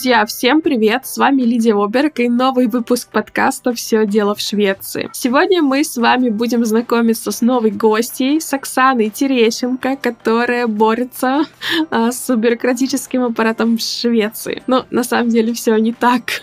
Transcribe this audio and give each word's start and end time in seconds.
Друзья, 0.00 0.24
всем 0.24 0.62
привет! 0.62 1.04
С 1.04 1.18
вами 1.18 1.42
Лидия 1.42 1.74
Оберг 1.74 2.20
и 2.20 2.28
новый 2.30 2.68
выпуск 2.68 3.10
подкаста 3.12 3.74
«Все 3.74 4.06
дело 4.06 4.34
в 4.34 4.40
Швеции». 4.40 5.10
Сегодня 5.12 5.60
мы 5.60 5.84
с 5.84 5.98
вами 5.98 6.30
будем 6.30 6.64
знакомиться 6.64 7.30
с 7.30 7.42
новой 7.42 7.70
гостьей, 7.70 8.40
с 8.40 8.50
Оксаной 8.54 9.10
Терещенко, 9.10 9.96
которая 9.96 10.66
борется 10.68 11.42
а, 11.90 12.12
с 12.12 12.34
бюрократическим 12.34 13.24
аппаратом 13.24 13.78
Швеции. 13.78 14.62
Но 14.66 14.86
на 14.88 15.04
самом 15.04 15.28
деле 15.28 15.52
все 15.52 15.76
не 15.76 15.92
так 15.92 16.40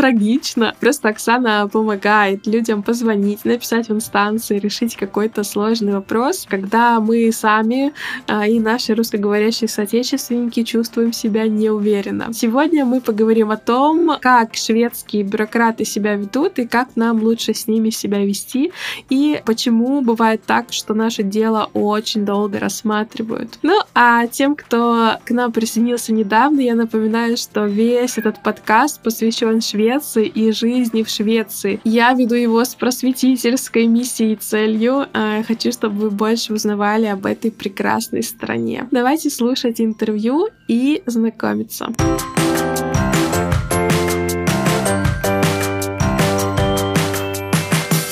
трагично. 0.00 0.74
Просто 0.80 1.10
Оксана 1.10 1.68
помогает 1.70 2.46
людям 2.46 2.82
позвонить, 2.82 3.44
написать 3.44 3.88
в 3.90 3.92
инстанции, 3.92 4.58
решить 4.58 4.96
какой-то 4.96 5.44
сложный 5.44 5.92
вопрос, 5.92 6.46
когда 6.48 7.00
мы 7.00 7.30
сами 7.32 7.92
а, 8.26 8.46
и 8.46 8.58
наши 8.60 8.94
русскоговорящие 8.94 9.68
соотечественники 9.68 10.62
чувствуем 10.62 11.12
себя 11.12 11.46
неуверенно. 11.48 12.32
Сегодня 12.32 12.86
мы 12.86 13.02
поговорим 13.02 13.50
о 13.50 13.58
том, 13.58 14.16
как 14.22 14.54
шведские 14.54 15.22
бюрократы 15.22 15.84
себя 15.84 16.14
ведут 16.14 16.58
и 16.58 16.66
как 16.66 16.96
нам 16.96 17.22
лучше 17.22 17.52
с 17.52 17.66
ними 17.66 17.90
себя 17.90 18.24
вести, 18.24 18.72
и 19.10 19.42
почему 19.44 20.00
бывает 20.00 20.42
так, 20.46 20.68
что 20.70 20.94
наше 20.94 21.24
дело 21.24 21.68
очень 21.74 22.24
долго 22.24 22.58
рассматривают. 22.58 23.58
Ну, 23.60 23.78
а 23.94 24.26
тем, 24.28 24.56
кто 24.56 25.18
к 25.26 25.30
нам 25.30 25.52
присоединился 25.52 26.14
недавно, 26.14 26.60
я 26.60 26.74
напоминаю, 26.74 27.36
что 27.36 27.66
весь 27.66 28.16
этот 28.16 28.42
подкаст 28.42 29.02
посвящен 29.02 29.60
Швеции 29.60 29.89
Швеции 29.90 30.26
и 30.26 30.52
жизни 30.52 31.02
в 31.02 31.08
Швеции. 31.08 31.80
Я 31.82 32.12
веду 32.12 32.36
его 32.36 32.64
с 32.64 32.76
просветительской 32.76 33.86
миссией 33.86 34.34
и 34.34 34.36
целью. 34.36 35.06
А, 35.12 35.42
хочу, 35.42 35.72
чтобы 35.72 35.96
вы 36.02 36.10
больше 36.10 36.52
узнавали 36.52 37.06
об 37.06 37.26
этой 37.26 37.50
прекрасной 37.50 38.22
стране. 38.22 38.86
Давайте 38.92 39.30
слушать 39.30 39.80
интервью 39.80 40.48
и 40.68 41.02
знакомиться. 41.06 41.88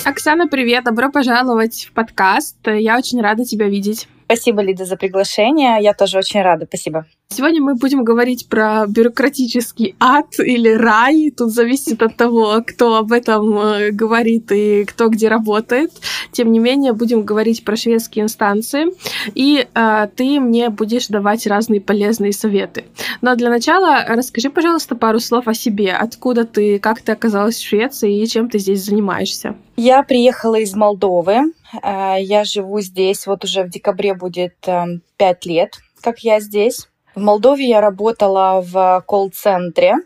Оксана, 0.05 0.49
привет! 0.49 0.83
Добро 0.83 1.13
пожаловать 1.13 1.87
в 1.89 1.93
подкаст. 1.93 2.57
Я 2.67 2.99
очень 2.99 3.21
рада 3.21 3.45
тебя 3.45 3.69
видеть. 3.69 4.09
Спасибо, 4.25 4.63
Лида, 4.63 4.85
за 4.85 4.97
приглашение. 4.97 5.79
Я 5.81 5.95
тоже 5.95 6.19
очень 6.19 6.43
рада. 6.43 6.67
Спасибо. 6.67 7.07
Сегодня 7.31 7.63
мы 7.63 7.75
будем 7.75 8.05
говорить 8.05 8.49
про 8.49 8.87
бюрократический 8.89 9.95
ад 10.01 10.41
или 10.41 10.71
рай. 10.71 11.31
Тут 11.31 11.53
зависит 11.53 12.03
от 12.03 12.17
того, 12.17 12.65
кто 12.67 12.97
об 12.97 13.13
этом 13.13 13.57
э, 13.59 13.91
говорит 13.91 14.51
и 14.51 14.85
кто 14.85 15.09
где 15.09 15.29
работает. 15.29 15.93
Тем 16.33 16.51
не 16.51 16.59
менее, 16.59 16.95
будем 16.95 17.23
говорить 17.23 17.65
про 17.65 17.77
шведские 17.77 18.25
инстанции. 18.25 18.87
И 19.35 19.69
э, 19.73 20.09
ты 20.17 20.41
мне 20.41 20.71
будешь 20.71 21.09
давать 21.09 21.47
разные 21.47 21.83
полезные 21.83 22.33
советы. 22.33 22.87
Но 23.21 23.37
для 23.37 23.51
начала 23.51 24.05
расскажи, 24.09 24.49
пожалуйста, 24.49 24.97
пару 24.97 25.21
слов 25.21 25.47
о 25.49 25.55
себе. 25.55 25.93
Откуда 25.93 26.45
ты, 26.45 26.79
как 26.79 27.03
ты 27.03 27.13
оказалась 27.13 27.57
в 27.57 27.65
Швеции 27.65 28.21
и 28.21 28.27
чем 28.27 28.49
ты 28.49 28.59
здесь 28.59 28.85
занимаешься? 28.85 29.55
Я 29.77 30.03
приехала 30.03 30.57
из 30.57 30.75
Молдовы. 30.75 31.53
Э, 31.85 32.17
я 32.19 32.45
живу 32.45 32.81
здесь, 32.81 33.27
вот 33.27 33.45
уже 33.45 33.65
в 33.65 33.69
декабре 33.69 34.15
будет 34.15 34.57
эм, 34.67 35.03
пять 35.19 35.45
лет, 35.45 35.77
как 36.01 36.21
я 36.21 36.41
здесь. 36.41 36.89
В 37.19 37.21
Молдове 37.21 37.69
я 37.69 37.81
работала 37.81 38.61
в 38.65 39.03
колл-центре, 39.05 39.97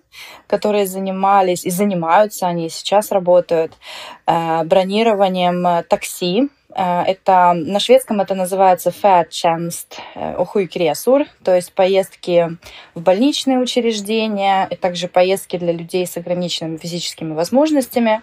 которые 0.47 0.87
занимались 0.87 1.67
и 1.67 1.71
занимаются, 1.71 2.47
они 2.47 2.71
сейчас 2.71 3.13
работают, 3.13 3.75
э, 4.27 4.65
бронированием 4.65 5.67
э, 5.67 5.83
такси. 5.83 6.49
Это 6.75 7.53
на 7.55 7.81
шведском 7.81 8.23
это 8.23 8.35
называется 8.35 8.89
färdtjänst 8.89 9.99
sjukresor, 10.15 11.27
то 11.45 11.55
есть 11.55 11.75
поездки 11.75 12.57
в 12.95 13.03
больничные 13.03 13.59
учреждения, 13.59 14.69
и 14.71 14.77
также 14.77 15.07
поездки 15.07 15.59
для 15.59 15.73
людей 15.73 16.07
с 16.07 16.17
ограниченными 16.17 16.79
физическими 16.79 17.35
возможностями. 17.35 18.23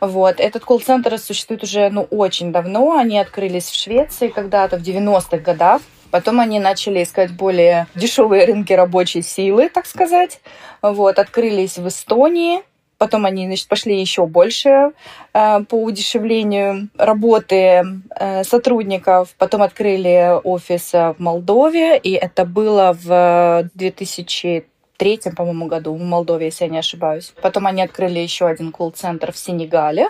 Вот. 0.00 0.40
Этот 0.40 0.64
колл-центр 0.64 1.18
существует 1.18 1.62
уже 1.62 1.88
ну, 1.90 2.02
очень 2.10 2.50
давно. 2.50 2.98
Они 2.98 3.16
открылись 3.16 3.70
в 3.70 3.80
Швеции 3.80 4.26
когда-то 4.26 4.76
в 4.76 4.82
90-х 4.82 5.38
годах. 5.38 5.80
Потом 6.10 6.40
они 6.40 6.60
начали 6.60 7.02
искать 7.02 7.32
более 7.32 7.86
дешевые 7.94 8.46
рынки 8.46 8.72
рабочей 8.72 9.22
силы, 9.22 9.68
так 9.68 9.86
сказать. 9.86 10.40
Вот, 10.82 11.18
открылись 11.18 11.78
в 11.78 11.88
Эстонии. 11.88 12.62
Потом 12.98 13.26
они 13.26 13.46
значит, 13.46 13.68
пошли 13.68 14.00
еще 14.00 14.26
больше 14.26 14.90
э, 15.32 15.60
по 15.68 15.82
удешевлению 15.82 16.88
работы 16.98 17.84
э, 18.10 18.42
сотрудников. 18.42 19.34
Потом 19.38 19.62
открыли 19.62 20.40
офис 20.42 20.92
в 20.92 21.16
Молдове, 21.18 21.96
и 21.96 22.12
это 22.12 22.44
было 22.44 22.96
в 23.00 23.70
2000 23.74 24.66
третьем, 24.98 25.34
по-моему, 25.34 25.66
году 25.66 25.94
в 25.94 26.02
Молдове, 26.02 26.46
если 26.46 26.64
я 26.64 26.70
не 26.70 26.78
ошибаюсь. 26.78 27.32
Потом 27.40 27.66
они 27.66 27.82
открыли 27.82 28.18
еще 28.18 28.46
один 28.46 28.72
колл-центр 28.72 29.32
в 29.32 29.38
Сенегале. 29.38 30.08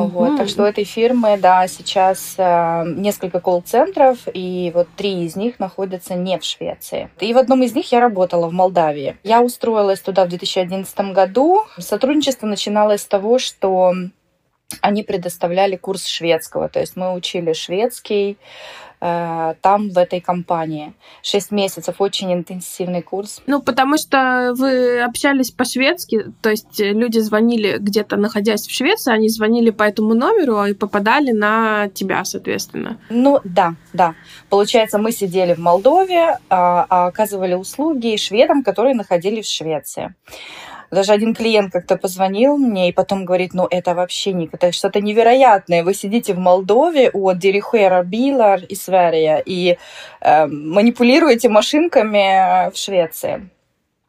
Угу. 0.00 0.08
Вот, 0.08 0.36
так 0.36 0.48
что 0.48 0.62
у 0.64 0.66
этой 0.66 0.84
фирмы, 0.84 1.38
да, 1.38 1.66
сейчас 1.68 2.34
э, 2.36 2.84
несколько 2.86 3.40
колл-центров, 3.40 4.18
и 4.32 4.70
вот 4.74 4.88
три 4.96 5.24
из 5.24 5.36
них 5.36 5.58
находятся 5.58 6.14
не 6.14 6.38
в 6.38 6.44
Швеции. 6.44 7.10
И 7.20 7.32
в 7.32 7.38
одном 7.38 7.62
из 7.62 7.74
них 7.74 7.90
я 7.92 8.00
работала 8.00 8.48
в 8.48 8.52
Молдавии. 8.52 9.16
Я 9.22 9.42
устроилась 9.42 10.00
туда 10.00 10.24
в 10.24 10.28
2011 10.28 11.12
году. 11.12 11.62
Сотрудничество 11.78 12.46
начиналось 12.46 13.02
с 13.02 13.06
того, 13.06 13.38
что 13.38 13.94
они 14.80 15.02
предоставляли 15.02 15.76
курс 15.76 16.06
шведского, 16.06 16.68
то 16.68 16.80
есть 16.80 16.96
мы 16.96 17.14
учили 17.14 17.52
шведский, 17.52 18.38
там, 19.04 19.90
в 19.90 19.98
этой 19.98 20.20
компании. 20.20 20.94
Шесть 21.22 21.50
месяцев, 21.50 21.96
очень 21.98 22.32
интенсивный 22.32 23.02
курс. 23.02 23.42
Ну, 23.46 23.60
потому 23.60 23.98
что 23.98 24.54
вы 24.56 25.00
общались 25.00 25.50
по-шведски, 25.50 26.32
то 26.40 26.50
есть 26.50 26.78
люди 26.78 27.18
звонили 27.18 27.76
где-то, 27.78 28.16
находясь 28.16 28.66
в 28.66 28.70
Швеции, 28.74 29.12
они 29.12 29.28
звонили 29.28 29.70
по 29.70 29.82
этому 29.82 30.14
номеру 30.14 30.64
и 30.64 30.72
попадали 30.72 31.32
на 31.32 31.88
тебя, 31.88 32.24
соответственно. 32.24 32.98
Ну, 33.10 33.40
да, 33.44 33.74
да. 33.92 34.14
Получается, 34.48 34.98
мы 34.98 35.12
сидели 35.12 35.54
в 35.54 35.58
Молдове, 35.58 36.38
а, 36.48 36.86
а 36.88 37.06
оказывали 37.06 37.54
услуги 37.54 38.16
шведам, 38.16 38.62
которые 38.62 38.94
находились 38.94 39.46
в 39.46 39.54
Швеции. 39.54 40.14
Даже 40.94 41.12
один 41.12 41.34
клиент 41.34 41.72
как-то 41.72 41.96
позвонил 41.96 42.56
мне 42.56 42.88
и 42.88 42.92
потом 42.92 43.24
говорит, 43.24 43.54
ну 43.54 43.66
это 43.70 43.94
вообще 43.94 44.32
не, 44.32 44.48
это 44.52 44.72
что-то 44.72 45.00
невероятное. 45.00 45.84
Вы 45.84 45.94
сидите 45.94 46.34
в 46.34 46.38
Молдове 46.38 47.10
у 47.12 47.32
Дирихуэра 47.32 48.02
Билар 48.02 48.60
из 48.68 48.82
Сверия 48.82 49.42
и 49.44 49.76
э, 50.20 50.46
манипулируете 50.46 51.48
машинками 51.48 52.70
в 52.70 52.76
Швеции. 52.76 53.50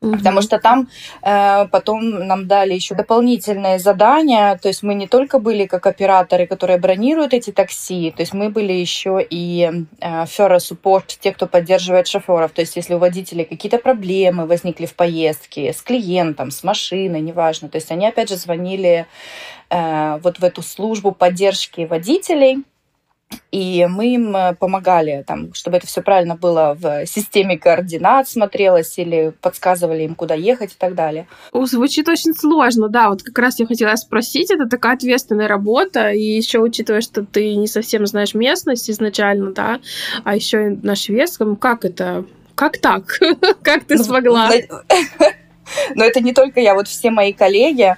Угу. 0.01 0.17
Потому 0.17 0.41
что 0.41 0.59
там 0.59 0.87
э, 1.23 1.67
потом 1.71 2.27
нам 2.27 2.47
дали 2.47 2.73
еще 2.73 2.95
дополнительные 2.95 3.79
задания. 3.79 4.57
То 4.57 4.67
есть 4.67 4.83
мы 4.83 4.93
не 4.93 5.07
только 5.07 5.39
были 5.39 5.65
как 5.65 5.87
операторы, 5.87 6.47
которые 6.47 6.77
бронируют 6.77 7.33
эти 7.33 7.51
такси, 7.51 8.11
то 8.11 8.21
есть 8.21 8.33
мы 8.33 8.49
были 8.49 8.73
еще 8.73 9.25
и 9.27 9.85
э, 10.01 10.59
суппорт, 10.59 11.17
те, 11.19 11.31
кто 11.31 11.47
поддерживает 11.47 12.07
шоферов. 12.07 12.51
То 12.51 12.61
есть 12.61 12.75
если 12.75 12.93
у 12.93 12.99
водителей 12.99 13.45
какие-то 13.45 13.77
проблемы 13.77 14.45
возникли 14.45 14.85
в 14.85 14.95
поездке 14.95 15.73
с 15.73 15.81
клиентом, 15.81 16.51
с 16.51 16.63
машиной, 16.63 17.21
неважно. 17.21 17.69
То 17.69 17.77
есть 17.77 17.91
они 17.91 18.07
опять 18.07 18.29
же 18.29 18.35
звонили 18.35 19.07
э, 19.69 20.19
вот 20.21 20.39
в 20.39 20.43
эту 20.43 20.61
службу 20.61 21.13
поддержки 21.13 21.85
водителей 21.85 22.63
и 23.51 23.87
мы 23.89 24.13
им 24.13 24.35
э, 24.35 24.53
помогали, 24.55 25.23
там, 25.25 25.53
чтобы 25.53 25.77
это 25.77 25.87
все 25.87 26.01
правильно 26.01 26.35
было 26.35 26.77
в 26.79 27.05
системе 27.05 27.57
координат 27.57 28.27
смотрелось, 28.27 28.97
или 28.97 29.33
подсказывали 29.41 30.03
им, 30.03 30.15
куда 30.15 30.35
ехать 30.35 30.73
и 30.73 30.75
так 30.77 30.93
далее. 30.93 31.27
Звучит 31.53 32.09
очень 32.09 32.33
сложно, 32.33 32.89
да. 32.89 33.09
Вот 33.09 33.23
как 33.23 33.37
раз 33.39 33.59
я 33.59 33.65
хотела 33.65 33.95
спросить, 33.95 34.51
это 34.51 34.67
такая 34.67 34.95
ответственная 34.95 35.47
работа, 35.47 36.11
и 36.11 36.21
еще 36.21 36.59
учитывая, 36.59 37.01
что 37.01 37.23
ты 37.25 37.55
не 37.55 37.67
совсем 37.67 38.05
знаешь 38.05 38.33
местность 38.33 38.89
изначально, 38.89 39.51
да, 39.51 39.79
а 40.23 40.35
еще 40.35 40.67
и 40.67 40.79
на 40.85 40.95
шведском, 40.95 41.55
как 41.55 41.85
это? 41.85 42.25
Как 42.55 42.77
так? 42.77 43.19
Как 43.63 43.83
ты 43.83 43.95
ну, 43.97 44.03
смогла? 44.03 44.49
Но 45.95 46.03
это 46.03 46.21
не 46.21 46.33
только 46.33 46.59
я, 46.59 46.73
вот 46.73 46.87
все 46.87 47.11
мои 47.11 47.33
коллеги. 47.33 47.95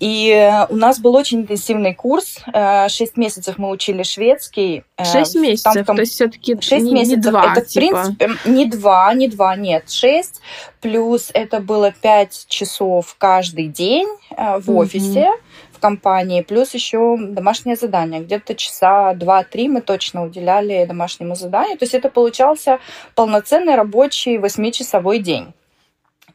И 0.00 0.30
э, 0.30 0.66
у 0.68 0.76
нас 0.76 0.98
был 0.98 1.14
очень 1.14 1.40
интенсивный 1.40 1.94
курс. 1.94 2.38
Э, 2.52 2.88
шесть 2.88 3.16
месяцев 3.16 3.58
мы 3.58 3.70
учили 3.70 4.02
шведский. 4.02 4.84
Э, 4.96 5.04
шесть 5.04 5.34
месяцев, 5.34 5.86
там, 5.86 5.96
то 5.96 6.02
есть 6.02 6.12
все-таки 6.12 6.60
шесть 6.60 6.84
не, 6.84 6.94
месяцев. 6.94 7.24
Не 7.24 7.30
два, 7.30 7.52
это, 7.52 7.60
типа. 7.62 7.86
в 7.86 8.16
принципе, 8.16 8.50
не 8.50 8.66
два, 8.66 9.14
не 9.14 9.28
два, 9.28 9.56
нет, 9.56 9.90
шесть. 9.90 10.40
Плюс 10.80 11.30
это 11.32 11.60
было 11.60 11.92
пять 11.92 12.46
часов 12.48 13.16
каждый 13.18 13.68
день 13.68 14.08
в 14.30 14.70
офисе. 14.76 15.30
В 15.72 15.78
компании, 15.78 16.40
плюс 16.40 16.72
еще 16.72 17.18
домашнее 17.18 17.76
задание. 17.76 18.22
Где-то 18.22 18.54
часа 18.54 19.12
два-три 19.12 19.68
мы 19.68 19.82
точно 19.82 20.24
уделяли 20.24 20.86
домашнему 20.86 21.34
заданию. 21.34 21.76
То 21.76 21.84
есть 21.84 21.92
это 21.92 22.08
получался 22.08 22.78
полноценный 23.14 23.74
рабочий 23.74 24.38
восьмичасовой 24.38 25.18
день. 25.18 25.52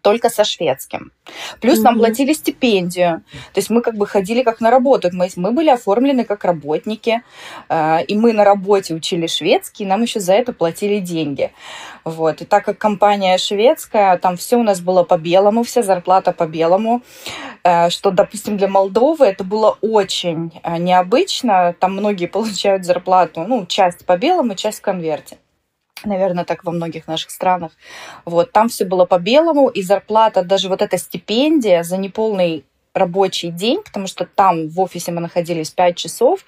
Только 0.01 0.29
со 0.29 0.43
шведским. 0.43 1.11
Плюс 1.59 1.79
mm-hmm. 1.79 1.83
нам 1.83 1.97
платили 1.97 2.33
стипендию. 2.33 3.23
То 3.53 3.59
есть 3.59 3.69
мы 3.69 3.81
как 3.81 3.95
бы 3.95 4.07
ходили 4.07 4.43
как 4.43 4.61
на 4.61 4.71
работу. 4.71 5.09
Мы, 5.13 5.29
мы 5.35 5.51
были 5.51 5.69
оформлены 5.69 6.25
как 6.25 6.43
работники. 6.43 7.21
Э, 7.69 8.03
и 8.03 8.17
мы 8.17 8.33
на 8.33 8.43
работе 8.43 8.93
учили 8.93 9.27
шведский, 9.27 9.83
и 9.83 9.87
нам 9.87 10.01
еще 10.01 10.19
за 10.19 10.33
это 10.33 10.53
платили 10.53 10.99
деньги. 10.99 11.51
Вот. 12.03 12.41
И 12.41 12.45
так 12.45 12.65
как 12.65 12.77
компания 12.77 13.37
шведская, 13.37 14.17
там 14.17 14.37
все 14.37 14.57
у 14.57 14.63
нас 14.63 14.81
было 14.81 15.03
по 15.03 15.17
белому, 15.17 15.63
вся 15.63 15.83
зарплата 15.83 16.31
по 16.31 16.47
белому. 16.47 17.01
Э, 17.63 17.89
что, 17.89 18.11
допустим, 18.11 18.57
для 18.57 18.67
Молдовы 18.67 19.25
это 19.25 19.43
было 19.43 19.77
очень 19.81 20.51
э, 20.63 20.77
необычно. 20.77 21.75
Там 21.79 21.93
многие 21.93 22.25
получают 22.31 22.85
зарплату, 22.85 23.45
ну, 23.47 23.65
часть 23.65 24.05
по 24.05 24.17
белому, 24.17 24.55
часть 24.55 24.79
в 24.79 24.81
конверте. 24.81 25.37
Наверное, 26.05 26.45
так 26.45 26.63
во 26.63 26.71
многих 26.71 27.07
наших 27.07 27.31
странах. 27.31 27.71
Вот, 28.25 28.51
там 28.51 28.69
все 28.69 28.85
было 28.85 29.05
по 29.05 29.19
белому, 29.19 29.69
и 29.69 29.81
зарплата, 29.81 30.43
даже 30.43 30.69
вот 30.69 30.81
эта 30.81 30.97
стипендия 30.97 31.83
за 31.83 31.97
неполный 31.97 32.65
рабочий 32.93 33.51
день, 33.51 33.81
потому 33.83 34.07
что 34.07 34.25
там 34.25 34.67
в 34.67 34.79
офисе 34.79 35.11
мы 35.11 35.21
находились 35.21 35.69
5 35.71 35.95
часов, 35.95 36.45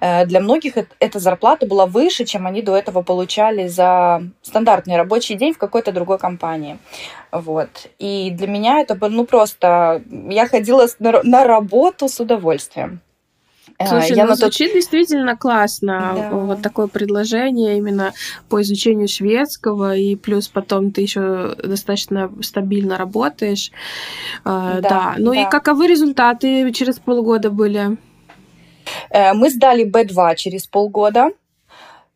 э, 0.00 0.26
для 0.26 0.40
многих 0.40 0.74
эта 0.98 1.18
зарплата 1.18 1.66
была 1.66 1.86
выше, 1.86 2.24
чем 2.24 2.46
они 2.46 2.62
до 2.62 2.76
этого 2.76 3.02
получали 3.02 3.68
за 3.68 4.22
стандартный 4.42 4.96
рабочий 4.96 5.36
день 5.36 5.54
в 5.54 5.58
какой-то 5.58 5.92
другой 5.92 6.18
компании. 6.18 6.78
Вот. 7.30 7.88
И 7.98 8.30
для 8.30 8.46
меня 8.46 8.80
это 8.80 8.94
было, 8.94 9.08
ну, 9.08 9.24
просто... 9.24 10.02
Я 10.28 10.48
ходила 10.48 10.86
на 10.98 11.44
работу 11.44 12.08
с 12.08 12.20
удовольствием. 12.20 13.00
Э, 13.84 13.88
Слушай, 13.88 14.16
я 14.16 14.26
ну, 14.26 14.34
звучит 14.34 14.68
тот... 14.68 14.76
действительно 14.76 15.36
классно. 15.36 16.12
Да. 16.16 16.30
Вот 16.30 16.62
такое 16.62 16.86
предложение 16.86 17.76
именно 17.78 18.12
по 18.48 18.62
изучению 18.62 19.08
шведского, 19.08 19.96
и 19.96 20.16
плюс 20.16 20.48
потом 20.48 20.92
ты 20.92 21.02
еще 21.02 21.54
достаточно 21.62 22.30
стабильно 22.42 22.96
работаешь. 22.96 23.70
Э, 24.44 24.80
да. 24.80 24.88
да. 24.88 25.14
Ну 25.18 25.32
да. 25.32 25.42
и 25.42 25.50
каковы 25.50 25.86
результаты 25.86 26.72
через 26.72 26.98
полгода 26.98 27.50
были? 27.50 27.96
Э, 29.10 29.32
мы 29.32 29.50
сдали 29.50 29.84
B2 29.90 30.36
через 30.36 30.66
полгода. 30.66 31.30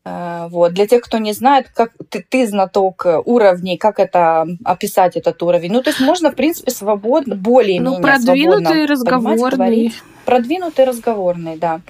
Вот. 0.04 0.72
Для 0.72 0.86
тех, 0.86 1.02
кто 1.02 1.18
не 1.18 1.32
знает, 1.32 1.68
как 1.68 1.92
ты, 2.08 2.24
ты 2.26 2.46
знаток 2.46 3.04
уровней, 3.26 3.76
как 3.76 3.98
это 3.98 4.46
описать 4.64 5.16
этот 5.16 5.42
уровень. 5.42 5.70
Ну, 5.70 5.82
то 5.82 5.90
есть 5.90 6.00
можно, 6.00 6.30
в 6.30 6.34
принципе, 6.34 6.70
свободно, 6.70 7.34
более-менее 7.34 7.98
Ну, 7.98 8.02
продвинутый, 8.02 8.86
разговорный 8.86 9.92
продвинутый 10.28 10.84
разговорный, 10.84 11.56
да. 11.56 11.80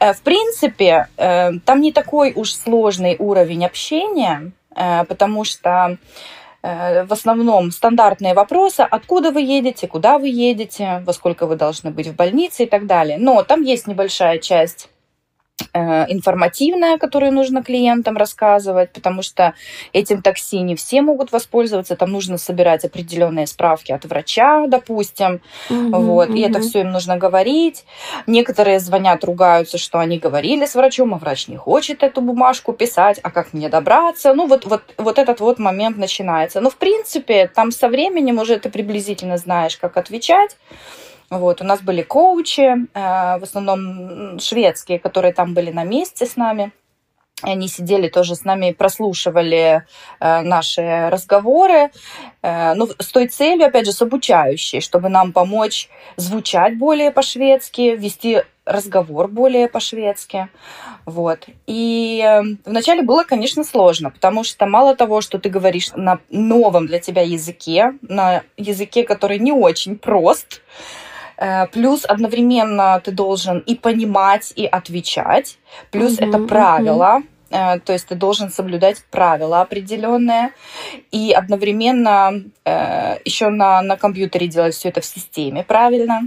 Э, 0.00 0.14
в 0.14 0.22
принципе, 0.22 1.08
э, 1.18 1.52
там 1.66 1.82
не 1.82 1.92
такой 1.92 2.32
уж 2.34 2.54
сложный 2.54 3.14
уровень 3.18 3.66
общения, 3.66 4.52
э, 4.74 5.04
потому 5.04 5.44
что 5.44 5.98
в 6.62 7.12
основном 7.12 7.70
стандартные 7.70 8.32
вопросы, 8.32 8.80
откуда 8.90 9.32
вы 9.32 9.42
едете, 9.42 9.86
куда 9.86 10.18
вы 10.18 10.28
едете, 10.28 11.02
во 11.04 11.12
сколько 11.12 11.46
вы 11.46 11.56
должны 11.56 11.90
быть 11.90 12.06
в 12.06 12.16
больнице 12.16 12.62
и 12.62 12.66
так 12.66 12.86
далее. 12.86 13.18
Но 13.18 13.42
там 13.42 13.60
есть 13.60 13.86
небольшая 13.86 14.38
часть 14.38 14.88
Э, 14.88 14.93
информативная, 15.72 16.98
которую 16.98 17.32
нужно 17.32 17.62
клиентам 17.62 18.16
рассказывать, 18.16 18.92
потому 18.92 19.22
что 19.22 19.54
этим 19.92 20.22
такси 20.22 20.60
не 20.60 20.74
все 20.74 21.02
могут 21.02 21.32
воспользоваться, 21.32 21.96
там 21.96 22.10
нужно 22.10 22.38
собирать 22.38 22.84
определенные 22.84 23.46
справки 23.46 23.92
от 23.92 24.04
врача, 24.04 24.66
допустим, 24.66 25.40
mm-hmm, 25.68 25.90
вот, 25.90 26.28
mm-hmm. 26.28 26.38
и 26.38 26.40
это 26.42 26.60
все 26.60 26.80
им 26.80 26.90
нужно 26.90 27.16
говорить. 27.16 27.84
Некоторые 28.26 28.80
звонят, 28.80 29.24
ругаются, 29.24 29.78
что 29.78 29.98
они 29.98 30.18
говорили 30.18 30.64
с 30.66 30.74
врачом, 30.74 31.14
а 31.14 31.18
врач 31.18 31.48
не 31.48 31.56
хочет 31.56 32.02
эту 32.02 32.20
бумажку 32.20 32.72
писать, 32.72 33.20
а 33.22 33.30
как 33.30 33.52
мне 33.52 33.68
добраться? 33.68 34.34
Ну, 34.34 34.46
вот, 34.46 34.64
вот, 34.64 34.82
вот 34.96 35.18
этот 35.18 35.40
вот 35.40 35.58
момент 35.58 35.96
начинается. 35.96 36.60
Но, 36.60 36.70
в 36.70 36.76
принципе, 36.76 37.46
там 37.46 37.70
со 37.70 37.88
временем 37.88 38.38
уже 38.38 38.58
ты 38.58 38.70
приблизительно 38.70 39.38
знаешь, 39.38 39.76
как 39.76 39.96
отвечать. 39.96 40.56
Вот, 41.30 41.60
у 41.60 41.64
нас 41.64 41.80
были 41.80 42.02
коучи, 42.02 42.60
э, 42.60 43.38
в 43.38 43.42
основном 43.42 44.38
шведские, 44.38 44.98
которые 44.98 45.32
там 45.32 45.54
были 45.54 45.70
на 45.70 45.84
месте 45.84 46.26
с 46.26 46.36
нами. 46.36 46.72
Они 47.42 47.68
сидели 47.68 48.08
тоже 48.08 48.36
с 48.36 48.44
нами, 48.44 48.72
прослушивали 48.72 49.82
э, 50.20 50.40
наши 50.42 51.08
разговоры, 51.10 51.90
э, 52.42 52.74
ну, 52.74 52.88
с 52.98 53.08
той 53.08 53.26
целью, 53.28 53.66
опять 53.66 53.86
же, 53.86 53.92
с 53.92 54.00
обучающей, 54.00 54.80
чтобы 54.80 55.08
нам 55.08 55.32
помочь 55.32 55.88
звучать 56.16 56.78
более 56.78 57.10
по-шведски, 57.10 57.96
вести 57.96 58.42
разговор 58.64 59.28
более 59.28 59.68
по-шведски. 59.68 60.48
Вот. 61.06 61.46
И 61.66 62.24
вначале 62.64 63.02
было, 63.02 63.24
конечно, 63.24 63.64
сложно, 63.64 64.10
потому 64.10 64.44
что 64.44 64.66
мало 64.66 64.96
того, 64.96 65.20
что 65.20 65.38
ты 65.38 65.50
говоришь 65.50 65.90
на 65.94 66.20
новом 66.30 66.86
для 66.86 66.98
тебя 66.98 67.22
языке, 67.22 67.94
на 68.00 68.42
языке, 68.56 69.02
который 69.02 69.38
не 69.38 69.52
очень 69.52 69.98
прост, 69.98 70.62
плюс 71.72 72.04
одновременно 72.04 73.00
ты 73.04 73.10
должен 73.12 73.58
и 73.58 73.74
понимать, 73.74 74.52
и 74.56 74.66
отвечать. 74.66 75.58
Плюс 75.90 76.18
mm-hmm, 76.18 76.28
это 76.28 76.38
правило. 76.38 77.22
Mm-hmm. 77.50 77.80
То 77.80 77.92
есть 77.92 78.08
ты 78.08 78.16
должен 78.16 78.50
соблюдать 78.50 79.04
правила 79.10 79.60
определенные 79.60 80.50
и 81.12 81.32
одновременно 81.32 82.42
э, 82.64 83.18
еще 83.24 83.48
на, 83.48 83.80
на 83.82 83.96
компьютере 83.96 84.48
делать 84.48 84.74
все 84.74 84.88
это 84.88 85.00
в 85.00 85.04
системе 85.04 85.62
правильно. 85.62 86.22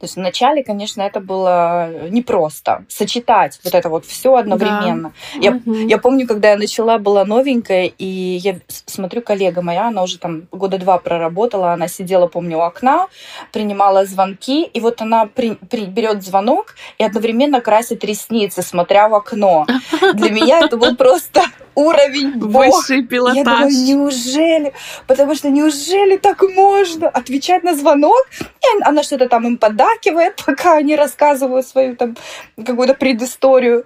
То 0.00 0.04
есть 0.04 0.16
вначале, 0.16 0.64
конечно, 0.64 1.02
это 1.02 1.20
было 1.20 2.08
непросто 2.08 2.86
сочетать 2.88 3.60
вот 3.62 3.74
это 3.74 3.90
вот 3.90 4.06
все 4.06 4.34
одновременно. 4.34 5.12
Да. 5.34 5.40
Я, 5.40 5.50
угу. 5.52 5.74
я 5.74 5.98
помню, 5.98 6.26
когда 6.26 6.52
я 6.52 6.56
начала, 6.56 6.98
была 6.98 7.26
новенькая, 7.26 7.92
и 7.98 8.06
я 8.06 8.58
смотрю, 8.86 9.20
коллега 9.20 9.60
моя, 9.60 9.88
она 9.88 10.02
уже 10.02 10.18
там 10.18 10.48
года 10.50 10.78
два 10.78 10.96
проработала, 10.96 11.74
она 11.74 11.86
сидела, 11.86 12.28
помню, 12.28 12.56
у 12.56 12.60
окна, 12.62 13.08
принимала 13.52 14.06
звонки, 14.06 14.64
и 14.64 14.80
вот 14.80 15.02
она 15.02 15.26
при, 15.26 15.56
при, 15.68 15.84
берет 15.84 16.24
звонок 16.24 16.76
и 16.96 17.04
одновременно 17.04 17.60
красит 17.60 18.02
ресницы, 18.02 18.62
смотря 18.62 19.10
в 19.10 19.14
окно. 19.14 19.66
Для 20.14 20.30
меня 20.30 20.60
это 20.60 20.78
был 20.78 20.96
просто 20.96 21.42
уровень 21.74 22.38
Высший 22.38 23.02
пилотаж. 23.02 23.36
Я 23.36 23.44
думаю, 23.44 23.70
неужели? 23.70 24.72
Потому 25.06 25.34
что 25.34 25.50
неужели 25.50 26.16
так 26.16 26.42
можно 26.42 27.08
отвечать 27.08 27.62
на 27.62 27.74
звонок? 27.74 28.26
И 28.40 28.82
она 28.84 29.02
что-то 29.02 29.28
там 29.28 29.46
им 29.46 29.56
подакивает, 29.58 30.42
пока 30.46 30.76
они 30.76 30.96
рассказывают 30.96 31.66
свою 31.66 31.96
там 31.96 32.16
какую-то 32.56 32.94
предысторию. 32.94 33.84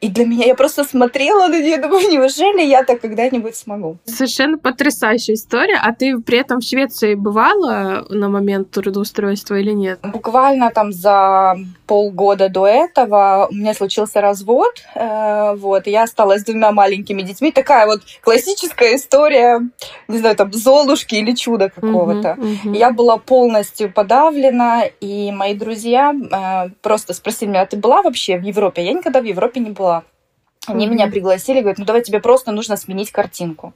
И 0.00 0.08
для 0.08 0.26
меня 0.26 0.46
я 0.46 0.54
просто 0.54 0.84
смотрела 0.84 1.48
на 1.48 1.60
нее, 1.60 1.78
думаю, 1.78 2.08
неужели 2.10 2.62
я 2.62 2.84
так 2.84 3.00
когда-нибудь 3.00 3.56
смогу? 3.56 3.98
Совершенно 4.04 4.58
потрясающая 4.58 5.34
история. 5.34 5.78
А 5.82 5.92
ты 5.92 6.18
при 6.18 6.38
этом 6.38 6.60
в 6.60 6.64
Швеции 6.64 7.14
бывала 7.14 8.06
на 8.08 8.28
момент 8.28 8.70
трудоустройства 8.70 9.56
или 9.56 9.72
нет? 9.72 9.98
Буквально 10.02 10.70
там 10.70 10.92
за 10.92 11.56
полгода 11.86 12.48
до 12.48 12.66
этого 12.66 13.48
у 13.50 13.54
меня 13.54 13.74
случился 13.74 14.20
развод. 14.20 14.82
Э, 14.94 15.54
вот, 15.56 15.86
я 15.86 16.04
осталась 16.04 16.42
с 16.42 16.44
двумя 16.44 16.72
маленькими 16.72 17.13
детьми. 17.22 17.52
Такая 17.52 17.86
вот 17.86 18.02
классическая 18.22 18.96
история, 18.96 19.60
не 20.08 20.18
знаю, 20.18 20.36
там, 20.36 20.52
Золушки 20.52 21.14
или 21.14 21.32
чуда 21.32 21.70
какого-то. 21.70 22.36
Uh-huh, 22.38 22.56
uh-huh. 22.64 22.76
Я 22.76 22.90
была 22.90 23.16
полностью 23.16 23.92
подавлена, 23.92 24.84
и 25.00 25.32
мои 25.32 25.54
друзья 25.54 26.12
э, 26.12 26.70
просто 26.82 27.14
спросили 27.14 27.50
меня, 27.50 27.62
а 27.62 27.66
ты 27.66 27.76
была 27.76 28.02
вообще 28.02 28.38
в 28.38 28.42
Европе? 28.42 28.84
Я 28.84 28.92
никогда 28.92 29.20
в 29.20 29.24
Европе 29.24 29.60
не 29.60 29.70
была. 29.70 30.04
Они 30.66 30.86
uh-huh. 30.86 30.90
меня 30.90 31.06
пригласили, 31.08 31.60
говорят, 31.60 31.78
ну 31.78 31.84
давай 31.84 32.02
тебе 32.02 32.20
просто 32.20 32.52
нужно 32.52 32.76
сменить 32.76 33.10
картинку. 33.10 33.74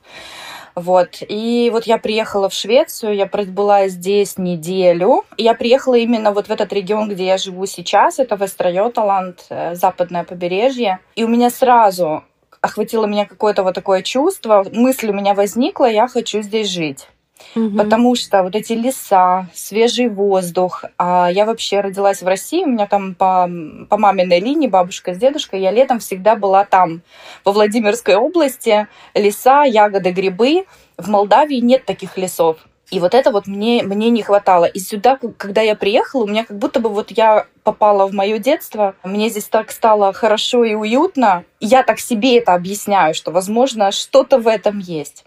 Вот. 0.79 1.23
И 1.29 1.71
вот 1.73 1.85
я 1.85 1.99
приехала 1.99 2.49
в 2.49 2.55
Швецию, 2.55 3.17
я 3.17 3.27
была 3.27 3.89
здесь 3.89 4.39
неделю. 4.39 5.25
Я 5.37 5.55
приехала 5.55 5.95
именно 5.95 6.31
вот 6.31 6.47
в 6.47 6.51
этот 6.51 6.73
регион, 6.73 7.09
где 7.09 7.27
я 7.27 7.37
живу 7.37 7.67
сейчас. 7.67 8.21
Это 8.21 8.37
Вестрайоталанд, 8.37 9.47
э, 9.49 9.75
западное 9.75 10.23
побережье. 10.23 11.01
И 11.17 11.25
у 11.25 11.29
меня 11.29 11.51
сразу 11.51 12.23
охватило 12.61 13.07
меня 13.07 13.27
какое-то 13.27 13.63
вот 13.63 13.75
такое 13.75 14.03
чувство, 14.03 14.65
мысль 14.73 15.11
у 15.11 15.15
меня 15.15 15.35
возникла, 15.35 15.91
я 15.91 16.09
хочу 16.09 16.43
здесь 16.43 16.69
жить. 16.69 17.09
Угу. 17.55 17.77
Потому 17.77 18.15
что 18.15 18.43
вот 18.43 18.55
эти 18.55 18.73
леса, 18.73 19.49
свежий 19.55 20.09
воздух. 20.09 20.85
А 20.99 21.29
я 21.31 21.45
вообще 21.45 21.81
родилась 21.81 22.23
в 22.23 22.27
России, 22.27 22.65
у 22.65 22.69
меня 22.69 22.87
там 22.87 23.15
по, 23.15 23.49
по 23.89 23.97
маминой 23.97 24.41
линии 24.41 24.69
бабушка 24.69 25.15
с 25.15 25.19
дедушкой, 25.19 25.61
я 25.61 25.71
летом 25.71 25.99
всегда 26.01 26.37
была 26.37 26.65
там, 26.65 27.03
во 27.45 27.53
Владимирской 27.53 28.17
области. 28.17 28.89
Леса, 29.15 29.63
ягоды, 29.63 30.11
грибы. 30.11 30.67
В 30.97 31.09
Молдавии 31.09 31.59
нет 31.59 31.85
таких 31.85 32.17
лесов. 32.17 32.59
И 32.91 33.01
вот 33.01 33.15
это 33.15 33.31
вот 33.31 33.47
мне, 33.47 33.83
мне 33.83 34.09
не 34.09 34.23
хватало. 34.23 34.65
И 34.65 34.79
сюда, 34.79 35.19
когда 35.37 35.61
я 35.61 35.75
приехала, 35.75 36.25
у 36.25 36.27
меня 36.27 36.45
как 36.45 36.57
будто 36.59 36.81
бы 36.81 36.89
вот 36.89 37.11
я 37.11 37.47
попала 37.63 38.07
в 38.07 38.15
мое 38.15 38.39
детство. 38.39 38.95
Мне 39.05 39.29
здесь 39.29 39.49
так 39.49 39.71
стало 39.71 40.13
хорошо 40.15 40.65
и 40.65 40.75
уютно. 40.75 41.45
Я 41.61 41.83
так 41.83 42.01
себе 42.01 42.39
это 42.39 42.55
объясняю, 42.55 43.15
что, 43.15 43.31
возможно, 43.31 43.93
что-то 43.93 44.39
в 44.39 44.49
этом 44.49 44.79
есть. 44.79 45.25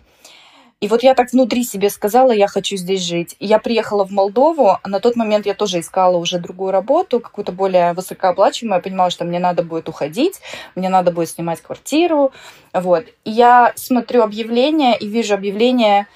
И 0.80 0.88
вот 0.88 1.04
я 1.04 1.14
так 1.14 1.32
внутри 1.32 1.64
себе 1.64 1.92
сказала, 1.92 2.32
я 2.32 2.48
хочу 2.48 2.76
здесь 2.76 3.04
жить. 3.04 3.36
Я 3.40 3.60
приехала 3.60 4.04
в 4.04 4.10
Молдову. 4.10 4.80
На 4.84 5.00
тот 5.00 5.16
момент 5.16 5.46
я 5.46 5.54
тоже 5.54 5.80
искала 5.80 6.18
уже 6.18 6.40
другую 6.40 6.72
работу, 6.72 7.20
какую-то 7.20 7.52
более 7.52 7.94
высокооплачиваемую. 7.94 8.80
Я 8.80 8.82
понимала, 8.82 9.12
что 9.12 9.24
мне 9.24 9.38
надо 9.38 9.62
будет 9.62 9.88
уходить, 9.88 10.42
мне 10.74 10.90
надо 10.90 11.12
будет 11.12 11.30
снимать 11.30 11.62
квартиру. 11.62 12.32
Вот. 12.74 13.06
И 13.26 13.30
я 13.30 13.74
смотрю 13.76 14.24
объявление 14.24 14.98
и 14.98 15.08
вижу 15.08 15.36
объявление 15.36 16.08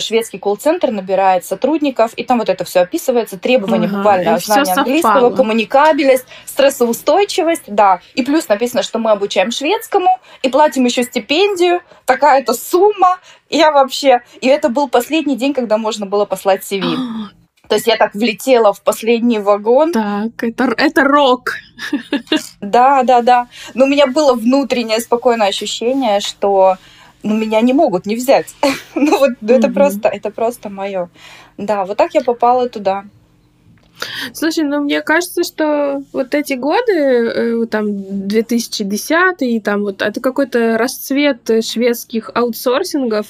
шведский 0.00 0.38
колл-центр 0.38 0.90
набирает 0.90 1.44
сотрудников, 1.44 2.12
и 2.14 2.24
там 2.24 2.38
вот 2.38 2.48
это 2.48 2.64
все 2.64 2.80
описывается, 2.80 3.38
требования 3.38 3.86
ага, 3.86 3.96
буквально 3.96 4.38
знания 4.38 4.72
английского, 4.72 5.30
коммуникабельность, 5.34 6.24
стрессоустойчивость, 6.44 7.64
да. 7.66 8.00
И 8.14 8.22
плюс 8.22 8.48
написано, 8.48 8.82
что 8.82 8.98
мы 8.98 9.10
обучаем 9.10 9.50
шведскому 9.50 10.10
и 10.42 10.48
платим 10.48 10.84
еще 10.84 11.02
стипендию, 11.02 11.80
такая-то 12.04 12.54
сумма. 12.54 13.18
Я 13.50 13.72
вообще... 13.72 14.22
И 14.40 14.46
это 14.46 14.68
был 14.68 14.88
последний 14.88 15.36
день, 15.36 15.52
когда 15.52 15.78
можно 15.78 16.06
было 16.06 16.24
послать 16.24 16.62
CV. 16.62 16.96
То 17.68 17.74
есть 17.74 17.86
я 17.88 17.96
так 17.96 18.14
влетела 18.14 18.72
в 18.72 18.82
последний 18.82 19.40
вагон. 19.40 19.92
Так, 19.92 20.42
это, 20.42 20.72
это 20.76 21.02
рок. 21.02 21.54
Да, 22.60 23.02
да, 23.02 23.22
да. 23.22 23.48
Но 23.74 23.84
у 23.84 23.88
меня 23.88 24.06
было 24.06 24.34
внутреннее 24.34 25.00
спокойное 25.00 25.48
ощущение, 25.48 26.20
что 26.20 26.76
ну, 27.22 27.36
меня 27.36 27.60
не 27.60 27.72
могут 27.72 28.06
не 28.06 28.16
взять. 28.16 28.54
ну, 28.94 29.18
вот 29.18 29.32
mm-hmm. 29.32 29.56
это 29.56 29.70
просто, 29.70 30.08
это 30.08 30.30
просто 30.30 30.70
мое. 30.70 31.08
Да, 31.56 31.84
вот 31.84 31.96
так 31.96 32.14
я 32.14 32.22
попала 32.22 32.68
туда. 32.68 33.04
Слушай, 34.32 34.64
ну 34.64 34.80
мне 34.80 35.00
кажется, 35.02 35.42
что 35.42 36.02
вот 36.12 36.34
эти 36.34 36.54
годы, 36.54 36.92
э, 36.92 37.66
там 37.70 38.28
2010 38.28 39.42
и 39.42 39.60
там 39.60 39.82
вот 39.82 40.02
это 40.02 40.20
какой-то 40.20 40.76
расцвет 40.78 41.64
шведских 41.64 42.30
аутсорсингов, 42.34 43.26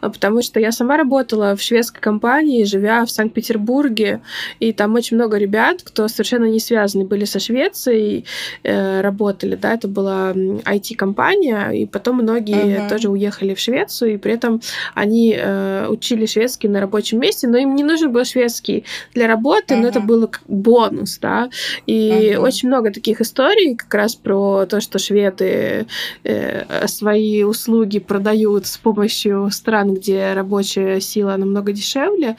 а, 0.00 0.10
потому 0.10 0.42
что 0.42 0.60
я 0.60 0.72
сама 0.72 0.96
работала 0.96 1.56
в 1.56 1.62
шведской 1.62 2.00
компании, 2.00 2.64
живя 2.64 3.04
в 3.04 3.10
Санкт-Петербурге, 3.10 4.20
и 4.60 4.72
там 4.72 4.94
очень 4.94 5.16
много 5.16 5.36
ребят, 5.36 5.82
кто 5.84 6.08
совершенно 6.08 6.46
не 6.46 6.60
связаны 6.60 7.04
были 7.04 7.24
со 7.24 7.38
Швецией, 7.38 8.24
э, 8.62 9.00
работали, 9.00 9.54
да, 9.54 9.74
это 9.74 9.88
была 9.88 10.32
IT-компания, 10.32 11.70
и 11.70 11.86
потом 11.86 12.16
многие 12.16 12.78
uh-huh. 12.78 12.88
тоже 12.88 13.08
уехали 13.08 13.54
в 13.54 13.60
Швецию, 13.60 14.14
и 14.14 14.16
при 14.16 14.32
этом 14.32 14.60
они 14.94 15.36
э, 15.38 15.86
учили 15.88 16.26
шведский 16.26 16.68
на 16.68 16.80
рабочем 16.80 17.20
месте, 17.20 17.48
но 17.48 17.58
им 17.58 17.74
не 17.74 17.84
нужен 17.84 18.12
был 18.12 18.24
шведский 18.24 18.84
для 19.14 19.26
работы, 19.26 19.74
uh-huh. 19.74 19.80
но 19.80 19.88
это 19.88 20.00
было 20.08 20.26
как 20.26 20.42
бонус, 20.48 21.18
да. 21.18 21.50
И 21.86 22.10
uh-huh. 22.10 22.38
очень 22.38 22.68
много 22.68 22.90
таких 22.90 23.20
историй 23.20 23.76
как 23.76 23.94
раз 23.94 24.16
про 24.16 24.66
то, 24.66 24.80
что 24.80 24.98
шведы 24.98 25.86
э, 26.24 26.86
свои 26.88 27.44
услуги 27.44 27.98
продают 27.98 28.66
с 28.66 28.78
помощью 28.78 29.50
стран, 29.52 29.94
где 29.94 30.32
рабочая 30.32 31.00
сила 31.00 31.36
намного 31.36 31.72
дешевле. 31.72 32.36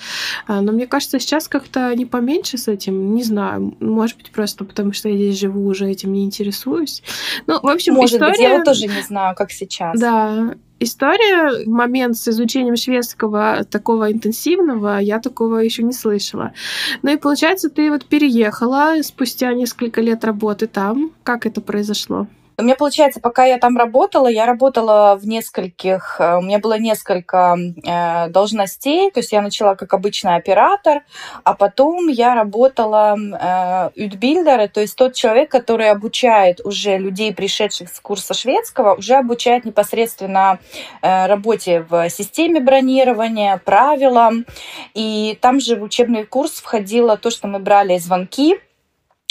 А, 0.47 0.61
но 0.61 0.71
мне 0.71 0.87
кажется, 0.87 1.19
сейчас 1.19 1.47
как-то 1.47 1.95
не 1.95 2.05
поменьше 2.05 2.57
с 2.57 2.67
этим. 2.67 3.13
Не 3.13 3.23
знаю, 3.23 3.75
может 3.79 4.17
быть, 4.17 4.31
просто 4.31 4.65
потому 4.65 4.93
что 4.93 5.09
я 5.09 5.15
здесь 5.15 5.39
живу, 5.39 5.67
уже 5.67 5.89
этим 5.89 6.11
не 6.13 6.25
интересуюсь. 6.25 7.03
Ну, 7.47 7.59
в 7.61 7.67
общем, 7.67 7.93
может 7.93 8.15
история... 8.15 8.31
быть, 8.31 8.41
я 8.41 8.55
вот 8.55 8.65
тоже 8.65 8.87
не 8.87 9.01
знаю, 9.01 9.35
как 9.35 9.51
сейчас. 9.51 9.99
Да, 9.99 10.55
история, 10.79 11.65
момент 11.65 12.17
с 12.17 12.27
изучением 12.27 12.75
шведского 12.75 13.63
такого 13.69 14.11
интенсивного, 14.11 14.99
я 14.99 15.19
такого 15.19 15.57
еще 15.57 15.83
не 15.83 15.93
слышала. 15.93 16.53
Ну 17.01 17.11
и 17.11 17.17
получается, 17.17 17.69
ты 17.69 17.89
вот 17.89 18.05
переехала 18.05 18.95
спустя 19.03 19.53
несколько 19.53 20.01
лет 20.01 20.23
работы 20.23 20.67
там. 20.67 21.11
Как 21.23 21.45
это 21.45 21.61
произошло? 21.61 22.27
У 22.59 22.61
меня, 22.61 22.75
получается, 22.75 23.21
пока 23.21 23.45
я 23.45 23.57
там 23.57 23.77
работала, 23.77 24.27
я 24.27 24.45
работала 24.45 25.15
в 25.15 25.25
нескольких, 25.25 26.17
э, 26.19 26.35
у 26.35 26.41
меня 26.41 26.59
было 26.59 26.77
несколько 26.77 27.57
э, 27.57 28.27
должностей, 28.27 29.11
то 29.11 29.21
есть 29.21 29.31
я 29.31 29.41
начала 29.41 29.75
как 29.75 29.93
обычный 29.93 30.35
оператор, 30.35 31.03
а 31.45 31.53
потом 31.53 32.09
я 32.09 32.35
работала 32.35 33.15
э, 33.17 34.67
то 34.67 34.81
есть 34.81 34.97
тот 34.97 35.13
человек, 35.13 35.49
который 35.49 35.89
обучает 35.89 36.59
уже 36.65 36.97
людей, 36.97 37.33
пришедших 37.33 37.87
с 37.87 37.99
курса 38.01 38.33
шведского, 38.33 38.95
уже 38.95 39.15
обучает 39.15 39.63
непосредственно 39.63 40.59
э, 41.01 41.27
работе 41.27 41.85
в 41.89 42.09
системе 42.09 42.59
бронирования, 42.59 43.55
правилам, 43.63 44.45
и 44.93 45.37
там 45.39 45.61
же 45.61 45.77
в 45.77 45.83
учебный 45.83 46.25
курс 46.25 46.59
входило 46.59 47.15
то, 47.15 47.29
что 47.29 47.47
мы 47.47 47.59
брали 47.59 47.97
звонки, 47.99 48.59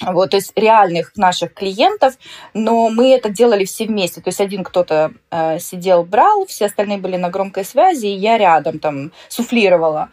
вот, 0.06 0.30
то 0.30 0.36
есть 0.36 0.52
реальных 0.54 1.16
наших 1.16 1.54
клиентов, 1.54 2.14
но 2.54 2.88
мы 2.88 3.12
это 3.14 3.30
делали 3.30 3.64
все 3.64 3.86
вместе. 3.86 4.20
То 4.20 4.28
есть 4.28 4.40
один 4.40 4.62
кто-то 4.62 5.12
э, 5.30 5.58
сидел, 5.58 6.04
брал, 6.04 6.46
все 6.46 6.66
остальные 6.66 6.98
были 6.98 7.16
на 7.16 7.30
громкой 7.30 7.64
связи, 7.64 8.06
и 8.06 8.14
я 8.14 8.38
рядом 8.38 8.78
там 8.78 9.10
суфлировала. 9.28 10.10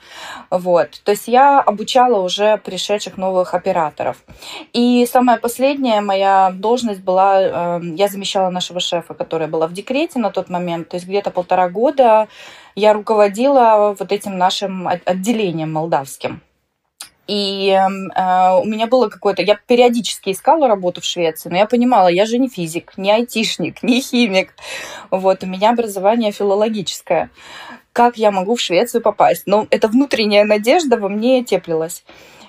Вот, 0.50 1.02
то 1.04 1.12
есть 1.12 1.28
я 1.28 1.60
обучала 1.60 2.20
уже 2.20 2.58
пришедших 2.58 3.18
новых 3.18 3.54
операторов. 3.54 4.18
И 4.74 5.06
самая 5.06 5.38
последняя 5.38 6.02
моя 6.02 6.52
должность 6.52 7.02
была, 7.02 7.78
э, 7.78 7.82
я 7.96 8.08
замещала 8.08 8.50
нашего 8.50 8.80
шефа, 8.80 9.14
которая 9.14 9.48
была 9.48 9.68
в 9.68 9.74
декрете 9.74 10.18
на 10.18 10.32
тот 10.32 10.50
момент, 10.50 10.90
то 10.90 10.96
есть 10.96 11.08
где-то 11.08 11.30
полтора 11.30 11.70
года 11.70 12.28
я 12.74 12.94
руководила 12.94 13.96
вот 13.98 14.12
этим 14.12 14.38
нашим 14.38 14.88
отделением 14.88 15.72
молдавским. 15.72 16.42
И 17.28 17.70
э, 17.70 18.60
у 18.60 18.66
меня 18.66 18.88
было 18.88 19.10
какое-то... 19.10 19.42
Я 19.42 19.56
периодически 19.56 20.32
искала 20.32 20.68
работу 20.68 21.02
в 21.02 21.06
Швеции, 21.06 21.50
но 21.50 21.58
я 21.58 21.66
понимала, 21.66 22.08
я 22.08 22.26
же 22.26 22.38
не 22.38 22.50
физик, 22.50 22.94
не 22.98 23.12
айтишник, 23.12 23.82
не 23.84 24.02
химик. 24.02 24.54
Вот, 25.12 25.44
у 25.44 25.48
меня 25.48 25.72
образование 25.72 26.32
филологическое. 26.32 27.30
Как 27.94 28.18
я 28.18 28.32
могу 28.32 28.56
в 28.56 28.62
Швецию 28.62 29.02
попасть? 29.02 29.44
Ну, 29.46 29.68
эта 29.70 29.88
внутренняя 29.88 30.44
надежда 30.44 30.98
во 30.98 31.10
мне 31.10 31.44
теплилась. 31.44 32.04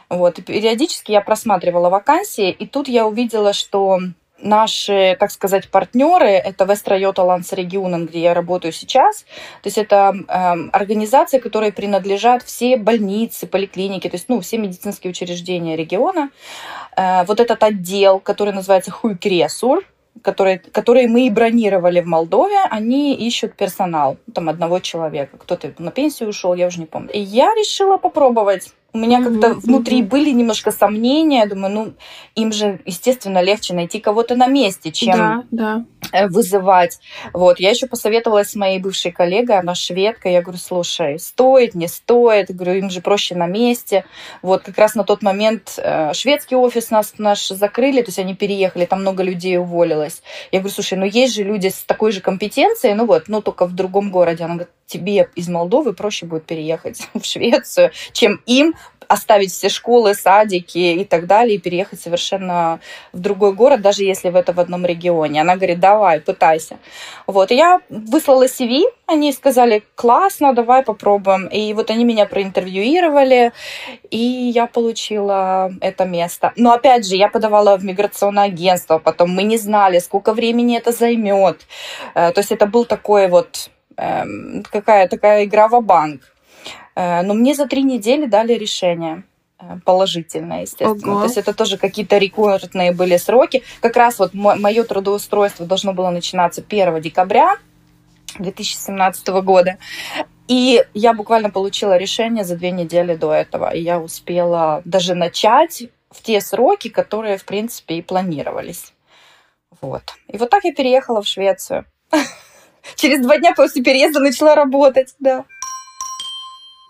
Вот, 0.08 0.38
и 0.38 0.42
периодически 0.42 1.12
я 1.12 1.20
просматривала 1.20 1.88
вакансии, 1.88 2.50
и 2.50 2.66
тут 2.66 2.86
я 2.86 3.06
увидела, 3.06 3.52
что 3.52 3.98
наши, 4.38 5.16
так 5.18 5.30
сказать, 5.30 5.68
партнеры, 5.70 6.28
это 6.28 6.64
Вестра 6.64 6.96
Йоталанс 6.98 7.52
регион, 7.52 8.06
где 8.06 8.20
я 8.20 8.34
работаю 8.34 8.72
сейчас. 8.72 9.22
То 9.62 9.66
есть 9.66 9.78
это 9.78 10.14
э, 10.14 10.32
организации, 10.72 11.38
которые 11.38 11.72
принадлежат 11.72 12.42
все 12.42 12.76
больницы, 12.76 13.46
поликлиники, 13.46 14.08
то 14.08 14.16
есть 14.16 14.28
ну, 14.28 14.40
все 14.40 14.58
медицинские 14.58 15.10
учреждения 15.10 15.76
региона. 15.76 16.30
Э, 16.96 17.24
вот 17.24 17.40
этот 17.40 17.62
отдел, 17.62 18.20
который 18.20 18.52
называется 18.52 18.90
Хуйкресур, 18.90 19.84
которые, 20.22 20.58
которые 20.58 21.08
мы 21.08 21.26
и 21.26 21.30
бронировали 21.30 22.00
в 22.00 22.06
Молдове, 22.06 22.58
они 22.70 23.14
ищут 23.14 23.54
персонал, 23.54 24.16
там 24.34 24.48
одного 24.48 24.80
человека. 24.80 25.36
Кто-то 25.36 25.72
на 25.78 25.90
пенсию 25.90 26.30
ушел, 26.30 26.54
я 26.54 26.66
уже 26.66 26.80
не 26.80 26.86
помню. 26.86 27.10
И 27.12 27.20
я 27.20 27.54
решила 27.54 27.96
попробовать 27.96 28.72
у 28.92 28.98
меня 28.98 29.22
как-то 29.22 29.54
внутри 29.54 30.02
были 30.02 30.30
немножко 30.30 30.70
сомнения. 30.70 31.46
Думаю, 31.46 31.74
ну, 31.74 31.92
им 32.34 32.52
же, 32.52 32.80
естественно, 32.86 33.42
легче 33.42 33.74
найти 33.74 34.00
кого-то 34.00 34.36
на 34.36 34.46
месте, 34.46 34.90
чем 34.90 35.16
да, 35.16 35.44
да. 35.50 35.84
Э, 36.12 36.28
вызывать. 36.28 36.98
Вот. 37.34 37.60
Я 37.60 37.70
еще 37.70 37.86
посоветовалась 37.86 38.50
с 38.50 38.54
моей 38.54 38.78
бывшей 38.78 39.12
коллегой, 39.12 39.58
она 39.58 39.74
шведка. 39.74 40.30
Я 40.30 40.40
говорю, 40.40 40.58
слушай, 40.58 41.18
стоит, 41.18 41.74
не 41.74 41.88
стоит. 41.88 42.48
Я 42.48 42.54
говорю, 42.54 42.78
им 42.78 42.90
же 42.90 43.02
проще 43.02 43.34
на 43.34 43.46
месте. 43.46 44.04
Вот 44.40 44.62
как 44.62 44.78
раз 44.78 44.94
на 44.94 45.04
тот 45.04 45.22
момент 45.22 45.74
э, 45.76 46.14
шведский 46.14 46.56
офис 46.56 46.90
нас 46.90 47.14
наш 47.18 47.48
закрыли, 47.48 48.00
то 48.00 48.08
есть 48.08 48.18
они 48.18 48.34
переехали, 48.34 48.86
там 48.86 49.02
много 49.02 49.22
людей 49.22 49.58
уволилось. 49.58 50.22
Я 50.52 50.60
говорю, 50.60 50.74
слушай, 50.74 50.96
ну 50.96 51.04
есть 51.04 51.34
же 51.34 51.42
люди 51.42 51.68
с 51.68 51.84
такой 51.84 52.12
же 52.12 52.20
компетенцией, 52.20 52.94
ну 52.94 53.04
вот, 53.06 53.24
ну 53.28 53.42
только 53.42 53.66
в 53.66 53.74
другом 53.74 54.10
городе. 54.10 54.44
Она 54.44 54.54
говорит, 54.54 54.72
тебе 54.86 55.28
из 55.34 55.48
Молдовы 55.48 55.92
проще 55.92 56.26
будет 56.26 56.44
переехать 56.44 57.08
в 57.14 57.24
Швецию, 57.24 57.90
чем 58.12 58.40
им 58.46 58.74
оставить 59.08 59.52
все 59.52 59.68
школы, 59.68 60.14
садики 60.14 60.78
и 60.78 61.04
так 61.04 61.26
далее 61.26 61.56
и 61.56 61.60
переехать 61.60 62.00
совершенно 62.00 62.80
в 63.12 63.20
другой 63.20 63.52
город, 63.52 63.80
даже 63.80 64.02
если 64.02 64.30
в 64.30 64.36
это 64.36 64.52
в 64.52 64.60
одном 64.60 64.84
регионе. 64.84 65.40
Она 65.40 65.56
говорит, 65.56 65.80
давай, 65.80 66.20
пытайся. 66.20 66.78
Вот, 67.26 67.50
и 67.50 67.56
я 67.56 67.80
выслала 67.88 68.46
CV, 68.46 68.82
они 69.06 69.32
сказали, 69.32 69.84
классно, 69.94 70.52
давай 70.52 70.82
попробуем. 70.82 71.46
И 71.46 71.72
вот 71.74 71.90
они 71.90 72.04
меня 72.04 72.26
проинтервьюировали, 72.26 73.52
и 74.10 74.18
я 74.18 74.66
получила 74.66 75.70
это 75.80 76.04
место. 76.04 76.52
Но 76.56 76.72
опять 76.72 77.06
же, 77.06 77.16
я 77.16 77.28
подавала 77.28 77.76
в 77.76 77.84
миграционное 77.84 78.44
агентство, 78.44 78.98
потом 78.98 79.30
мы 79.30 79.44
не 79.44 79.58
знали, 79.58 80.00
сколько 80.00 80.32
времени 80.32 80.76
это 80.76 80.92
займет. 80.92 81.60
Э, 82.14 82.32
то 82.32 82.40
есть 82.40 82.52
это 82.52 82.66
был 82.66 82.84
такой 82.84 83.28
вот 83.28 83.70
какая 83.96 85.08
такая 85.08 85.44
игра 85.44 85.68
в 85.68 85.80
банк. 85.82 86.22
Э, 86.96 87.22
но 87.22 87.34
мне 87.34 87.54
за 87.54 87.66
три 87.66 87.82
недели 87.82 88.26
дали 88.26 88.54
решение 88.54 89.22
э, 89.58 89.78
положительное, 89.84 90.62
естественно. 90.62 91.12
Ого. 91.12 91.20
То 91.20 91.26
есть 91.26 91.36
это 91.36 91.54
тоже 91.54 91.78
какие-то 91.78 92.18
рекордные 92.18 92.92
были 92.92 93.16
сроки. 93.18 93.62
Как 93.80 93.96
раз 93.96 94.18
вот 94.18 94.34
мое 94.34 94.82
трудоустройство 94.84 95.66
должно 95.66 95.92
было 95.92 96.10
начинаться 96.10 96.64
1 96.66 97.00
декабря 97.00 97.56
2017 98.38 99.28
года. 99.28 99.78
И 100.48 100.84
я 100.94 101.12
буквально 101.12 101.50
получила 101.50 101.96
решение 101.96 102.44
за 102.44 102.56
две 102.56 102.70
недели 102.70 103.14
до 103.14 103.32
этого. 103.32 103.74
И 103.74 103.80
я 103.80 104.00
успела 104.00 104.82
даже 104.84 105.14
начать 105.14 105.84
в 106.10 106.22
те 106.22 106.40
сроки, 106.40 106.88
которые, 106.88 107.36
в 107.36 107.44
принципе, 107.44 107.96
и 107.96 108.02
планировались. 108.02 108.92
Вот. 109.80 110.02
И 110.28 110.38
вот 110.38 110.50
так 110.50 110.64
я 110.64 110.72
переехала 110.72 111.20
в 111.20 111.26
Швецию. 111.26 111.84
Через 112.96 113.20
два 113.20 113.38
дня 113.38 113.52
после 113.54 113.82
переезда 113.82 114.20
начала 114.20 114.54
работать, 114.54 115.14
да. 115.20 115.44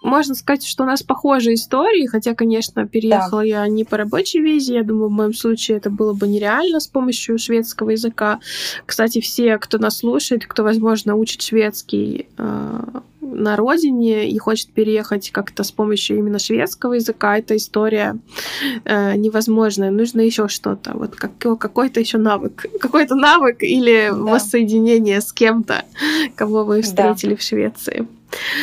можно 0.03 0.35
сказать, 0.35 0.65
что 0.65 0.85
у 0.85 0.87
нас 0.87 1.03
похожие 1.03 1.55
истории, 1.57 2.07
хотя, 2.07 2.35
конечно, 2.35 2.87
переехала 2.87 3.43
да. 3.43 3.47
я 3.47 3.69
не 3.69 3.85
по 3.85 3.97
рабочей 3.97 4.41
визе. 4.41 4.75
Я 4.75 4.85
думаю, 4.85 5.09
в 5.09 5.13
моем 5.13 5.35
случае 5.35 5.79
это 5.79 5.91
было 5.91 6.13
бы 6.15 6.29
нереально 6.29 6.79
с 6.81 6.87
помощью 6.87 7.39
шведского 7.39 7.91
языка. 7.91 8.41
Кстати, 8.87 9.21
все, 9.21 9.59
кто 9.59 9.79
нас 9.79 9.99
слушает, 9.99 10.47
кто, 10.47 10.63
возможно, 10.63 11.17
учит 11.17 11.43
шведский 11.43 12.29
э, 12.39 12.81
на 13.35 13.57
родине 13.57 14.29
и 14.29 14.39
хочет 14.39 14.71
переехать 14.71 15.31
как-то 15.31 15.65
с 15.65 15.73
помощью 15.73 16.19
именно 16.19 16.39
шведского 16.39 16.95
языка, 16.95 17.39
эта 17.39 17.57
история 17.57 18.17
э, 18.85 19.17
невозможная. 19.17 19.91
Нужно 19.91 20.21
еще 20.21 20.49
что-то, 20.49 20.93
вот 20.95 21.17
как, 21.17 21.37
какой-то 21.39 22.01
еще 22.01 22.19
навык, 22.19 22.67
какой-то 22.81 23.15
навык 23.15 23.63
или 23.63 24.09
да. 24.11 24.15
воссоединение 24.15 25.21
с 25.21 25.33
кем-то, 25.33 25.85
кого 26.35 26.65
вы 26.65 26.83
встретили 26.83 27.31
да. 27.31 27.37
в 27.37 27.43
Швеции. 27.43 28.07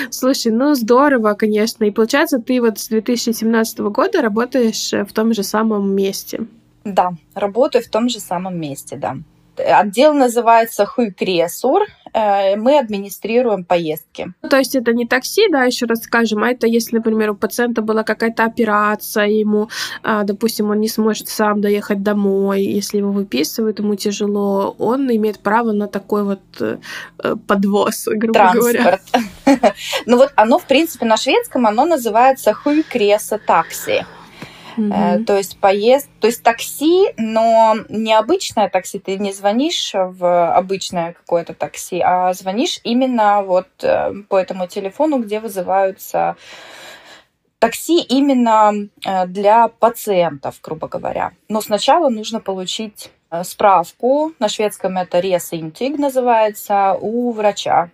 Слушай, 0.09 0.51
ну 0.51 0.75
здорово, 0.75 1.33
конечно. 1.33 1.83
И 1.85 1.91
получается, 1.91 2.39
ты 2.39 2.61
вот 2.61 2.79
с 2.79 2.89
2017 2.89 3.79
года 3.79 4.21
работаешь 4.21 4.91
в 4.91 5.13
том 5.13 5.33
же 5.33 5.43
самом 5.43 5.95
месте. 5.95 6.45
Да, 6.83 7.13
работаю 7.33 7.83
в 7.83 7.87
том 7.87 8.09
же 8.09 8.19
самом 8.19 8.59
месте, 8.59 8.97
да. 8.97 9.17
Отдел 9.57 10.13
называется 10.13 10.85
Хуйкресур. 10.85 11.83
Э, 12.13 12.55
мы 12.55 12.77
администрируем 12.77 13.63
поездки. 13.63 14.33
То 14.49 14.57
есть 14.57 14.75
это 14.75 14.93
не 14.93 15.07
такси, 15.07 15.47
да, 15.49 15.63
еще 15.63 15.85
раз 15.87 16.03
скажем, 16.03 16.43
а 16.43 16.51
это 16.51 16.67
если, 16.67 16.97
например, 16.97 17.31
у 17.31 17.35
пациента 17.35 17.81
была 17.81 18.03
какая-то 18.03 18.45
операция, 18.45 19.25
ему, 19.25 19.69
а, 20.03 20.23
допустим, 20.23 20.69
он 20.69 20.79
не 20.79 20.89
сможет 20.89 21.29
сам 21.29 21.61
доехать 21.61 22.03
домой, 22.03 22.61
если 22.61 22.99
его 22.99 23.11
выписывают, 23.11 23.79
ему 23.79 23.95
тяжело, 23.95 24.75
он 24.77 25.09
имеет 25.11 25.39
право 25.39 25.71
на 25.71 25.87
такой 25.87 26.23
вот 26.23 26.41
э, 26.59 26.77
подвоз, 27.47 28.05
грубо 28.07 28.33
Транспорт. 28.33 28.77
говоря. 28.77 28.99
Ну 30.05 30.17
вот 30.17 30.31
оно, 30.35 30.59
в 30.59 30.65
принципе, 30.65 31.05
на 31.05 31.17
шведском 31.17 31.65
оно 31.65 31.85
называется 31.85 32.53
хуйкреса 32.53 33.39
такси. 33.39 34.03
Mm-hmm. 34.77 35.25
То 35.25 35.37
есть 35.37 35.57
поезд, 35.59 36.09
то 36.19 36.27
есть 36.27 36.43
такси, 36.43 37.13
но 37.17 37.75
не 37.89 38.13
обычное 38.13 38.69
такси, 38.69 38.99
ты 38.99 39.17
не 39.17 39.33
звонишь 39.33 39.91
в 39.93 40.51
обычное 40.53 41.13
какое-то 41.13 41.53
такси, 41.53 42.01
а 42.01 42.33
звонишь 42.33 42.79
именно 42.83 43.41
вот 43.43 43.67
э, 43.81 44.13
по 44.29 44.37
этому 44.37 44.67
телефону, 44.67 45.19
где 45.19 45.39
вызываются 45.39 46.35
такси 47.59 48.01
именно 48.01 48.73
э, 49.05 49.27
для 49.27 49.67
пациентов, 49.67 50.59
грубо 50.61 50.87
говоря. 50.87 51.31
Но 51.49 51.61
сначала 51.61 52.09
нужно 52.09 52.39
получить 52.39 53.11
справку, 53.43 54.33
на 54.37 54.47
шведском 54.47 54.97
это 54.97 55.19
ресинтиг 55.19 55.97
называется, 55.97 56.95
у 56.99 57.31
врача. 57.31 57.89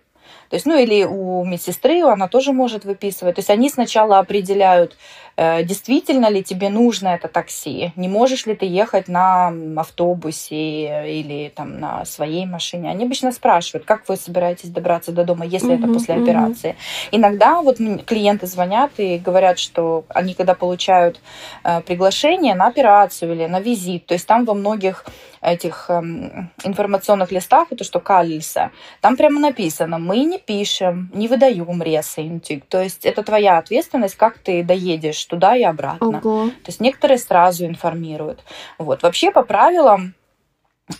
То 0.50 0.56
есть, 0.56 0.66
ну 0.66 0.76
или 0.76 1.04
у 1.04 1.44
медсестры 1.44 2.02
она 2.02 2.28
тоже 2.28 2.52
может 2.52 2.84
выписывать. 2.84 3.36
То 3.36 3.38
есть 3.40 3.50
они 3.50 3.70
сначала 3.70 4.18
определяют, 4.18 4.96
Э, 5.42 5.62
действительно 5.62 6.28
ли 6.28 6.42
тебе 6.42 6.68
нужно 6.68 7.08
это 7.08 7.26
такси, 7.26 7.92
не 7.96 8.08
можешь 8.08 8.44
ли 8.44 8.54
ты 8.54 8.66
ехать 8.66 9.08
на 9.08 9.50
автобусе 9.78 11.18
или 11.18 11.50
там 11.54 11.80
на 11.80 12.04
своей 12.04 12.44
машине. 12.44 12.90
Они 12.90 13.04
обычно 13.04 13.32
спрашивают, 13.32 13.86
как 13.86 14.06
вы 14.06 14.16
собираетесь 14.16 14.68
добраться 14.68 15.12
до 15.12 15.24
дома, 15.24 15.46
если 15.46 15.70
mm-hmm, 15.70 15.84
это 15.84 15.92
после 15.94 16.14
mm-hmm. 16.14 16.22
операции. 16.22 16.76
Иногда 17.10 17.62
вот 17.62 17.78
клиенты 18.04 18.46
звонят 18.46 18.90
и 18.98 19.16
говорят, 19.16 19.58
что 19.58 20.04
они 20.10 20.34
когда 20.34 20.54
получают 20.54 21.22
э, 21.64 21.80
приглашение 21.80 22.54
на 22.54 22.66
операцию 22.66 23.32
или 23.32 23.46
на 23.46 23.60
визит, 23.60 24.04
то 24.04 24.12
есть 24.12 24.26
там 24.26 24.44
во 24.44 24.52
многих 24.52 25.06
этих 25.40 25.86
эм, 25.88 26.50
информационных 26.64 27.32
листах, 27.32 27.68
это 27.70 27.82
что 27.82 27.98
каллиса, 27.98 28.72
там 29.00 29.16
прямо 29.16 29.40
написано, 29.40 29.98
мы 29.98 30.24
не 30.24 30.38
пишем, 30.46 31.10
не 31.14 31.28
выдаем 31.28 31.82
ресейнтик. 31.82 32.64
То 32.66 32.82
есть 32.82 33.04
это 33.04 33.22
твоя 33.22 33.58
ответственность, 33.58 34.16
как 34.16 34.38
ты 34.38 34.62
доедешь 34.62 35.24
туда 35.24 35.56
и 35.56 35.62
обратно. 35.62 36.20
Ого. 36.20 36.48
То 36.48 36.68
есть 36.68 36.80
некоторые 36.80 37.18
сразу 37.18 37.66
информируют. 37.66 38.44
Вот. 38.78 39.02
Вообще 39.02 39.30
по 39.30 39.42
правилам 39.42 40.14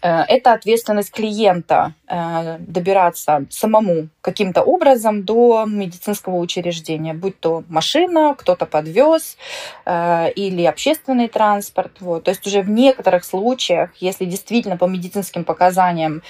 это 0.02 0.52
ответственность 0.52 1.10
клиента 1.10 1.94
э, 2.08 2.58
добираться 2.58 3.44
самому 3.50 4.08
каким-то 4.20 4.62
образом 4.62 5.24
до 5.24 5.64
медицинского 5.66 6.36
учреждения, 6.36 7.14
будь 7.14 7.38
то 7.40 7.64
машина, 7.68 8.34
кто-то 8.38 8.66
подвез 8.66 9.36
э, 9.84 10.30
или 10.32 10.64
общественный 10.64 11.28
транспорт. 11.28 11.92
Вот. 12.00 12.24
То 12.24 12.30
есть 12.30 12.46
уже 12.46 12.62
в 12.62 12.70
некоторых 12.70 13.24
случаях, 13.24 13.90
если 13.96 14.24
действительно 14.24 14.76
по 14.76 14.84
медицинским 14.84 15.44
показаниям 15.44 16.22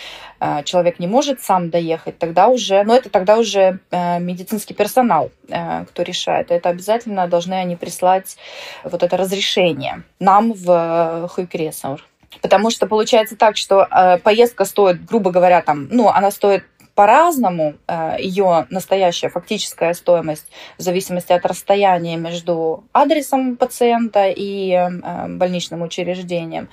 человек 0.65 0.99
не 0.99 1.07
может 1.07 1.43
сам 1.43 1.69
доехать, 1.69 2.19
тогда 2.19 2.49
уже, 2.49 2.83
но 2.85 2.97
это 2.97 3.11
тогда 3.11 3.37
уже 3.37 3.79
медицинский 3.91 4.73
персонал, 4.73 5.31
кто 5.47 6.03
решает. 6.03 6.51
Это 6.51 6.71
обязательно 6.71 7.29
должны 7.29 7.55
они 7.55 7.77
прислать 7.77 8.39
вот 8.83 9.03
это 9.03 9.19
разрешение 9.19 10.03
нам 10.19 10.55
в 10.55 11.29
Хуйкресаур. 11.29 12.10
Потому 12.43 12.71
что 12.71 12.87
получается 12.87 13.37
так, 13.37 13.57
что 13.57 13.87
э, 13.91 14.19
поездка 14.19 14.65
стоит, 14.65 15.05
грубо 15.05 15.31
говоря, 15.31 15.63
там, 15.63 15.89
ну, 15.91 16.09
она 16.09 16.31
стоит 16.31 16.65
по-разному 16.95 17.77
э, 17.87 18.17
ее 18.19 18.67
настоящая 18.71 19.31
фактическая 19.31 19.95
стоимость 19.95 20.47
в 20.79 20.83
зависимости 20.83 21.33
от 21.33 21.45
расстояния 21.47 22.17
между 22.17 22.85
адресом 22.93 23.57
пациента 23.57 24.29
и 24.29 24.71
э, 24.73 25.29
больничным 25.29 25.83
учреждением. 25.83 26.69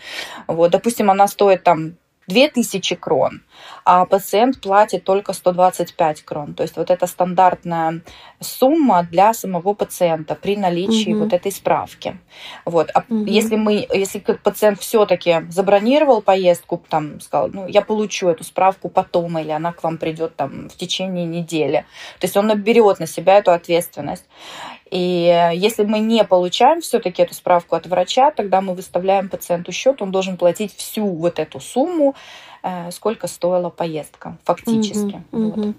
Вот, 0.48 0.72
допустим, 0.72 1.10
она 1.10 1.28
стоит 1.28 1.64
там 1.64 1.96
2000 2.28 2.96
крон, 2.96 3.42
а 3.90 4.06
пациент 4.06 4.60
платит 4.60 5.06
только 5.06 5.32
125 5.32 6.24
крон. 6.24 6.54
То 6.56 6.64
есть 6.64 6.76
вот 6.76 6.92
это 6.92 7.08
стандартная 7.08 8.02
сумма 8.42 9.08
для 9.10 9.34
самого 9.34 9.74
пациента 9.74 10.36
при 10.36 10.58
наличии 10.58 11.14
угу. 11.14 11.24
вот 11.24 11.32
этой 11.32 11.54
справки. 11.54 12.18
Вот. 12.66 12.90
А 12.94 13.06
угу. 13.08 13.24
если 13.24 13.56
мы, 13.56 13.88
если 13.94 14.20
пациент 14.20 14.82
все-таки 14.82 15.46
забронировал 15.48 16.22
поездку, 16.22 16.84
там 16.90 17.22
сказал, 17.22 17.48
ну 17.48 17.66
я 17.66 17.82
получу 17.82 18.28
эту 18.28 18.44
справку 18.44 18.90
потом, 18.90 19.40
или 19.40 19.52
она 19.52 19.72
к 19.72 19.82
вам 19.84 19.98
придет 19.98 20.36
там 20.36 20.68
в 20.68 20.76
течение 20.76 21.26
недели. 21.26 21.86
То 22.20 22.26
есть 22.26 22.36
он 22.36 22.54
берет 22.60 23.00
на 23.00 23.08
себя 23.08 23.38
эту 23.38 23.54
ответственность. 23.54 24.26
И 24.92 25.52
если 25.54 25.86
мы 25.86 26.00
не 26.00 26.26
получаем 26.26 26.82
все-таки 26.82 27.22
эту 27.22 27.34
справку 27.34 27.78
от 27.78 27.88
врача, 27.88 28.32
тогда 28.32 28.60
мы 28.60 28.74
выставляем 28.74 29.30
пациенту 29.30 29.72
счет, 29.72 30.02
он 30.02 30.12
должен 30.12 30.36
платить 30.36 30.76
всю 30.76 31.06
вот 31.08 31.40
эту 31.40 31.62
сумму, 31.62 32.16
сколько 32.92 33.28
стоила 33.28 33.70
поездка 33.70 34.38
фактически. 34.44 35.22
Mm-hmm, 35.32 35.54
вот. 35.54 35.76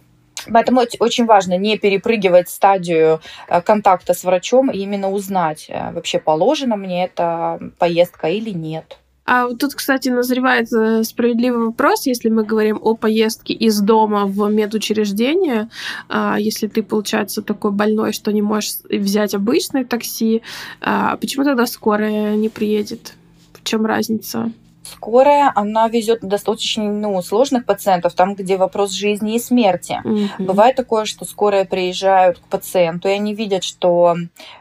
Поэтому 0.52 0.82
очень 0.98 1.26
важно 1.26 1.58
не 1.58 1.78
перепрыгивать 1.78 2.48
стадию 2.48 3.20
э, 3.48 3.60
контакта 3.60 4.14
с 4.14 4.24
врачом 4.24 4.70
и 4.70 4.78
именно 4.78 5.10
узнать, 5.10 5.66
э, 5.68 5.92
вообще 5.92 6.18
положена 6.18 6.76
мне 6.76 7.04
эта 7.04 7.58
поездка 7.78 8.28
или 8.28 8.50
нет. 8.50 8.98
А 9.30 9.46
вот 9.46 9.58
тут, 9.58 9.74
кстати, 9.74 10.08
назревает 10.08 10.72
э, 10.72 11.02
справедливый 11.04 11.66
вопрос, 11.66 12.06
если 12.06 12.30
мы 12.30 12.44
говорим 12.44 12.78
о 12.80 12.94
поездке 12.94 13.52
из 13.52 13.78
дома 13.80 14.24
в 14.24 14.48
медучреждение, 14.50 15.68
а, 16.08 16.38
если 16.38 16.66
ты, 16.66 16.82
получается, 16.82 17.42
такой 17.42 17.72
больной, 17.72 18.14
что 18.14 18.32
не 18.32 18.40
можешь 18.40 18.76
взять 18.88 19.34
обычное 19.34 19.84
такси, 19.84 20.40
а, 20.80 21.18
почему 21.18 21.44
тогда 21.44 21.66
скорая 21.66 22.36
не 22.36 22.48
приедет? 22.48 23.14
В 23.52 23.64
чем 23.64 23.84
разница? 23.84 24.50
Скорая, 24.92 25.52
она 25.54 25.88
везет 25.88 26.20
достаточно 26.20 26.84
ну, 26.84 27.20
сложных 27.22 27.64
пациентов, 27.64 28.14
там, 28.14 28.34
где 28.34 28.56
вопрос 28.56 28.92
жизни 28.92 29.34
и 29.34 29.38
смерти. 29.38 30.00
Mm-hmm. 30.04 30.28
Бывает 30.38 30.76
такое, 30.76 31.04
что 31.04 31.24
скорая 31.24 31.64
приезжают 31.64 32.38
к 32.38 32.42
пациенту, 32.42 33.08
и 33.08 33.12
они 33.12 33.34
видят, 33.34 33.64
что 33.64 34.16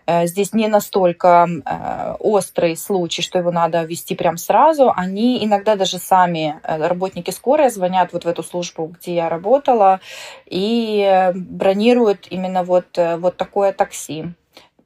э, 0.06 0.28
здесь 0.28 0.54
не 0.54 0.68
настолько 0.68 1.48
э, 1.48 2.16
острый 2.20 2.76
случай, 2.76 3.22
что 3.22 3.40
его 3.40 3.52
надо 3.52 3.84
вести 3.84 4.16
прям 4.16 4.38
сразу. 4.38 4.92
Они 4.96 5.44
иногда 5.44 5.76
даже 5.76 5.98
сами, 5.98 6.60
э, 6.64 6.88
работники 6.88 7.32
скорой, 7.32 7.70
звонят 7.70 8.14
вот 8.14 8.26
в 8.26 8.28
эту 8.28 8.44
службу, 8.44 8.88
где 9.00 9.16
я 9.16 9.30
работала, 9.30 10.00
и 10.46 11.02
э, 11.02 11.34
бронируют 11.34 12.28
именно 12.30 12.64
вот, 12.64 12.98
э, 12.98 13.18
вот 13.18 13.38
такое 13.38 13.72
такси 13.72 14.34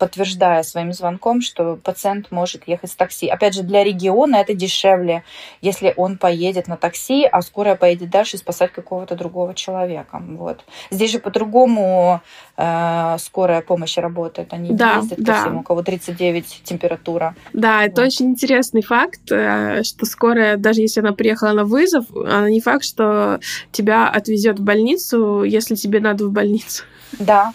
подтверждая 0.02 0.64
своим 0.64 0.94
звонком, 0.94 1.42
что 1.42 1.76
пациент 1.76 2.32
может 2.32 2.68
ехать 2.68 2.90
с 2.90 2.96
такси. 2.96 3.28
Опять 3.28 3.54
же, 3.54 3.62
для 3.62 3.84
региона 3.84 4.38
это 4.38 4.56
дешевле, 4.56 5.24
если 5.62 5.94
он 5.96 6.18
поедет 6.18 6.68
на 6.68 6.76
такси, 6.76 7.24
а 7.32 7.44
скорая 7.44 7.76
поедет 7.76 8.10
дальше 8.10 8.40
спасать 8.40 8.72
какого-то 8.72 9.16
другого 9.16 9.54
человека. 9.54 10.20
Вот. 10.28 10.66
Здесь 10.90 11.12
же 11.12 11.20
по-другому 11.20 12.22
э, 12.58 13.16
скорая 13.20 13.62
помощь 13.62 13.96
работает. 13.98 14.54
Они 14.54 14.72
да, 14.72 14.96
ездят 14.96 15.20
да. 15.20 15.34
ко 15.34 15.42
всем, 15.42 15.58
у 15.58 15.62
кого 15.62 15.84
39 15.84 16.62
температура. 16.64 17.36
Да, 17.54 17.84
это 17.84 18.02
вот. 18.02 18.08
очень 18.08 18.32
интересный 18.32 18.82
факт, 18.82 19.32
э, 19.32 19.84
что 19.84 20.08
скорая, 20.08 20.58
даже 20.58 20.82
если 20.82 21.02
она 21.02 21.14
приехала 21.14 21.52
на 21.52 21.64
вызов, 21.64 22.06
она 22.10 22.50
не 22.50 22.60
факт, 22.60 22.84
что 22.84 23.40
тебя 23.72 24.10
отвезет 24.10 24.58
в 24.58 24.64
больницу, 24.64 25.44
если 25.44 25.76
тебе 25.76 26.00
надо 26.00 26.26
в 26.26 26.32
больницу. 26.32 26.86
Да, 27.20 27.54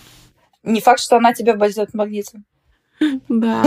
не 0.66 0.81
факт, 0.81 1.00
что 1.00 1.16
она 1.16 1.33
тебя 1.33 1.55
в 1.55 1.59
больницу. 1.94 2.42
Да. 3.29 3.63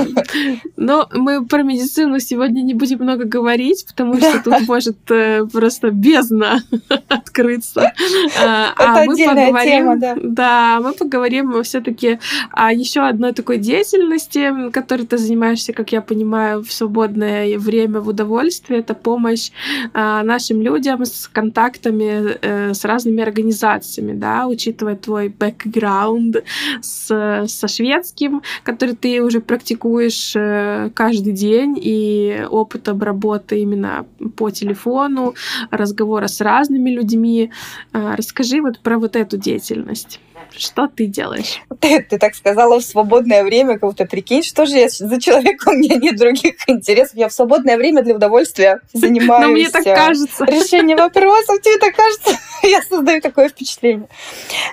Но 0.76 1.08
мы 1.13 1.46
про 1.46 1.63
медицину 1.63 2.20
сегодня 2.20 2.62
не 2.62 2.74
будем 2.74 3.00
много 3.00 3.26
говорить, 3.26 3.86
потому 3.88 4.18
что 4.18 4.42
тут 4.44 4.62
может 4.68 4.98
э, 5.12 5.46
просто 5.46 5.92
бездна 5.92 6.63
открыться. 7.08 7.94
А, 8.42 8.74
Это 8.74 9.02
а 9.02 9.06
мы 9.06 9.15
поговорим, 9.18 9.58
тема, 9.63 9.98
да. 9.98 10.18
Да, 10.22 10.80
мы 10.82 10.94
поговорим 10.94 11.63
все-таки 11.63 12.20
о 12.52 12.74
еще 12.74 13.02
одной 13.02 13.34
такой 13.34 13.58
деятельности, 13.58 14.70
которой 14.72 15.06
ты 15.06 15.18
занимаешься, 15.18 15.74
как 15.74 15.92
я 15.92 16.02
понимаю, 16.02 16.63
в 16.63 16.72
свободное 16.72 17.58
время, 17.58 18.00
в 18.00 18.08
удовольствие. 18.08 18.80
Это 18.80 18.96
помощь 18.96 19.52
а, 19.94 20.24
нашим 20.24 20.62
людям 20.62 21.06
с 21.06 21.28
контактами 21.28 22.38
э, 22.42 22.74
с 22.74 22.84
разными 22.86 23.22
организациями, 23.22 24.13
да, 24.13 24.48
учитывая 24.48 24.96
твой 24.96 25.30
бэкграунд 25.30 26.38
с, 26.82 27.46
со 27.48 27.68
шведским, 27.68 28.42
который 28.63 28.96
ты 28.96 29.18
уже 29.23 29.41
практикуешь 29.41 30.36
э, 30.36 30.89
каждый 30.93 31.34
день, 31.34 31.77
и 31.82 32.45
опытом 32.49 33.01
работы 33.01 33.60
именно 33.60 34.05
по 34.36 34.49
телефону, 34.49 35.36
разговора 35.71 36.27
с 36.27 36.41
разными 36.41 36.89
людьми. 36.89 37.51
Э, 37.93 38.15
расскажи 38.15 38.62
вот 38.62 38.79
про 38.79 38.97
вот 38.97 39.15
эту 39.15 39.38
деятельность. 39.38 40.19
Что 40.56 40.88
ты 40.88 41.06
делаешь? 41.06 41.62
Ты, 41.80 42.02
ты 42.02 42.17
так 42.17 42.36
сказала 42.36 42.80
в 42.80 42.84
свободное 42.84 43.43
время, 43.43 43.73
как 43.73 43.89
будто 43.89 44.06
прикинь, 44.06 44.43
что 44.43 44.65
же 44.65 44.78
я 44.78 44.89
за 44.89 45.21
человек, 45.21 45.62
у 45.65 45.71
меня 45.71 45.95
нет 45.95 46.17
других 46.17 46.56
интересов. 46.67 47.15
Я 47.15 47.30
в 47.30 47.34
свободное 47.34 47.78
время 47.78 48.02
для 48.02 48.15
удовольствия 48.15 48.82
занимаюсь. 48.93 49.45
Но 49.45 49.52
мне 49.52 49.69
так 49.69 49.86
э, 49.86 49.95
кажется. 49.95 50.45
Решение 50.45 50.95
вопросов, 50.95 51.62
тебе 51.62 51.78
так 51.78 51.95
кажется? 51.95 52.38
Я 52.63 52.82
создаю 52.82 53.21
такое 53.21 53.49
впечатление. 53.49 54.08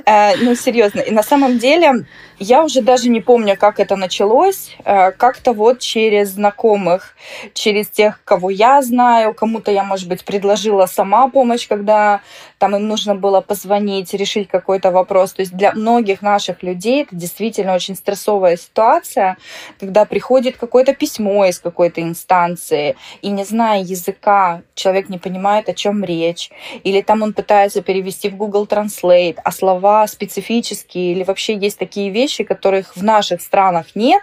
Ну, 0.06 0.54
серьезно. 0.56 1.00
И 1.00 1.12
на 1.12 1.22
самом 1.22 1.58
деле 1.58 2.06
я 2.38 2.62
уже 2.64 2.82
даже 2.82 3.08
не 3.08 3.20
помню, 3.20 3.56
как 3.56 3.80
это 3.80 3.96
началось. 3.96 4.76
Э, 4.84 5.10
как-то 5.12 5.52
вот 5.52 5.80
через 5.80 6.30
знакомых, 6.30 7.16
через 7.54 7.88
тех, 7.88 8.20
кого 8.24 8.50
я 8.50 8.82
знаю, 8.82 9.32
кому-то 9.32 9.70
я, 9.70 9.84
может 9.84 10.08
быть, 10.08 10.24
предложила 10.24 10.86
сама 10.86 11.28
помощь, 11.28 11.66
когда 11.66 12.20
там 12.58 12.74
им 12.76 12.88
нужно 12.88 13.14
было 13.14 13.40
позвонить, 13.40 14.14
решить 14.14 14.48
какой-то 14.48 14.90
вопрос. 14.90 15.32
То 15.32 15.42
есть 15.42 15.52
для 15.52 15.72
многих 15.72 16.22
наших 16.22 16.62
людей 16.62 17.02
это 17.02 17.14
действительно 17.14 17.74
очень 17.74 17.94
стрессовая 17.94 18.56
ситуация, 18.56 19.36
когда 19.78 20.04
приходит 20.04 20.56
какое-то 20.56 20.94
письмо 20.94 21.44
из 21.46 21.58
какой-то 21.58 22.00
инстанции, 22.00 22.96
и 23.22 23.28
не 23.28 23.44
зная 23.44 23.82
языка, 23.82 24.62
человек 24.74 25.08
не 25.08 25.18
понимает, 25.18 25.68
о 25.68 25.74
чем 25.74 26.04
речь, 26.04 26.50
или 26.84 27.00
там 27.02 27.22
он 27.22 27.32
пытается 27.32 27.82
перевести 27.82 28.28
в 28.28 28.36
Google 28.36 28.66
Translate, 28.66 29.38
а 29.42 29.52
слова 29.52 30.06
специфические, 30.06 31.12
или 31.12 31.24
вообще 31.24 31.56
есть 31.56 31.78
такие 31.78 32.10
вещи, 32.10 32.44
которых 32.44 32.96
в 32.96 33.02
наших 33.02 33.40
странах 33.40 33.86
нет, 33.94 34.22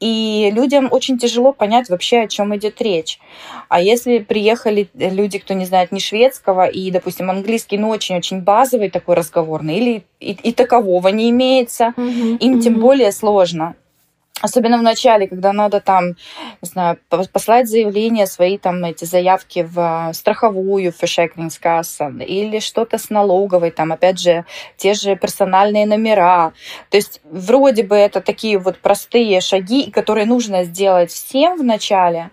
и 0.00 0.50
людям 0.54 0.88
очень 0.90 1.18
тяжело 1.18 1.52
понять 1.52 1.88
вообще, 1.88 2.20
о 2.20 2.28
чем 2.28 2.54
идет 2.56 2.80
речь. 2.80 3.18
А 3.68 3.80
если 3.80 4.18
приехали 4.18 4.88
люди, 4.94 5.38
кто 5.38 5.54
не 5.54 5.64
знает 5.64 5.90
ни 5.92 5.98
шведского, 5.98 6.66
и, 6.66 6.90
допустим, 6.90 7.30
английский, 7.30 7.78
ну, 7.78 7.88
очень-очень 7.88 8.40
базовый 8.40 8.90
такой 8.90 9.16
разговорный, 9.16 9.78
или 9.78 10.04
и, 10.20 10.32
и 10.32 10.52
такового 10.52 11.08
не 11.08 11.30
имеется, 11.30 11.94
mm-hmm. 11.96 12.38
им 12.38 12.60
тем 12.60 12.80
более 12.80 13.12
сложно. 13.12 13.74
Особенно 14.40 14.78
в 14.78 14.82
начале, 14.82 15.26
когда 15.26 15.52
надо 15.52 15.80
там, 15.80 16.10
не 16.62 16.68
знаю, 16.68 16.98
послать 17.32 17.68
заявление, 17.68 18.26
свои 18.26 18.58
там 18.58 18.84
эти 18.84 19.04
заявки 19.04 19.68
в 19.68 20.10
страховую, 20.12 20.92
в 20.92 21.02
Försäkringskassan, 21.02 22.24
или 22.24 22.60
что-то 22.60 22.98
с 22.98 23.10
налоговой, 23.10 23.70
там, 23.70 23.92
опять 23.92 24.20
же, 24.20 24.44
те 24.76 24.94
же 24.94 25.16
персональные 25.16 25.86
номера. 25.86 26.52
То 26.90 26.96
есть 26.96 27.20
вроде 27.24 27.82
бы 27.82 27.96
это 27.96 28.20
такие 28.20 28.58
вот 28.58 28.78
простые 28.78 29.40
шаги, 29.40 29.90
которые 29.90 30.26
нужно 30.26 30.64
сделать 30.64 31.10
всем 31.10 31.58
в 31.58 31.64
начале. 31.64 32.30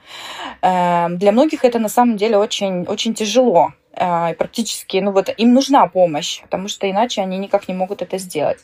Эм, 0.62 1.18
для 1.18 1.32
многих 1.32 1.65
это 1.65 1.80
на 1.80 1.89
самом 1.89 2.18
деле 2.18 2.38
очень, 2.38 2.84
очень 2.84 3.13
тяжело. 3.13 3.74
А, 3.97 4.34
практически, 4.34 4.97
ну 4.97 5.12
вот 5.12 5.29
им 5.38 5.53
нужна 5.53 5.88
помощь, 5.88 6.41
потому 6.41 6.67
что 6.67 6.89
иначе 6.89 7.21
они 7.21 7.38
никак 7.38 7.67
не 7.67 7.73
могут 7.73 8.01
это 8.01 8.17
сделать. 8.17 8.60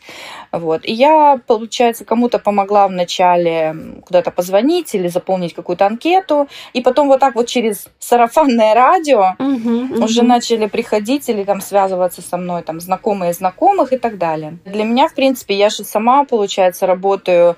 Вот. 0.52 0.82
И 0.84 0.92
я, 0.92 1.40
получается, 1.48 2.04
кому-то 2.04 2.38
помогла 2.40 2.88
вначале 2.88 3.76
куда-то 4.06 4.32
позвонить 4.32 4.94
или 4.94 5.08
заполнить 5.08 5.54
какую-то 5.54 5.86
анкету, 5.86 6.48
и 6.74 6.82
потом 6.82 7.08
вот 7.08 7.22
так 7.22 7.36
вот 7.36 7.48
через 7.48 7.88
сарафанное 8.00 8.74
радио 8.74 9.36
угу, 9.40 10.04
уже 10.04 10.22
угу. 10.22 10.28
начали 10.28 10.66
приходить 10.66 11.30
или 11.30 11.44
там 11.44 11.62
связываться 11.62 12.22
со 12.22 12.38
мной 12.38 12.64
там 12.64 12.82
знакомые 12.82 13.34
знакомых 13.34 13.94
и 13.94 13.98
так 13.98 14.18
далее. 14.18 14.58
Для 14.66 14.84
меня, 14.84 15.08
в 15.08 15.14
принципе, 15.14 15.56
я 15.56 15.70
же 15.70 15.84
сама, 15.86 16.26
получается, 16.26 16.88
работаю 16.88 17.56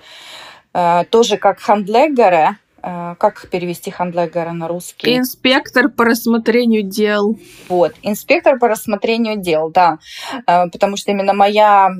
э, 0.73 1.03
тоже 1.09 1.37
как 1.37 1.59
хандлеггера, 1.59 2.57
как 2.83 3.47
перевести 3.49 3.91
хандлегера 3.91 4.51
на 4.51 4.67
русский? 4.67 5.15
Инспектор 5.15 5.87
по 5.89 6.03
рассмотрению 6.03 6.83
дел. 6.83 7.37
Вот, 7.69 7.93
инспектор 8.01 8.59
по 8.59 8.67
рассмотрению 8.67 9.37
дел, 9.37 9.69
да. 9.69 9.99
Э, 10.47 10.67
потому 10.69 10.97
что 10.97 11.11
именно 11.11 11.33
моя 11.33 11.91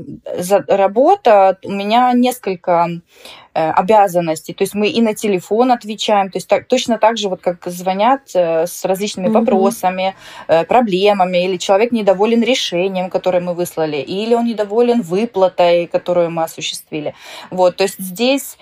работа, 0.67 1.57
у 1.63 1.71
меня 1.71 2.11
несколько 2.13 2.89
э, 3.53 3.69
обязанностей. 3.69 4.53
То 4.53 4.63
есть 4.63 4.75
мы 4.75 4.89
и 4.89 5.01
на 5.01 5.13
телефон 5.13 5.71
отвечаем, 5.71 6.29
то 6.29 6.37
есть 6.37 6.49
так, 6.49 6.67
точно 6.67 6.97
так 6.97 7.17
же, 7.17 7.29
вот 7.29 7.39
как 7.41 7.65
звонят 7.67 8.35
с 8.35 8.83
различными 8.83 9.27
mm-hmm. 9.27 9.31
вопросами, 9.31 10.15
проблемами, 10.67 11.45
или 11.45 11.55
человек 11.55 11.93
недоволен 11.93 12.43
решением, 12.43 13.09
которое 13.09 13.39
мы 13.39 13.53
выслали, 13.53 13.97
или 13.97 14.35
он 14.35 14.45
недоволен 14.45 15.01
выплатой, 15.01 15.87
которую 15.87 16.29
мы 16.31 16.43
осуществили. 16.43 17.15
Вот, 17.51 17.77
то 17.77 17.83
есть 17.83 17.99
здесь 17.99 18.57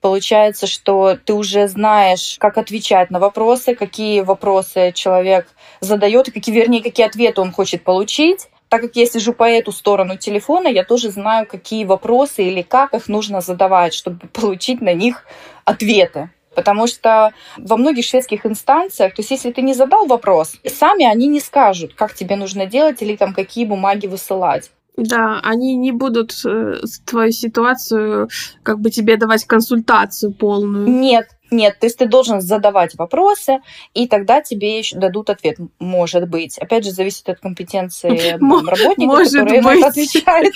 Получается, 0.00 0.66
что 0.66 1.16
ты 1.22 1.34
уже 1.34 1.68
знаешь, 1.68 2.36
как 2.38 2.56
отвечать 2.56 3.10
на 3.10 3.18
вопросы, 3.18 3.74
какие 3.74 4.22
вопросы 4.22 4.92
человек 4.92 5.46
задает, 5.80 6.28
и 6.28 6.30
какие, 6.30 6.54
вернее, 6.54 6.82
какие 6.82 7.06
ответы 7.06 7.42
он 7.42 7.52
хочет 7.52 7.84
получить. 7.84 8.48
Так 8.70 8.82
как 8.82 8.96
я 8.96 9.04
сижу 9.04 9.32
по 9.34 9.44
эту 9.44 9.72
сторону 9.72 10.16
телефона, 10.16 10.68
я 10.68 10.84
тоже 10.84 11.10
знаю, 11.10 11.46
какие 11.46 11.84
вопросы 11.84 12.44
или 12.44 12.62
как 12.62 12.94
их 12.94 13.08
нужно 13.08 13.40
задавать, 13.40 13.92
чтобы 13.92 14.26
получить 14.32 14.80
на 14.80 14.94
них 14.94 15.24
ответы. 15.64 16.30
Потому 16.54 16.86
что 16.86 17.32
во 17.58 17.76
многих 17.76 18.04
шведских 18.04 18.46
инстанциях, 18.46 19.14
то 19.14 19.20
есть 19.20 19.30
если 19.30 19.52
ты 19.52 19.62
не 19.62 19.74
задал 19.74 20.06
вопрос, 20.06 20.56
сами 20.66 21.04
они 21.04 21.26
не 21.26 21.40
скажут, 21.40 21.94
как 21.94 22.14
тебе 22.14 22.36
нужно 22.36 22.66
делать 22.66 23.02
или 23.02 23.16
там 23.16 23.34
какие 23.34 23.66
бумаги 23.66 24.06
высылать. 24.06 24.70
Да, 25.00 25.40
они 25.42 25.76
не 25.76 25.92
будут 25.92 26.32
э, 26.44 26.76
твою 27.06 27.32
ситуацию 27.32 28.28
как 28.62 28.80
бы 28.80 28.90
тебе 28.90 29.16
давать 29.16 29.46
консультацию 29.46 30.32
полную. 30.32 30.86
Нет, 30.88 31.28
нет, 31.50 31.78
то 31.78 31.86
есть 31.86 31.98
ты 31.98 32.06
должен 32.06 32.40
задавать 32.40 32.94
вопросы, 32.96 33.60
и 33.94 34.06
тогда 34.06 34.40
тебе 34.40 34.78
еще 34.78 34.96
дадут 34.96 35.30
ответ. 35.30 35.56
Может 35.78 36.28
быть. 36.28 36.58
Опять 36.58 36.84
же, 36.84 36.92
зависит 36.92 37.28
от 37.28 37.40
компетенции 37.40 38.32
работника, 38.32 39.16
который 39.24 39.58
это 39.58 39.86
отвечает. 39.88 40.52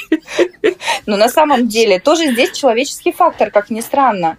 Но 1.07 1.16
на 1.16 1.28
самом 1.28 1.68
деле 1.68 1.98
тоже 1.98 2.33
здесь 2.33 2.52
человеческий 2.52 3.12
фактор, 3.12 3.50
как 3.50 3.70
ни 3.70 3.80
странно. 3.80 4.38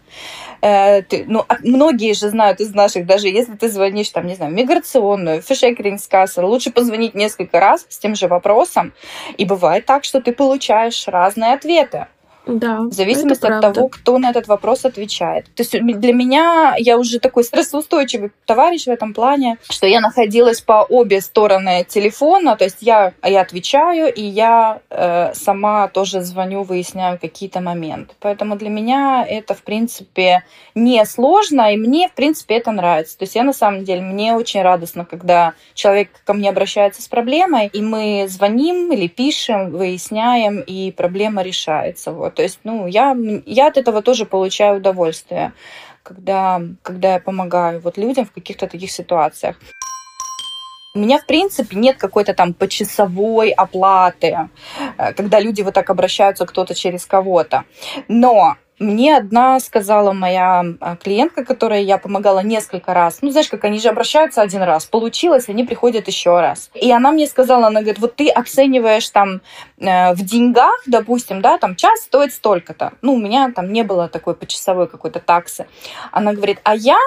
Э, 0.61 1.01
ты, 1.03 1.25
ну, 1.27 1.45
а 1.47 1.57
многие 1.63 2.13
же 2.13 2.29
знают 2.29 2.59
из 2.59 2.73
наших, 2.73 3.05
даже 3.05 3.27
если 3.27 3.53
ты 3.53 3.69
звонишь, 3.69 4.09
там, 4.09 4.25
не 4.25 4.35
знаю, 4.35 4.51
миграционную, 4.53 5.41
Фишекрингскассер, 5.41 6.43
лучше 6.43 6.71
позвонить 6.71 7.13
несколько 7.13 7.59
раз 7.59 7.85
с 7.89 7.99
тем 7.99 8.15
же 8.15 8.27
вопросом. 8.27 8.93
И 9.37 9.45
бывает 9.45 9.85
так, 9.85 10.03
что 10.03 10.21
ты 10.21 10.31
получаешь 10.31 11.07
разные 11.07 11.53
ответы. 11.53 12.07
Да, 12.45 12.81
в 12.81 12.91
зависимости 12.91 13.45
от 13.45 13.61
того, 13.61 13.87
кто 13.87 14.17
на 14.17 14.29
этот 14.29 14.47
вопрос 14.47 14.85
отвечает. 14.85 15.45
То 15.55 15.63
есть 15.63 15.71
для 15.71 16.13
меня 16.13 16.75
я 16.77 16.97
уже 16.97 17.19
такой 17.19 17.43
стрессоустойчивый 17.43 18.31
товарищ 18.45 18.85
в 18.85 18.89
этом 18.89 19.13
плане, 19.13 19.57
что 19.69 19.87
я 19.87 19.99
находилась 19.99 20.61
по 20.61 20.83
обе 20.83 21.21
стороны 21.21 21.85
телефона, 21.87 22.55
то 22.55 22.65
есть 22.65 22.77
я, 22.81 23.13
я 23.23 23.41
отвечаю, 23.41 24.13
и 24.13 24.21
я 24.21 24.79
э, 24.89 25.33
сама 25.33 25.87
тоже 25.87 26.21
звоню, 26.21 26.63
выясняю 26.63 27.19
какие-то 27.19 27.61
моменты. 27.61 28.13
Поэтому 28.19 28.55
для 28.55 28.69
меня 28.69 29.25
это, 29.27 29.53
в 29.53 29.63
принципе, 29.63 30.43
не 30.75 31.03
сложно, 31.05 31.73
и 31.73 31.77
мне, 31.77 32.09
в 32.09 32.13
принципе, 32.13 32.55
это 32.55 32.71
нравится. 32.71 33.17
То 33.17 33.23
есть 33.23 33.35
я, 33.35 33.43
на 33.43 33.53
самом 33.53 33.83
деле, 33.83 34.01
мне 34.01 34.33
очень 34.33 34.61
радостно, 34.61 35.05
когда 35.05 35.53
человек 35.73 36.09
ко 36.23 36.33
мне 36.33 36.49
обращается 36.49 37.01
с 37.01 37.07
проблемой, 37.07 37.67
и 37.67 37.81
мы 37.81 38.27
звоним 38.29 38.91
или 38.91 39.07
пишем, 39.07 39.71
выясняем, 39.71 40.59
и 40.59 40.91
проблема 40.91 41.41
решается. 41.41 42.11
Вот. 42.11 42.34
То 42.35 42.43
есть, 42.43 42.59
ну, 42.63 42.87
я, 42.87 43.15
я 43.45 43.67
от 43.67 43.77
этого 43.77 44.01
тоже 44.01 44.25
получаю 44.25 44.77
удовольствие, 44.77 45.53
когда, 46.03 46.61
когда 46.81 47.13
я 47.13 47.19
помогаю 47.19 47.79
вот 47.79 47.97
людям 47.97 48.25
в 48.25 48.31
каких-то 48.31 48.67
таких 48.67 48.91
ситуациях. 48.91 49.55
У 50.93 50.99
меня, 50.99 51.17
в 51.17 51.25
принципе, 51.25 51.75
нет 51.75 51.97
какой-то 51.97 52.33
там 52.33 52.53
почасовой 52.53 53.49
оплаты, 53.49 54.49
э, 54.97 55.13
когда 55.13 55.41
люди 55.41 55.61
вот 55.61 55.73
так 55.73 55.89
обращаются 55.89 56.45
кто-то 56.45 56.73
через 56.73 57.05
кого-то. 57.05 57.65
Но 58.07 58.55
мне 58.79 59.17
одна 59.17 59.59
сказала 59.59 60.11
моя 60.11 60.63
а, 60.79 60.95
клиентка, 60.97 61.45
которой 61.45 61.83
я 61.83 61.97
помогала 61.97 62.39
несколько 62.39 62.93
раз. 62.93 63.19
Ну, 63.21 63.31
знаешь, 63.31 63.49
как 63.49 63.63
они 63.63 63.79
же 63.79 63.89
обращаются 63.89 64.41
один 64.41 64.63
раз. 64.63 64.85
Получилось, 64.85 65.47
они 65.47 65.63
приходят 65.63 66.07
еще 66.07 66.39
раз. 66.39 66.69
И 66.73 66.91
она 66.91 67.11
мне 67.11 67.27
сказала, 67.27 67.67
она 67.67 67.81
говорит, 67.81 67.99
вот 67.99 68.15
ты 68.15 68.29
оцениваешь 68.29 69.09
там 69.09 69.41
э, 69.77 70.13
в 70.13 70.21
деньгах, 70.23 70.83
допустим, 70.87 71.41
да, 71.41 71.57
там 71.57 71.75
час 71.75 72.01
стоит 72.01 72.33
столько-то. 72.33 72.93
Ну, 73.01 73.13
у 73.13 73.17
меня 73.17 73.51
там 73.55 73.71
не 73.71 73.83
было 73.83 74.09
такой 74.09 74.35
почасовой 74.35 74.87
какой-то 74.87 75.19
таксы. 75.19 75.67
Она 76.11 76.33
говорит, 76.33 76.59
а 76.63 76.75
я 76.75 76.97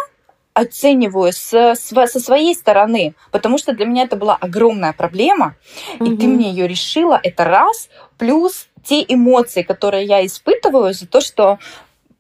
оцениваю 0.55 1.33
с, 1.33 1.53
с, 1.53 1.89
со 1.89 2.21
своей 2.21 2.55
стороны, 2.55 3.15
потому 3.31 3.59
что 3.59 3.73
для 3.73 3.87
меня 3.87 4.05
это 4.05 4.17
была 4.17 4.37
огромная 4.37 4.93
проблема, 4.93 5.55
угу. 6.01 6.11
и 6.11 6.17
ты 6.17 6.27
мне 6.27 6.51
ее 6.51 6.67
решила, 6.67 7.21
это 7.23 7.45
раз, 7.45 7.89
плюс 8.17 8.68
те 8.85 9.05
эмоции, 9.07 9.63
которые 9.63 10.05
я 10.05 10.25
испытываю 10.25 10.93
за 10.95 11.07
то, 11.07 11.21
что 11.21 11.59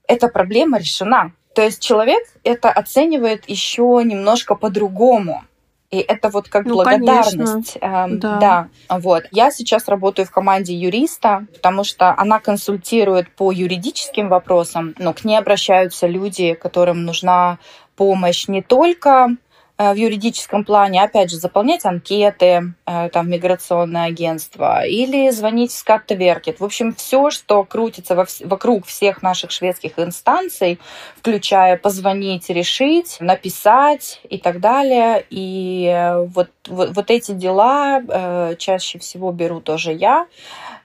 эта 0.07 0.29
проблема 0.29 0.79
решена. 0.79 1.33
То 1.55 1.62
есть 1.62 1.83
человек 1.83 2.23
это 2.44 2.71
оценивает 2.71 3.49
еще 3.49 4.01
немножко 4.05 4.55
по-другому. 4.55 5.44
И 5.90 5.99
это 5.99 6.29
вот 6.29 6.49
как 6.49 6.66
ну, 6.66 6.75
благодарность. 6.75 7.79
Эм, 7.81 8.18
да. 8.18 8.68
да. 8.88 8.99
Вот. 8.99 9.25
Я 9.31 9.51
сейчас 9.51 9.88
работаю 9.88 10.27
в 10.27 10.31
команде 10.31 10.75
юриста, 10.75 11.47
потому 11.55 11.83
что 11.83 12.14
она 12.16 12.40
консультирует 12.40 13.35
по 13.35 13.51
юридическим 13.51 14.29
вопросам, 14.29 14.94
но 14.99 15.14
к 15.14 15.25
ней 15.25 15.38
обращаются 15.38 16.07
люди, 16.07 16.53
которым 16.53 17.05
нужна 17.05 17.59
помощь 17.97 18.49
не 18.49 18.62
только 18.62 19.31
в 19.79 19.95
юридическом 19.95 20.64
плане, 20.64 21.05
опять 21.05 21.31
же, 21.31 21.37
заполнять 21.37 21.85
анкеты 21.85 22.75
э, 22.85 23.09
там, 23.11 23.27
в 23.27 23.29
миграционное 23.29 24.07
агентство 24.07 24.85
или 24.85 25.31
звонить 25.31 25.71
в 25.71 25.77
Скаттеверкет. 25.77 26.59
В 26.59 26.64
общем, 26.64 26.93
все, 26.93 27.31
что 27.31 27.62
крутится 27.62 28.17
во, 28.17 28.27
вокруг 28.45 28.87
всех 28.87 29.23
наших 29.23 29.53
шведских 29.53 29.99
инстанций, 29.99 30.81
включая 31.17 31.77
позвонить, 31.77 32.51
решить, 32.51 33.19
написать 33.21 34.21
и 34.29 34.38
так 34.38 34.59
далее. 34.59 35.25
И 35.31 35.87
э, 35.87 36.25
вот, 36.25 36.51
вот, 36.67 36.91
вот 36.91 37.11
эти 37.11 37.31
дела 37.31 38.01
э, 38.01 38.57
чаще 38.59 38.99
всего 38.99 39.31
беру 39.31 39.61
тоже 39.61 39.93
я. 39.93 40.27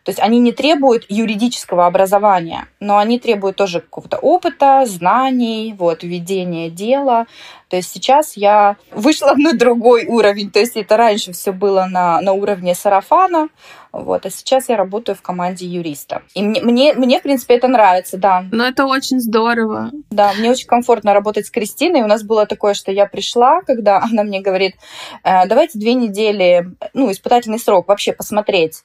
То 0.04 0.10
есть 0.10 0.20
они 0.20 0.40
не 0.40 0.52
требуют 0.52 1.06
юридического 1.08 1.86
образования, 1.86 2.68
но 2.82 2.98
они 2.98 3.20
требуют 3.20 3.56
тоже 3.56 3.80
какого-то 3.80 4.18
опыта, 4.18 4.84
знаний, 4.86 5.74
вот, 5.78 6.04
ведения 6.04 6.70
дела. 6.70 7.26
То 7.70 7.78
есть 7.78 7.90
сейчас 7.90 8.36
я 8.36 8.76
вышла 8.92 9.34
на 9.38 9.54
другой 9.54 10.06
уровень. 10.06 10.52
То 10.52 10.60
есть 10.60 10.76
это 10.76 10.98
раньше 10.98 11.32
все 11.32 11.54
было 11.54 11.88
на, 11.90 12.20
на 12.22 12.34
уровне 12.34 12.76
сарафана, 12.76 13.48
вот, 13.94 14.26
а 14.26 14.32
сейчас 14.32 14.70
я 14.70 14.76
работаю 14.76 15.16
в 15.16 15.22
команде 15.22 15.68
юриста. 15.68 16.24
И 16.34 16.42
мне, 16.42 16.64
мне, 16.64 16.94
мне, 16.96 17.20
в 17.20 17.22
принципе, 17.22 17.54
это 17.54 17.68
нравится, 17.68 18.18
да. 18.18 18.44
Но 18.52 18.66
это 18.66 18.86
очень 18.86 19.20
здорово. 19.20 19.92
Да, 20.10 20.34
мне 20.34 20.50
очень 20.50 20.66
комфортно 20.66 21.14
работать 21.14 21.46
с 21.46 21.52
Кристиной. 21.52 22.02
У 22.02 22.08
нас 22.08 22.24
было 22.24 22.48
такое, 22.48 22.74
что 22.74 22.92
я 22.92 23.06
пришла, 23.06 23.62
когда 23.62 24.02
она 24.12 24.24
мне 24.24 24.42
говорит, 24.42 24.76
«Э, 25.24 25.46
давайте 25.46 25.78
две 25.78 25.94
недели, 25.94 26.72
ну, 26.96 27.12
испытательный 27.12 27.60
срок, 27.60 27.88
вообще 27.88 28.14
посмотреть, 28.14 28.84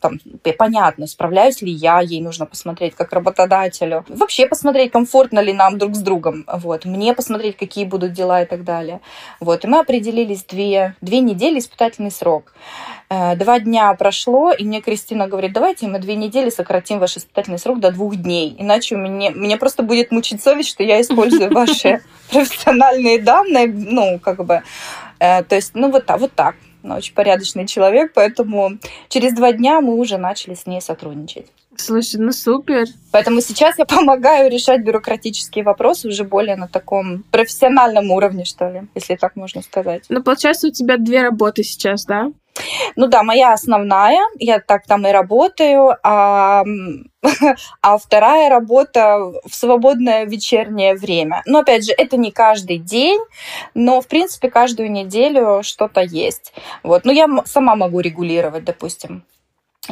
там, 0.00 0.20
понятно, 0.56 1.06
справляюсь 1.06 1.62
ли 1.62 1.72
я, 1.72 2.00
ей 2.00 2.20
нужно 2.20 2.46
посмотреть 2.46 2.94
как 2.94 3.12
работодателю. 3.12 4.04
Вообще 4.08 4.46
посмотреть, 4.46 4.92
комфортно 4.92 5.40
ли 5.40 5.52
нам 5.52 5.78
друг 5.78 5.96
с 5.96 6.00
другом. 6.00 6.44
Вот. 6.46 6.84
Мне 6.84 7.14
посмотреть, 7.14 7.56
какие 7.56 7.84
будут 7.84 8.12
дела 8.12 8.42
и 8.42 8.46
так 8.46 8.62
далее. 8.62 9.00
Вот. 9.40 9.64
И 9.64 9.68
мы 9.68 9.80
определились 9.80 10.44
две, 10.44 10.94
две 11.00 11.20
недели 11.20 11.58
испытательный 11.58 12.10
срок. 12.10 12.52
Э, 13.12 13.34
два 13.34 13.58
дня 13.58 13.92
прошло, 13.94 14.52
и 14.52 14.64
мне 14.64 14.80
Кристина 14.80 15.26
говорит, 15.26 15.52
давайте 15.52 15.88
мы 15.88 15.98
две 15.98 16.14
недели 16.14 16.48
сократим 16.48 17.00
ваш 17.00 17.16
испытательный 17.16 17.58
срок 17.58 17.80
до 17.80 17.90
двух 17.90 18.14
дней, 18.14 18.54
иначе 18.56 18.94
меня, 18.94 19.32
мне 19.32 19.56
просто 19.56 19.82
будет 19.82 20.12
мучить 20.12 20.40
совесть, 20.40 20.68
что 20.68 20.84
я 20.84 21.00
использую 21.00 21.52
ваши 21.52 22.02
профессиональные 22.30 23.20
данные, 23.20 23.66
ну, 23.66 24.20
как 24.20 24.44
бы, 24.44 24.62
э, 25.18 25.42
то 25.42 25.56
есть, 25.56 25.72
ну, 25.74 25.90
вот, 25.90 26.04
вот 26.08 26.32
так. 26.34 26.54
Она 26.82 26.96
очень 26.96 27.12
порядочный 27.12 27.66
человек, 27.66 28.12
поэтому 28.14 28.78
через 29.08 29.34
два 29.34 29.52
дня 29.52 29.80
мы 29.80 29.96
уже 29.96 30.16
начали 30.16 30.54
с 30.54 30.64
ней 30.66 30.80
сотрудничать. 30.80 31.46
Слушай, 31.76 32.20
ну 32.20 32.32
супер. 32.32 32.86
Поэтому 33.10 33.40
сейчас 33.40 33.78
я 33.78 33.84
помогаю 33.84 34.50
решать 34.50 34.82
бюрократические 34.82 35.64
вопросы 35.64 36.08
уже 36.08 36.24
более 36.24 36.56
на 36.56 36.68
таком 36.68 37.22
профессиональном 37.30 38.10
уровне, 38.10 38.44
что 38.44 38.70
ли, 38.70 38.82
если 38.94 39.16
так 39.16 39.36
можно 39.36 39.62
сказать. 39.62 40.04
Ну, 40.08 40.22
получается, 40.22 40.68
у 40.68 40.70
тебя 40.70 40.96
две 40.96 41.22
работы 41.22 41.64
сейчас, 41.64 42.06
да? 42.06 42.32
Ну 42.96 43.06
да, 43.06 43.22
моя 43.22 43.52
основная, 43.52 44.20
я 44.38 44.60
так 44.60 44.86
там 44.86 45.06
и 45.06 45.10
работаю, 45.10 45.96
а, 46.02 46.64
а 47.82 47.98
вторая 47.98 48.48
работа 48.48 49.32
в 49.44 49.54
свободное 49.54 50.24
вечернее 50.24 50.94
время. 50.94 51.42
Но 51.46 51.60
опять 51.60 51.86
же, 51.86 51.92
это 51.96 52.16
не 52.16 52.30
каждый 52.30 52.78
день, 52.78 53.20
но 53.74 54.00
в 54.00 54.08
принципе 54.08 54.50
каждую 54.50 54.90
неделю 54.90 55.62
что-то 55.62 56.00
есть. 56.00 56.52
Вот, 56.82 57.04
ну 57.04 57.12
я 57.12 57.26
сама 57.44 57.76
могу 57.76 58.00
регулировать, 58.00 58.64
допустим 58.64 59.24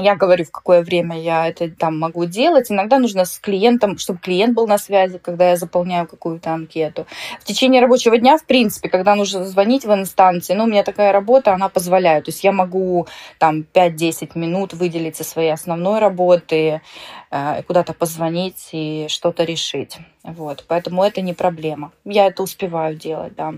я 0.03 0.17
говорю, 0.17 0.45
в 0.45 0.51
какое 0.51 0.83
время 0.83 1.21
я 1.21 1.49
это 1.49 1.71
там 1.71 1.99
могу 1.99 2.25
делать. 2.25 2.71
Иногда 2.71 2.99
нужно 2.99 3.25
с 3.25 3.39
клиентом, 3.39 3.99
чтобы 3.99 4.19
клиент 4.21 4.55
был 4.55 4.67
на 4.67 4.79
связи, 4.79 5.19
когда 5.19 5.51
я 5.51 5.57
заполняю 5.57 6.07
какую-то 6.07 6.53
анкету. 6.53 7.07
В 7.41 7.45
течение 7.45 7.81
рабочего 7.81 8.19
дня, 8.19 8.39
в 8.39 8.45
принципе, 8.45 8.89
когда 8.89 9.15
нужно 9.15 9.45
звонить 9.45 9.85
в 9.85 9.93
инстанции, 9.93 10.55
ну, 10.55 10.65
у 10.65 10.67
меня 10.67 10.83
такая 10.83 11.13
работа, 11.13 11.53
она 11.53 11.69
позволяет. 11.69 12.25
То 12.25 12.31
есть 12.31 12.45
я 12.45 12.53
могу 12.53 13.07
там 13.39 13.65
5-10 13.73 14.31
минут 14.35 14.73
выделить 14.73 15.17
со 15.17 15.25
своей 15.25 15.53
основной 15.53 15.99
работы, 16.01 16.81
э, 17.31 17.63
куда-то 17.63 17.93
позвонить 17.93 18.69
и 18.73 19.07
что-то 19.09 19.45
решить. 19.45 19.99
Вот. 20.23 20.65
Поэтому 20.69 21.03
это 21.03 21.21
не 21.21 21.35
проблема. 21.35 21.93
Я 22.05 22.27
это 22.27 22.43
успеваю 22.43 22.97
делать, 22.97 23.35
да. 23.35 23.55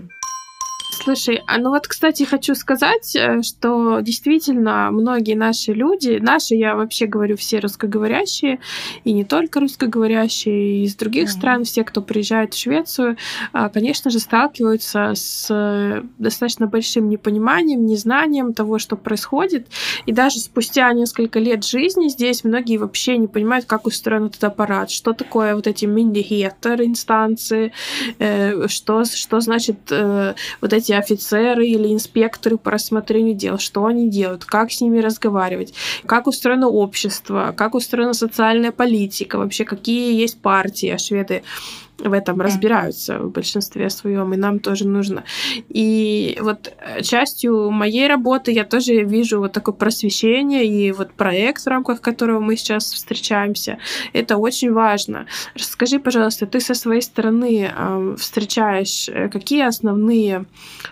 Слушай, 1.03 1.41
а 1.47 1.57
ну 1.57 1.71
вот, 1.71 1.87
кстати, 1.87 2.23
хочу 2.23 2.53
сказать, 2.53 3.15
э, 3.15 3.41
что 3.41 4.01
действительно 4.01 4.91
многие 4.91 5.33
наши 5.33 5.73
люди, 5.73 6.19
наши, 6.21 6.53
я 6.53 6.75
вообще 6.75 7.07
говорю, 7.07 7.37
все 7.37 7.57
русскоговорящие, 7.57 8.59
и 9.03 9.11
не 9.11 9.25
только 9.25 9.59
русскоговорящие, 9.59 10.83
из 10.83 10.95
других 10.95 11.27
mm-hmm. 11.27 11.31
стран, 11.31 11.63
все, 11.63 11.83
кто 11.83 12.03
приезжает 12.03 12.53
в 12.53 12.59
Швецию, 12.59 13.17
а, 13.51 13.69
конечно 13.69 14.11
же, 14.11 14.19
сталкиваются 14.19 15.13
с 15.15 15.47
э, 15.49 16.03
достаточно 16.19 16.67
большим 16.67 17.09
непониманием, 17.09 17.83
незнанием 17.83 18.53
того, 18.53 18.77
что 18.77 18.95
происходит. 18.95 19.69
И 20.05 20.11
даже 20.11 20.37
спустя 20.37 20.93
несколько 20.93 21.39
лет 21.39 21.65
жизни 21.65 22.09
здесь 22.09 22.43
многие 22.43 22.77
вообще 22.77 23.17
не 23.17 23.27
понимают, 23.27 23.65
как 23.65 23.87
устроен 23.87 24.25
этот 24.25 24.43
аппарат, 24.43 24.91
что 24.91 25.13
такое 25.13 25.55
вот 25.55 25.65
эти 25.65 25.85
мини-геттер 25.85 26.83
инстанции, 26.83 27.73
э, 28.19 28.67
что, 28.67 29.03
что 29.05 29.39
значит 29.39 29.77
вот 29.89 30.73
эти 30.73 30.90
эти 30.91 30.93
офицеры 30.93 31.65
или 31.67 31.93
инспекторы 31.93 32.57
по 32.57 32.71
рассмотрению 32.71 33.35
дел, 33.35 33.57
что 33.57 33.85
они 33.85 34.09
делают, 34.09 34.45
как 34.45 34.71
с 34.71 34.81
ними 34.81 34.99
разговаривать, 34.99 35.73
как 36.05 36.27
устроено 36.27 36.67
общество, 36.67 37.53
как 37.55 37.75
устроена 37.75 38.13
социальная 38.13 38.71
политика, 38.71 39.37
вообще 39.37 39.65
какие 39.65 40.19
есть 40.19 40.39
партии, 40.41 40.89
а 40.89 40.97
шведы 40.97 41.43
в 42.03 42.13
этом 42.13 42.41
разбираются 42.41 43.19
в 43.19 43.31
большинстве 43.31 43.89
своем, 43.89 44.33
и 44.33 44.37
нам 44.37 44.59
тоже 44.59 44.87
нужно. 44.87 45.23
И 45.69 46.37
вот 46.41 46.73
э, 46.77 47.01
частью 47.01 47.71
моей 47.71 48.07
работы 48.07 48.51
я 48.51 48.63
тоже 48.63 49.03
вижу 49.03 49.39
вот 49.39 49.53
такое 49.53 49.75
просвещение 49.75 50.65
и 50.65 50.91
вот 50.91 51.11
проект, 51.11 51.63
в 51.63 51.67
рамках 51.67 52.01
которого 52.01 52.39
мы 52.39 52.55
сейчас 52.55 52.91
встречаемся. 52.91 53.77
Это 54.13 54.37
очень 54.37 54.71
важно. 54.71 55.25
Расскажи, 55.55 55.99
пожалуйста, 55.99 56.45
ты 56.45 56.59
со 56.59 56.73
своей 56.73 57.01
стороны 57.01 57.71
э, 57.71 58.15
встречаешь 58.17 59.09
какие 59.31 59.65
основные 59.65 60.45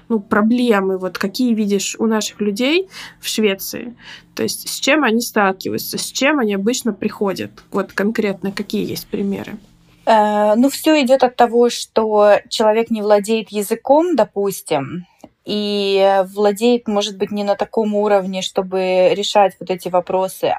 ну, 0.09 0.19
проблемы, 0.19 0.97
вот 0.97 1.17
какие 1.17 1.53
видишь 1.53 1.95
у 1.99 2.05
наших 2.05 2.41
людей 2.41 2.87
в 3.19 3.27
Швеции? 3.27 3.95
То 4.35 4.43
есть 4.43 4.69
с 4.69 4.79
чем 4.79 5.03
они 5.03 5.21
сталкиваются, 5.21 5.97
с 5.97 6.05
чем 6.05 6.39
они 6.39 6.53
обычно 6.53 6.93
приходят? 6.93 7.51
Вот 7.71 7.91
конкретно 7.91 8.51
какие 8.51 8.89
есть 8.89 9.07
примеры? 9.07 9.57
Э, 10.05 10.55
ну, 10.55 10.69
все 10.69 11.01
идет 11.01 11.23
от 11.23 11.35
того, 11.35 11.69
что 11.69 12.39
человек 12.49 12.89
не 12.89 13.01
владеет 13.01 13.49
языком, 13.49 14.15
допустим, 14.15 15.05
и 15.45 16.23
владеет, 16.33 16.87
может 16.87 17.17
быть, 17.17 17.31
не 17.31 17.43
на 17.43 17.55
таком 17.55 17.95
уровне, 17.95 18.41
чтобы 18.41 19.13
решать 19.13 19.55
вот 19.59 19.71
эти 19.71 19.89
вопросы. 19.89 20.53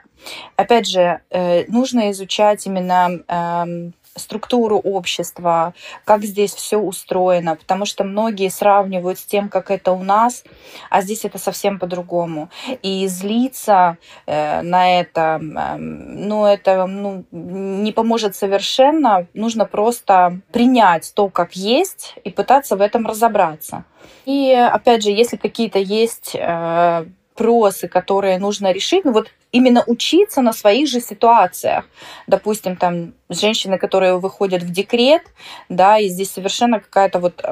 Опять 0.57 0.89
же, 0.89 1.21
э, 1.31 1.65
нужно 1.69 2.11
изучать 2.11 2.67
именно 2.67 3.21
эм, 3.29 3.95
структуру 4.17 4.79
общества, 4.79 5.75
как 6.05 6.25
здесь 6.25 6.53
все 6.55 6.79
устроено, 6.79 7.57
потому 7.57 7.85
что 7.87 8.05
многие 8.05 8.49
сравнивают 8.51 9.19
с 9.19 9.25
тем, 9.25 9.49
как 9.49 9.71
это 9.71 9.93
у 9.93 10.03
нас, 10.03 10.45
а 10.91 11.03
здесь 11.03 11.25
это 11.25 11.39
совсем 11.39 11.79
по-другому. 11.79 12.51
И 12.83 13.07
злиться 13.07 13.99
э, 14.27 14.63
на 14.63 15.01
это, 15.01 15.41
э, 15.41 15.77
ну, 15.77 16.45
это 16.45 16.87
ну, 16.87 17.25
не 17.31 17.93
поможет 17.93 18.37
совершенно. 18.37 19.27
Нужно 19.35 19.65
просто 19.65 20.41
принять 20.53 21.13
то, 21.15 21.29
как 21.29 21.55
есть, 21.55 22.15
и 22.25 22.31
пытаться 22.31 22.77
в 22.77 22.81
этом 22.81 23.07
разобраться. 23.07 23.85
И 24.25 24.53
опять 24.53 25.03
же, 25.03 25.11
если 25.11 25.37
какие-то 25.37 25.79
есть 25.79 26.33
э, 26.35 27.07
вопросы, 27.41 27.89
которые 27.89 28.39
нужно 28.39 28.73
решить, 28.73 29.05
ну 29.05 29.13
вот 29.13 29.31
именно 29.53 29.83
учиться 29.87 30.43
на 30.43 30.53
своих 30.53 30.89
же 30.89 31.01
ситуациях. 31.01 31.85
Допустим, 32.27 32.77
там 32.77 33.13
женщины, 33.31 33.79
которые 33.79 34.19
выходят 34.19 34.63
в 34.63 34.71
декрет, 34.71 35.23
да, 35.69 35.99
и 35.99 36.09
здесь 36.09 36.31
совершенно 36.31 36.81
какая-то 36.81 37.19
вот 37.19 37.43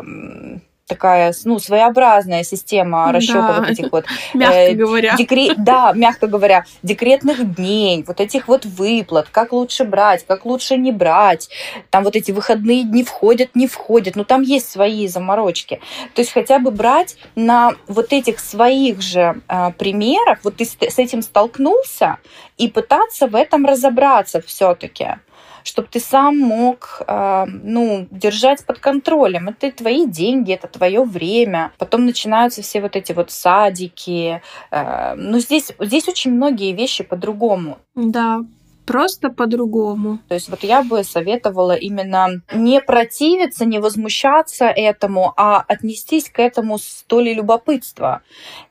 такая, 0.88 1.34
ну, 1.44 1.58
своеобразная 1.58 2.42
система 2.42 3.12
расчета 3.12 3.52
да. 3.52 3.60
вот 3.60 3.70
этих 3.70 3.92
вот... 3.92 4.06
Мягко 4.34 4.56
э, 4.56 4.74
говоря. 4.74 5.14
Декрет, 5.16 5.62
да, 5.62 5.92
мягко 5.94 6.26
говоря, 6.26 6.64
декретных 6.82 7.54
дней, 7.54 8.04
вот 8.06 8.20
этих 8.20 8.48
вот 8.48 8.64
выплат, 8.64 9.28
как 9.30 9.52
лучше 9.52 9.84
брать, 9.84 10.24
как 10.26 10.44
лучше 10.44 10.76
не 10.76 10.90
брать. 10.90 11.50
Там 11.90 12.04
вот 12.04 12.16
эти 12.16 12.32
выходные 12.32 12.82
дни 12.82 13.04
входят, 13.04 13.54
не 13.54 13.66
входят. 13.66 14.16
Ну, 14.16 14.24
там 14.24 14.42
есть 14.42 14.70
свои 14.70 15.06
заморочки. 15.06 15.80
То 16.14 16.22
есть 16.22 16.32
хотя 16.32 16.58
бы 16.58 16.70
брать 16.70 17.16
на 17.36 17.74
вот 17.86 18.12
этих 18.12 18.40
своих 18.40 19.00
же 19.02 19.40
э, 19.48 19.70
примерах, 19.78 20.38
вот 20.42 20.56
ты 20.56 20.64
с, 20.64 20.76
с 20.80 20.98
этим 20.98 21.22
столкнулся, 21.22 22.18
и 22.56 22.68
пытаться 22.68 23.28
в 23.28 23.36
этом 23.36 23.64
разобраться 23.64 24.40
все-таки 24.40 25.18
чтобы 25.64 25.88
ты 25.90 26.00
сам 26.00 26.38
мог, 26.38 27.02
э, 27.06 27.44
ну, 27.46 28.06
держать 28.10 28.64
под 28.64 28.78
контролем. 28.78 29.48
Это 29.48 29.70
твои 29.70 30.06
деньги, 30.06 30.52
это 30.52 30.68
твое 30.68 31.04
время. 31.04 31.72
Потом 31.78 32.06
начинаются 32.06 32.62
все 32.62 32.80
вот 32.80 32.96
эти 32.96 33.12
вот 33.12 33.30
садики. 33.30 34.42
Э, 34.70 35.14
ну, 35.14 35.38
здесь, 35.38 35.72
здесь 35.78 36.08
очень 36.08 36.32
многие 36.32 36.72
вещи 36.72 37.04
по-другому. 37.04 37.78
Да, 37.94 38.40
просто 38.88 39.28
по-другому. 39.28 40.18
То 40.28 40.34
есть 40.34 40.48
вот 40.48 40.64
я 40.64 40.82
бы 40.82 41.04
советовала 41.04 41.76
именно 41.76 42.40
не 42.54 42.80
противиться, 42.80 43.66
не 43.66 43.80
возмущаться 43.80 44.64
этому, 44.64 45.34
а 45.36 45.62
отнестись 45.68 46.30
к 46.30 46.38
этому 46.40 46.78
с 46.78 47.04
долей 47.06 47.34
любопытства 47.34 48.22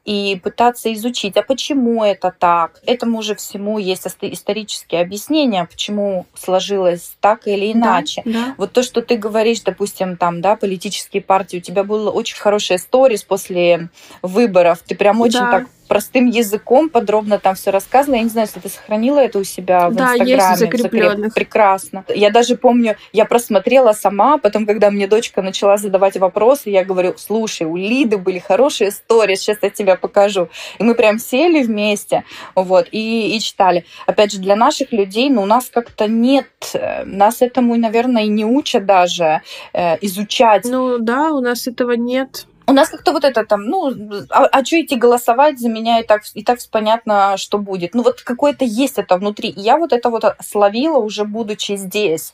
и 0.06 0.40
пытаться 0.42 0.92
изучить, 0.94 1.38
а 1.38 1.44
почему 1.44 2.04
это 2.04 2.34
так. 2.38 2.80
Этому 2.86 3.22
же 3.22 3.36
всему 3.36 3.78
есть 3.78 4.08
исторические 4.22 5.02
объяснения, 5.02 5.66
почему 5.66 6.26
сложилось 6.34 7.16
так 7.20 7.48
или 7.48 7.72
иначе. 7.72 8.24
Да, 8.26 8.32
да. 8.32 8.56
Вот 8.58 8.72
то, 8.72 8.82
что 8.82 9.02
ты 9.04 9.18
говоришь, 9.18 9.62
допустим, 9.62 10.18
там, 10.18 10.42
да, 10.42 10.56
политические 10.56 11.22
партии, 11.22 11.58
у 11.58 11.62
тебя 11.62 11.84
было 11.84 12.10
очень 12.10 12.38
хорошая 12.38 12.80
сторис 12.80 13.24
после 13.24 13.90
выборов, 14.24 14.80
ты 14.88 14.96
прям 14.96 15.22
очень 15.22 15.40
да. 15.40 15.52
так 15.52 15.68
простым 15.88 16.28
языком 16.28 16.90
подробно 16.90 17.40
там 17.40 17.56
все 17.56 17.72
рассказывала. 17.72 18.18
Я 18.18 18.24
не 18.24 18.30
знаю, 18.30 18.48
если 18.48 18.60
ты 18.60 18.70
сохранила 18.70 19.20
это 19.20 19.40
у 19.40 19.44
себя 19.44 19.90
в 19.90 19.96
да, 19.96 20.14
Инстаграме. 20.14 20.32
Есть 20.32 20.60
закрепленных. 20.60 21.34
Прекрасно. 21.34 22.04
Я 22.10 22.30
даже 22.30 22.56
помню, 22.56 22.96
я 23.14 23.26
просмотрела 23.26 23.94
сама, 23.94 24.38
потом, 24.38 24.66
когда 24.66 24.92
мне 24.92 25.08
дочка 25.08 25.42
начала 25.42 25.78
задавать 25.78 26.18
вопросы, 26.18 26.70
я 26.70 26.84
говорю, 26.84 27.16
слушай, 27.18 27.66
у 27.66 27.76
Лиды 27.76 28.18
были 28.18 28.40
хорошие 28.40 28.90
истории, 28.90 29.36
сейчас 29.36 29.58
я 29.62 29.70
тебе 29.70 29.96
покажу. 29.96 30.50
И 30.80 30.84
мы 30.84 30.96
прям 30.96 31.20
сели 31.20 31.64
вместе, 31.64 32.24
вот, 32.56 32.88
и, 32.92 33.36
и 33.36 33.40
читали. 33.40 33.86
Опять 34.06 34.34
же, 34.34 34.40
для 34.40 34.56
наших 34.56 34.92
людей, 34.92 35.30
ну, 35.30 35.44
у 35.44 35.46
нас 35.46 35.70
как-то 35.70 36.08
нет, 36.08 36.48
э, 36.74 37.04
нас 37.06 37.42
этому, 37.42 37.76
наверное, 37.76 38.24
и 38.24 38.28
не 38.28 38.46
учат 38.46 38.86
даже 38.86 39.42
э, 39.74 39.98
изучать. 40.02 40.66
Ну, 40.66 40.98
да, 41.00 41.32
у 41.32 41.42
нас 41.42 41.68
этого 41.68 41.94
нет 41.94 42.46
у 42.68 42.74
нас 42.74 42.90
как-то 42.90 43.14
вот 43.14 43.24
это 43.24 43.46
там, 43.46 43.64
ну, 43.64 43.94
а, 44.30 44.46
а 44.46 44.66
что 44.66 44.82
идти 44.82 44.98
голосовать 44.98 45.58
за 45.58 45.70
меня 45.70 46.00
и 46.00 46.04
так, 46.04 46.24
и 46.34 46.44
так 46.44 46.60
понятно, 46.70 47.38
что 47.38 47.58
будет. 47.60 47.96
Ну, 47.96 48.04
вот 48.04 48.22
какое-то 48.22 48.66
есть 48.66 48.98
это 48.98 49.18
внутри. 49.18 49.54
Я 49.56 49.78
вот 49.78 49.94
это 49.94 50.10
вот 50.10 50.26
словила 50.42 50.98
уже 50.98 51.24
будучи 51.24 51.78
здесь. 51.78 52.34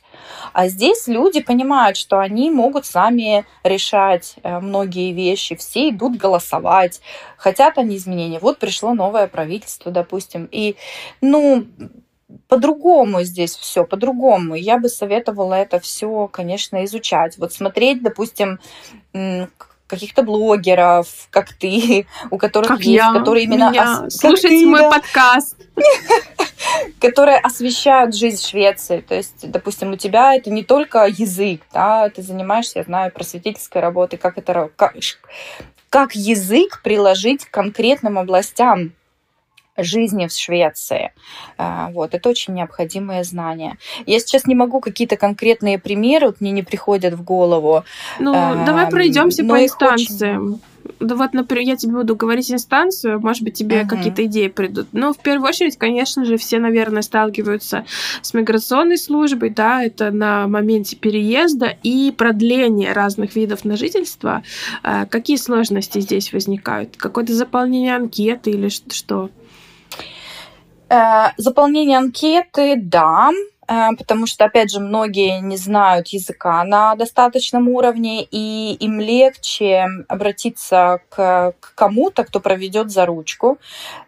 А 0.51 0.67
здесь 0.67 1.07
люди 1.07 1.39
понимают, 1.39 1.97
что 1.97 2.17
они 2.17 2.49
могут 2.49 2.87
сами 2.87 3.45
решать 3.63 4.35
э, 4.41 4.59
многие 4.59 5.13
вещи. 5.13 5.55
Все 5.55 5.89
идут 5.89 6.17
голосовать, 6.17 6.99
хотят 7.37 7.77
они 7.77 7.97
изменения. 7.97 8.39
Вот 8.39 8.57
пришло 8.57 8.95
новое 8.95 9.27
правительство, 9.27 9.91
допустим. 9.91 10.49
И, 10.51 10.77
ну, 11.21 11.67
по-другому 12.47 13.21
здесь 13.21 13.55
все, 13.55 13.85
по-другому. 13.85 14.55
Я 14.55 14.79
бы 14.79 14.89
советовала 14.89 15.53
это 15.53 15.79
все, 15.79 16.27
конечно, 16.27 16.83
изучать. 16.85 17.37
Вот 17.37 17.53
смотреть, 17.53 18.01
допустим, 18.01 18.59
каких-то 19.93 20.23
блогеров, 20.23 21.07
как 21.29 21.53
ты, 21.53 22.05
у 22.31 22.37
которых 22.37 22.69
как 22.69 22.79
есть, 22.79 22.89
я, 22.89 23.13
которые 23.13 23.45
именно 23.45 23.69
меня. 23.69 24.03
Ос... 24.05 24.15
слушайте 24.15 24.65
мой 24.65 24.81
да. 24.81 24.89
подкаст, 24.89 25.57
которые 26.99 27.37
освещают 27.37 28.15
жизнь 28.15 28.43
Швеции. 28.43 29.01
То 29.01 29.15
есть, 29.15 29.49
допустим, 29.49 29.91
у 29.91 29.95
тебя 29.95 30.35
это 30.35 30.49
не 30.49 30.63
только 30.63 31.05
язык, 31.05 31.61
да, 31.73 32.09
ты 32.09 32.21
занимаешься, 32.21 32.79
я 32.79 32.85
знаю, 32.85 33.11
просветительской 33.11 33.81
работой, 33.81 34.17
как 34.17 34.37
это 34.37 34.69
как, 34.75 34.95
как 35.89 36.15
язык 36.15 36.81
приложить 36.81 37.45
к 37.45 37.51
конкретным 37.51 38.17
областям 38.17 38.93
жизни 39.77 40.27
в 40.27 40.31
Швеции. 40.31 41.11
А, 41.57 41.89
вот, 41.91 42.13
это 42.13 42.29
очень 42.29 42.53
необходимое 42.53 43.23
знание. 43.23 43.77
Я 44.05 44.19
сейчас 44.19 44.45
не 44.45 44.55
могу 44.55 44.79
какие-то 44.79 45.17
конкретные 45.17 45.79
примеры, 45.79 46.27
вот 46.27 46.41
мне 46.41 46.51
не 46.51 46.63
приходят 46.63 47.13
в 47.13 47.23
голову. 47.23 47.83
Ну, 48.19 48.33
а, 48.35 48.65
давай 48.65 48.89
пройдемся 48.89 49.43
по 49.43 49.63
инстанциям. 49.63 50.53
Очень... 50.53 50.61
Да 50.99 51.15
вот, 51.15 51.33
например, 51.33 51.65
я 51.65 51.75
тебе 51.77 51.93
буду 51.93 52.15
говорить 52.15 52.51
инстанцию, 52.51 53.19
может 53.21 53.41
быть, 53.41 53.53
тебе 53.53 53.81
uh-huh. 53.81 53.87
какие-то 53.87 54.25
идеи 54.25 54.47
придут. 54.49 54.87
Но 54.91 55.13
в 55.13 55.17
первую 55.17 55.47
очередь, 55.47 55.77
конечно 55.77 56.25
же, 56.25 56.37
все, 56.37 56.59
наверное, 56.59 57.01
сталкиваются 57.01 57.85
с 58.21 58.33
миграционной 58.33 58.97
службой, 58.97 59.49
да, 59.49 59.83
это 59.83 60.11
на 60.11 60.47
моменте 60.47 60.97
переезда 60.97 61.73
и 61.83 62.11
продления 62.11 62.91
разных 62.91 63.35
видов 63.35 63.63
на 63.63 63.77
жительство. 63.77 64.43
А, 64.83 65.05
какие 65.05 65.37
сложности 65.37 65.99
здесь 65.99 66.33
возникают? 66.33 66.97
Какое-то 66.97 67.33
заполнение 67.33 67.95
анкеты 67.95 68.51
или 68.51 68.69
что? 68.69 69.29
Э, 70.89 71.29
заполнение 71.37 71.97
анкеты, 71.97 72.75
да, 72.77 73.31
э, 73.67 73.89
потому 73.97 74.27
что, 74.27 74.45
опять 74.45 74.71
же, 74.71 74.79
многие 74.79 75.39
не 75.39 75.57
знают 75.57 76.09
языка 76.09 76.63
на 76.63 76.95
достаточном 76.95 77.69
уровне, 77.69 78.23
и 78.23 78.73
им 78.79 78.99
легче 78.99 79.87
обратиться 80.07 80.99
к, 81.09 81.53
к 81.59 81.75
кому-то, 81.75 82.23
кто 82.25 82.39
проведет 82.39 82.91
за 82.91 83.05
ручку. 83.05 83.57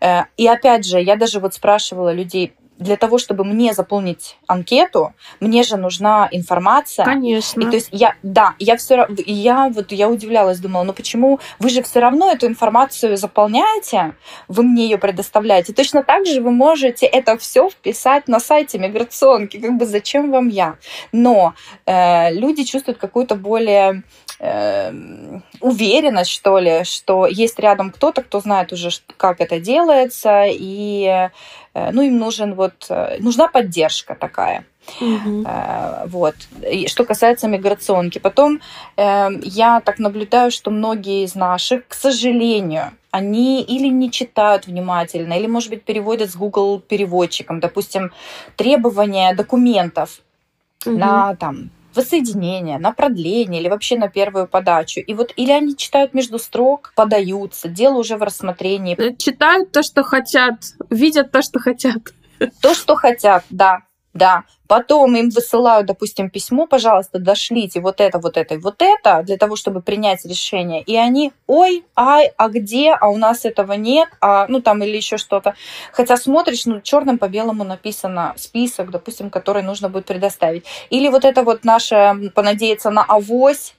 Э, 0.01 0.23
и 0.37 0.47
опять 0.47 0.85
же, 0.85 1.01
я 1.01 1.15
даже 1.15 1.39
вот 1.39 1.53
спрашивала 1.53 2.13
людей, 2.13 2.53
для 2.77 2.97
того, 2.97 3.17
чтобы 3.17 3.43
мне 3.43 3.73
заполнить 3.73 4.37
анкету, 4.47 5.13
мне 5.39 5.63
же 5.63 5.77
нужна 5.77 6.27
информация. 6.31 7.05
Конечно. 7.05 7.61
И 7.61 7.65
то 7.65 7.75
есть 7.75 7.89
я, 7.91 8.15
да, 8.21 8.53
я 8.59 8.75
все, 8.75 9.07
я 9.25 9.69
вот 9.69 9.91
я 9.91 10.09
удивлялась, 10.09 10.59
думала, 10.59 10.83
ну 10.83 10.93
почему 10.93 11.39
вы 11.59 11.69
же 11.69 11.81
все 11.83 11.99
равно 11.99 12.31
эту 12.31 12.47
информацию 12.47 13.17
заполняете, 13.17 14.15
вы 14.47 14.63
мне 14.63 14.85
ее 14.85 14.97
предоставляете. 14.97 15.73
Точно 15.73 16.03
так 16.03 16.25
же 16.25 16.41
вы 16.41 16.51
можете 16.51 17.05
это 17.05 17.37
все 17.37 17.69
вписать 17.69 18.27
на 18.27 18.39
сайте 18.39 18.77
миграционки, 18.77 19.57
как 19.57 19.77
бы 19.77 19.85
зачем 19.85 20.31
вам 20.31 20.49
я? 20.49 20.75
Но 21.11 21.53
э, 21.85 22.33
люди 22.33 22.63
чувствуют 22.63 22.97
какую-то 22.97 23.35
более 23.35 24.03
э, 24.39 24.91
уверенность, 25.61 26.31
что 26.31 26.59
ли, 26.59 26.83
что 26.83 27.27
есть 27.27 27.59
рядом 27.59 27.91
кто-то, 27.91 28.23
кто 28.23 28.39
знает 28.39 28.73
уже, 28.73 28.89
как 29.17 29.41
это 29.41 29.59
делается, 29.59 30.45
и 30.47 31.29
Э, 31.75 31.91
ну, 31.91 32.01
им 32.01 32.17
нужен 32.17 32.55
вот, 32.55 32.87
э, 32.89 33.17
нужна 33.19 33.47
поддержка 33.47 34.15
такая. 34.15 34.65
Угу. 35.01 35.45
Вот. 36.05 36.35
И 36.71 36.87
что 36.87 37.05
касается 37.05 37.47
миграционки. 37.47 38.19
Потом 38.19 38.61
э, 38.97 39.29
я 39.41 39.81
так 39.81 39.99
наблюдаю, 39.99 40.51
что 40.51 40.71
многие 40.71 41.23
из 41.23 41.35
наших, 41.35 41.87
к 41.87 41.93
сожалению, 41.93 42.91
они 43.11 43.63
или 43.63 43.87
не 43.87 44.11
читают 44.11 44.67
внимательно, 44.67 45.33
или, 45.33 45.47
может 45.47 45.71
быть, 45.71 45.83
переводят 45.83 46.29
с 46.29 46.35
Google 46.35 46.79
переводчиком, 46.79 47.59
допустим, 47.59 48.11
требования 48.55 49.33
документов 49.33 50.21
угу. 50.85 50.97
на 50.97 51.35
там 51.35 51.71
воссоединение, 51.95 52.77
на 52.77 52.91
продление 52.91 53.61
или 53.61 53.69
вообще 53.69 53.97
на 53.97 54.07
первую 54.07 54.47
подачу. 54.47 54.99
И 54.99 55.13
вот 55.13 55.31
или 55.35 55.51
они 55.51 55.75
читают 55.75 56.13
между 56.13 56.39
строк, 56.39 56.93
подаются, 56.95 57.67
дело 57.67 57.97
уже 57.97 58.17
в 58.17 58.23
рассмотрении. 58.23 59.15
Читают 59.17 59.71
то, 59.71 59.83
что 59.83 60.03
хотят, 60.03 60.55
видят 60.89 61.31
то, 61.31 61.41
что 61.41 61.59
хотят. 61.59 62.13
То, 62.61 62.73
что 62.73 62.95
хотят, 62.95 63.45
да. 63.49 63.79
Да, 64.13 64.43
потом 64.67 65.15
им 65.15 65.29
высылают, 65.29 65.87
допустим, 65.87 66.29
письмо, 66.29 66.67
пожалуйста, 66.67 67.19
дошлите 67.19 67.79
вот 67.79 68.01
это, 68.01 68.19
вот 68.19 68.37
это 68.37 68.55
и 68.55 68.57
вот 68.57 68.81
это, 68.81 69.23
для 69.23 69.37
того, 69.37 69.55
чтобы 69.55 69.81
принять 69.81 70.25
решение. 70.25 70.81
И 70.81 70.95
они, 70.95 71.31
ой, 71.47 71.85
ай, 71.95 72.31
а 72.37 72.49
где, 72.49 72.91
а 72.93 73.09
у 73.09 73.17
нас 73.17 73.45
этого 73.45 73.73
нет, 73.73 74.09
а, 74.21 74.45
ну 74.47 74.61
там 74.61 74.83
или 74.83 74.95
еще 74.95 75.17
что-то. 75.17 75.55
Хотя 75.91 76.17
смотришь, 76.17 76.65
ну 76.65 76.81
черным 76.81 77.17
по 77.17 77.27
белому 77.27 77.63
написано 77.63 78.33
список, 78.37 78.91
допустим, 78.91 79.29
который 79.29 79.63
нужно 79.63 79.89
будет 79.89 80.05
предоставить. 80.05 80.65
Или 80.89 81.09
вот 81.09 81.25
это 81.25 81.43
вот 81.43 81.63
наше 81.63 82.31
понадеяться 82.33 82.89
на 82.89 83.03
авось, 83.03 83.75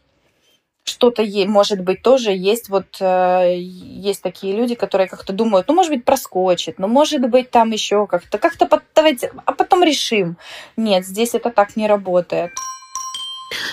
что-то 0.87 1.23
может 1.47 1.83
быть 1.83 2.03
тоже 2.03 2.31
есть 2.31 2.69
вот 2.69 2.87
э, 3.01 3.57
есть 3.59 4.23
такие 4.23 4.57
люди, 4.57 4.75
которые 4.75 5.09
как-то 5.09 5.33
думают, 5.33 5.69
ну 5.69 5.75
может 5.75 5.93
быть 5.93 6.05
проскочит, 6.05 6.79
ну 6.79 6.87
может 6.89 7.29
быть 7.29 7.51
там 7.51 7.71
еще 7.73 8.07
как-то 8.07 8.39
как-то 8.39 8.67
давайте, 8.95 9.33
а 9.45 9.53
потом 9.53 9.83
решим. 9.83 10.37
Нет, 10.77 11.05
здесь 11.05 11.35
это 11.35 11.51
так 11.51 11.77
не 11.77 11.87
работает. 11.87 12.53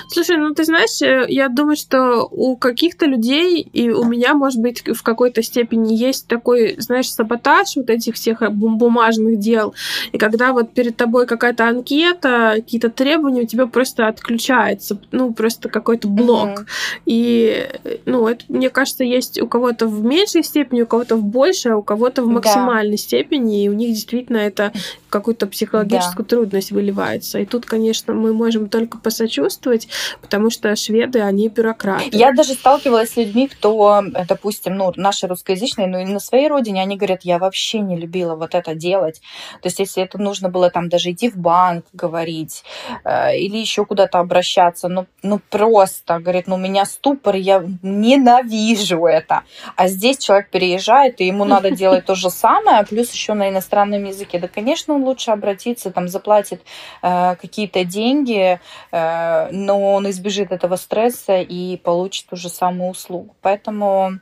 Слушай, 0.07 0.37
ну 0.37 0.53
ты 0.53 0.63
знаешь, 0.65 1.01
э, 1.01 1.25
я 1.29 1.49
думаю, 1.49 1.75
что 1.75 2.27
у 2.29 2.55
каких-то 2.57 3.05
людей, 3.05 3.61
и 3.61 3.89
у 3.89 4.03
меня, 4.03 4.33
может 4.33 4.61
быть, 4.61 4.83
в 4.87 5.01
какой-то 5.01 5.41
степени 5.41 5.93
есть 5.93 6.27
такой, 6.27 6.75
знаешь, 6.77 7.11
саботаж 7.11 7.75
вот 7.75 7.89
этих 7.89 8.15
всех 8.15 8.41
э, 8.41 8.49
бумажных 8.49 9.39
дел. 9.39 9.73
И 10.11 10.17
когда 10.17 10.53
вот 10.53 10.73
перед 10.73 10.95
тобой 10.95 11.25
какая-то 11.25 11.67
анкета, 11.67 12.53
какие-то 12.57 12.89
требования, 12.89 13.41
у 13.41 13.47
тебя 13.47 13.65
просто 13.65 14.07
отключается, 14.07 14.99
ну, 15.11 15.33
просто 15.33 15.69
какой-то 15.69 16.07
блок. 16.07 16.49
Mm-hmm. 16.49 17.01
И, 17.05 17.69
ну, 18.05 18.27
это, 18.27 18.43
мне 18.49 18.69
кажется, 18.69 19.03
есть 19.03 19.41
у 19.41 19.47
кого-то 19.47 19.87
в 19.87 20.03
меньшей 20.03 20.43
степени, 20.43 20.83
у 20.83 20.87
кого-то 20.87 21.15
в 21.15 21.23
большей, 21.23 21.73
а 21.73 21.77
у 21.77 21.83
кого-то 21.83 22.21
в 22.23 22.27
максимальной 22.27 22.97
да. 22.97 23.01
степени, 23.01 23.63
и 23.63 23.69
у 23.69 23.73
них 23.73 23.93
действительно 23.93 24.37
это 24.37 24.71
какую-то 25.13 25.45
психологическую 25.45 26.25
да. 26.25 26.29
трудность 26.35 26.71
выливается. 26.71 27.37
И 27.37 27.45
тут, 27.45 27.67
конечно, 27.67 28.15
мы 28.15 28.33
можем 28.33 28.67
только 28.67 28.97
посочувствовать, 28.97 29.87
потому 30.21 30.49
что 30.49 30.75
шведы, 30.75 31.21
они 31.21 31.49
бюрократы. 31.49 32.09
Я 32.11 32.31
даже 32.31 32.53
сталкивалась 32.53 33.11
с 33.11 33.15
людьми, 33.15 33.47
кто, 33.47 34.01
допустим, 34.27 34.75
ну, 34.75 34.91
наши 34.95 35.27
русскоязычные, 35.27 35.85
ну 35.85 35.99
и 35.99 36.05
на 36.05 36.19
своей 36.19 36.47
родине, 36.47 36.81
они 36.81 36.97
говорят, 36.97 37.21
я 37.21 37.37
вообще 37.37 37.79
не 37.79 37.95
любила 37.95 38.33
вот 38.33 38.55
это 38.55 38.73
делать. 38.73 39.21
То 39.61 39.67
есть, 39.67 39.77
если 39.77 40.01
это 40.01 40.17
нужно 40.17 40.49
было 40.49 40.71
там 40.71 40.89
даже 40.89 41.11
идти 41.11 41.29
в 41.29 41.37
банк, 41.37 41.85
говорить, 41.93 42.63
э, 43.03 43.37
или 43.37 43.57
еще 43.57 43.85
куда-то 43.85 44.17
обращаться, 44.17 44.87
ну, 44.87 45.05
ну 45.21 45.39
просто, 45.51 46.17
говорит, 46.17 46.47
ну, 46.47 46.55
у 46.55 46.57
меня 46.57 46.85
ступор, 46.85 47.35
я 47.35 47.63
ненавижу 47.83 49.05
это. 49.05 49.43
А 49.75 49.87
здесь 49.87 50.17
человек 50.17 50.49
переезжает, 50.49 51.21
и 51.21 51.27
ему 51.27 51.45
надо 51.45 51.69
делать 51.81 52.05
то 52.05 52.15
же 52.15 52.31
самое, 52.31 52.83
плюс 52.83 53.11
еще 53.11 53.35
на 53.35 53.49
иностранном 53.49 54.05
языке. 54.05 54.39
Да, 54.39 54.47
конечно, 54.47 54.95
он 54.95 55.02
лучше 55.03 55.31
обратиться, 55.31 55.91
там, 55.91 56.07
заплатит 56.07 56.61
э, 57.01 57.35
какие-то 57.35 57.85
деньги, 57.85 58.59
э, 58.91 59.49
но 59.51 59.93
он 59.93 60.09
избежит 60.09 60.51
этого 60.51 60.75
стресса 60.75 61.41
и 61.41 61.77
получит 61.77 62.27
ту 62.29 62.35
же 62.35 62.49
самую 62.49 62.91
услугу. 62.91 63.35
Поэтому 63.41 64.19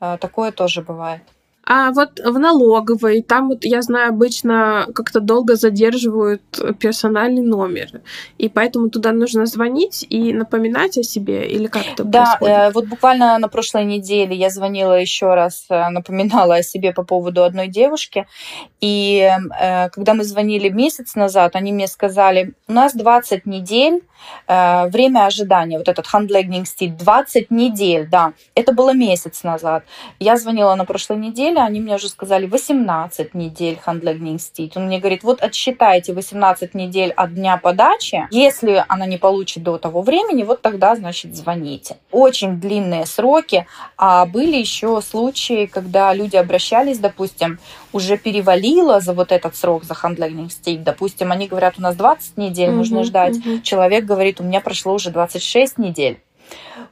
э, 0.00 0.18
такое 0.20 0.52
тоже 0.52 0.82
бывает. 0.82 1.22
А 1.68 1.90
вот 1.90 2.20
в 2.20 2.38
налоговой, 2.38 3.22
там 3.22 3.48
вот, 3.48 3.64
я 3.64 3.82
знаю, 3.82 4.10
обычно 4.10 4.86
как-то 4.94 5.18
долго 5.18 5.56
задерживают 5.56 6.42
персональный 6.78 7.42
номер, 7.42 8.02
и 8.38 8.48
поэтому 8.48 8.88
туда 8.88 9.10
нужно 9.10 9.46
звонить 9.46 10.06
и 10.08 10.32
напоминать 10.32 10.96
о 10.96 11.02
себе, 11.02 11.44
или 11.48 11.66
как 11.66 11.82
это 11.92 12.04
да, 12.04 12.36
происходит? 12.38 12.56
Да, 12.56 12.68
э, 12.68 12.70
вот 12.70 12.86
буквально 12.86 13.38
на 13.38 13.48
прошлой 13.48 13.84
неделе 13.84 14.36
я 14.36 14.48
звонила 14.50 14.92
еще 14.92 15.34
раз, 15.34 15.66
э, 15.68 15.88
напоминала 15.88 16.56
о 16.56 16.62
себе 16.62 16.92
по 16.92 17.02
поводу 17.02 17.42
одной 17.42 17.66
девушки, 17.66 18.28
и 18.80 19.28
э, 19.60 19.88
когда 19.90 20.14
мы 20.14 20.22
звонили 20.22 20.68
месяц 20.68 21.16
назад, 21.16 21.56
они 21.56 21.72
мне 21.72 21.88
сказали, 21.88 22.54
у 22.68 22.72
нас 22.72 22.94
20 22.94 23.44
недель, 23.44 24.02
э, 24.46 24.86
время 24.88 25.26
ожидания, 25.26 25.78
вот 25.78 25.88
этот 25.88 26.06
handlegging 26.06 26.64
стиль, 26.64 26.90
20 26.90 27.50
недель, 27.50 28.06
да, 28.08 28.34
это 28.54 28.72
было 28.72 28.94
месяц 28.94 29.42
назад. 29.42 29.82
Я 30.20 30.36
звонила 30.36 30.76
на 30.76 30.84
прошлой 30.84 31.18
неделе, 31.18 31.55
неделя, 31.56 31.64
они 31.64 31.80
мне 31.80 31.94
уже 31.94 32.08
сказали 32.08 32.46
18 32.46 33.34
недель 33.34 33.78
handlegging 33.84 34.36
state. 34.36 34.72
Он 34.76 34.86
мне 34.86 34.98
говорит, 34.98 35.22
вот 35.22 35.42
отсчитайте 35.42 36.12
18 36.12 36.74
недель 36.74 37.10
от 37.10 37.34
дня 37.34 37.56
подачи. 37.56 38.26
Если 38.30 38.84
она 38.88 39.06
не 39.06 39.18
получит 39.18 39.62
до 39.62 39.78
того 39.78 40.02
времени, 40.02 40.42
вот 40.42 40.62
тогда, 40.62 40.96
значит, 40.96 41.34
звоните. 41.34 41.96
Очень 42.10 42.60
длинные 42.60 43.06
сроки. 43.06 43.66
А 43.96 44.26
были 44.26 44.56
еще 44.56 45.00
случаи, 45.02 45.66
когда 45.66 46.14
люди 46.14 46.36
обращались, 46.36 46.98
допустим, 46.98 47.58
уже 47.92 48.18
перевалило 48.18 49.00
за 49.00 49.12
вот 49.12 49.32
этот 49.32 49.56
срок, 49.56 49.84
за 49.84 49.94
handlegging 49.94 50.48
state. 50.48 50.82
Допустим, 50.82 51.32
они 51.32 51.48
говорят, 51.48 51.74
у 51.78 51.82
нас 51.82 51.96
20 51.96 52.36
недель 52.36 52.68
mm-hmm, 52.68 52.72
нужно 52.72 53.04
ждать. 53.04 53.36
Mm-hmm. 53.36 53.62
Человек 53.62 54.04
говорит, 54.04 54.40
у 54.40 54.44
меня 54.44 54.60
прошло 54.60 54.94
уже 54.94 55.10
26 55.10 55.78
недель. 55.78 56.20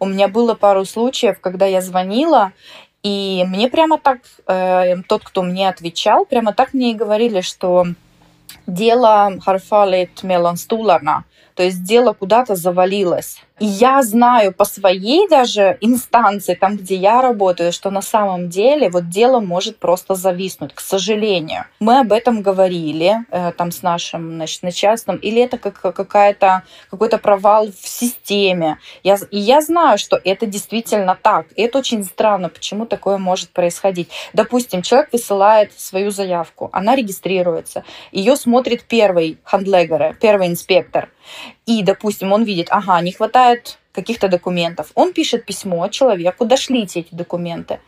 У 0.00 0.06
меня 0.06 0.26
было 0.28 0.54
пару 0.54 0.84
случаев, 0.84 1.38
когда 1.40 1.66
я 1.66 1.80
звонила, 1.80 2.52
и 3.04 3.44
мне 3.46 3.68
прямо 3.68 3.98
так, 3.98 4.20
э, 4.46 4.96
тот, 5.06 5.22
кто 5.24 5.42
мне 5.42 5.68
отвечал, 5.68 6.24
прямо 6.24 6.54
так 6.54 6.72
мне 6.72 6.92
и 6.92 6.94
говорили, 6.94 7.42
что 7.42 7.84
дело 8.66 9.38
Харфалит 9.44 10.22
Меланстуларна, 10.22 11.24
то 11.54 11.62
есть 11.62 11.84
дело 11.84 12.12
куда-то 12.12 12.56
завалилось. 12.56 13.40
И 13.60 13.66
я 13.66 14.02
знаю 14.02 14.52
по 14.52 14.64
своей 14.64 15.28
даже 15.28 15.78
инстанции, 15.80 16.54
там, 16.54 16.76
где 16.76 16.96
я 16.96 17.22
работаю, 17.22 17.72
что 17.72 17.90
на 17.90 18.02
самом 18.02 18.48
деле 18.48 18.90
вот 18.90 19.08
дело 19.08 19.38
может 19.38 19.78
просто 19.78 20.16
зависнуть, 20.16 20.74
к 20.74 20.80
сожалению. 20.80 21.66
Мы 21.78 22.00
об 22.00 22.10
этом 22.10 22.42
говорили 22.42 23.18
э, 23.30 23.52
там 23.52 23.70
с 23.70 23.82
нашим 23.82 24.34
значит, 24.34 24.64
начальством, 24.64 25.16
или 25.16 25.40
это 25.40 25.58
как 25.58 25.80
какая-то, 25.80 26.64
какой-то 26.90 27.18
провал 27.18 27.68
в 27.68 27.88
системе. 27.88 28.78
Я, 29.04 29.18
и 29.30 29.38
я 29.38 29.60
знаю, 29.60 29.98
что 29.98 30.20
это 30.24 30.46
действительно 30.46 31.16
так. 31.20 31.46
И 31.54 31.62
это 31.62 31.78
очень 31.78 32.02
странно, 32.02 32.48
почему 32.48 32.86
такое 32.86 33.18
может 33.18 33.50
происходить. 33.50 34.10
Допустим, 34.32 34.82
человек 34.82 35.10
высылает 35.12 35.72
свою 35.78 36.10
заявку, 36.10 36.70
она 36.72 36.96
регистрируется, 36.96 37.84
ее 38.10 38.34
смотрит 38.34 38.82
первый 38.82 39.38
хандлегер, 39.44 40.16
первый 40.20 40.48
инспектор. 40.48 41.08
И, 41.66 41.82
допустим, 41.82 42.32
он 42.32 42.44
видит, 42.44 42.68
ага, 42.70 43.00
не 43.00 43.12
хватает 43.12 43.78
каких-то 43.92 44.28
документов. 44.28 44.90
Он 44.94 45.12
пишет 45.12 45.46
письмо 45.46 45.88
человеку, 45.88 46.44
дошлите 46.44 47.00
эти 47.00 47.14
документы. 47.14 47.80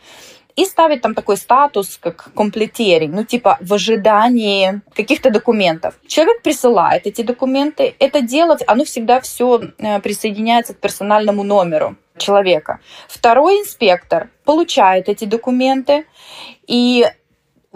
И 0.55 0.65
ставит 0.65 1.01
там 1.01 1.13
такой 1.13 1.37
статус, 1.37 1.99
как 2.01 2.31
комплетering, 2.35 3.11
ну 3.13 3.23
типа 3.23 3.59
в 3.61 3.73
ожидании 3.73 4.81
каких-то 4.95 5.29
документов. 5.29 5.93
Человек 6.07 6.41
присылает 6.41 7.05
эти 7.05 7.21
документы. 7.21 7.95
Это 7.99 8.21
дело, 8.21 8.57
оно 8.65 8.83
всегда 8.83 9.21
все 9.21 9.61
э, 9.77 9.99
присоединяется 9.99 10.73
к 10.73 10.79
персональному 10.79 11.43
номеру 11.43 11.95
человека. 12.17 12.79
Второй 13.07 13.61
инспектор 13.61 14.29
получает 14.45 15.09
эти 15.09 15.25
документы 15.25 16.05
и 16.65 17.05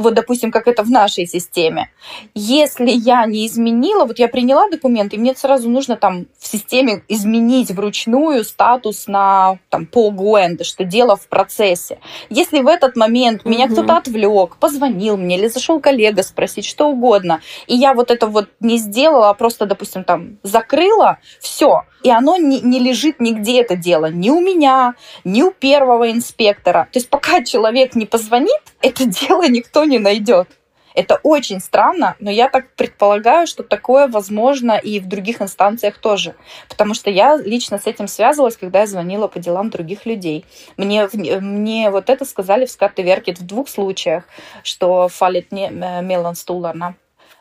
вот, 0.02 0.14
допустим, 0.14 0.52
как 0.52 0.68
это 0.68 0.84
в 0.84 0.90
нашей 0.90 1.26
системе. 1.26 1.90
Если 2.34 2.90
я 2.90 3.26
не 3.26 3.48
изменила, 3.48 4.06
вот 4.06 4.20
я 4.20 4.28
приняла 4.28 4.70
документы, 4.70 5.16
и 5.16 5.20
мне 5.20 5.36
сразу 5.36 5.70
нужно 5.70 5.96
там 5.96 6.28
в 6.38 6.48
системе 6.48 7.04
изменить 7.08 7.72
вручную 7.72 8.44
статус 8.44 9.08
на 9.08 9.60
там 9.70 9.86
по 9.86 10.12
Гуэнде, 10.12 10.64
что 10.64 10.84
дело 10.84 11.16
в 11.16 11.28
процессе. 11.28 12.00
Если 12.30 12.60
в 12.60 12.68
этот 12.68 12.96
момент 12.96 13.46
меня 13.46 13.66
угу. 13.66 13.74
кто-то 13.74 13.98
отвлек, 13.98 14.58
позвонил 14.58 15.18
мне 15.18 15.38
или 15.38 15.48
зашел 15.48 15.80
коллега 15.80 16.24
спросить 16.24 16.66
что 16.66 16.90
угодно, 16.90 17.42
и 17.68 17.76
я 17.76 17.94
вот 17.94 18.12
это 18.12 18.28
вот 18.28 18.50
не 18.60 18.78
сделала, 18.78 19.30
а 19.30 19.34
просто, 19.34 19.66
допустим, 19.66 20.04
там 20.04 20.38
закрыла, 20.44 21.20
все, 21.40 21.84
и 22.04 22.10
оно 22.10 22.38
не, 22.38 22.62
не 22.62 22.80
лежит 22.80 23.20
нигде 23.20 23.62
это 23.62 23.76
дело, 23.76 24.08
ни 24.08 24.30
у 24.30 24.40
меня, 24.40 24.96
ни 25.24 25.42
у 25.42 25.52
первого 25.52 26.12
инспектора. 26.12 26.88
То 26.92 27.00
есть 27.00 27.10
пока 27.10 27.44
человек 27.44 27.96
не 27.96 28.06
позвонит, 28.06 28.62
это 28.82 29.06
дело 29.28 29.48
никто 29.48 29.84
не 29.86 29.91
найдет. 30.00 30.48
Это 30.94 31.20
очень 31.24 31.60
странно, 31.60 32.16
но 32.20 32.30
я 32.30 32.50
так 32.50 32.76
предполагаю, 32.76 33.48
что 33.48 33.64
такое 33.64 34.08
возможно 34.08 34.74
и 34.74 35.00
в 35.00 35.08
других 35.08 35.42
инстанциях 35.42 35.98
тоже. 35.98 36.36
Потому 36.68 36.94
что 36.94 37.10
я 37.10 37.38
лично 37.38 37.80
с 37.80 37.88
этим 37.88 38.08
связывалась, 38.08 38.58
когда 38.58 38.82
я 38.82 38.88
звонила 38.88 39.28
по 39.28 39.40
делам 39.40 39.70
других 39.70 40.06
людей. 40.06 40.46
Мне, 40.78 41.08
мне 41.14 41.90
вот 41.92 42.10
это 42.10 42.26
сказали 42.26 42.66
в 42.66 42.72
Скатте 42.72 43.02
в 43.04 43.46
двух 43.46 43.70
случаях, 43.70 44.26
что 44.64 45.08
фалит 45.08 45.52
не 45.52 45.68
э, 45.68 46.02
Мелан 46.02 46.36
Стуларна 46.36 46.96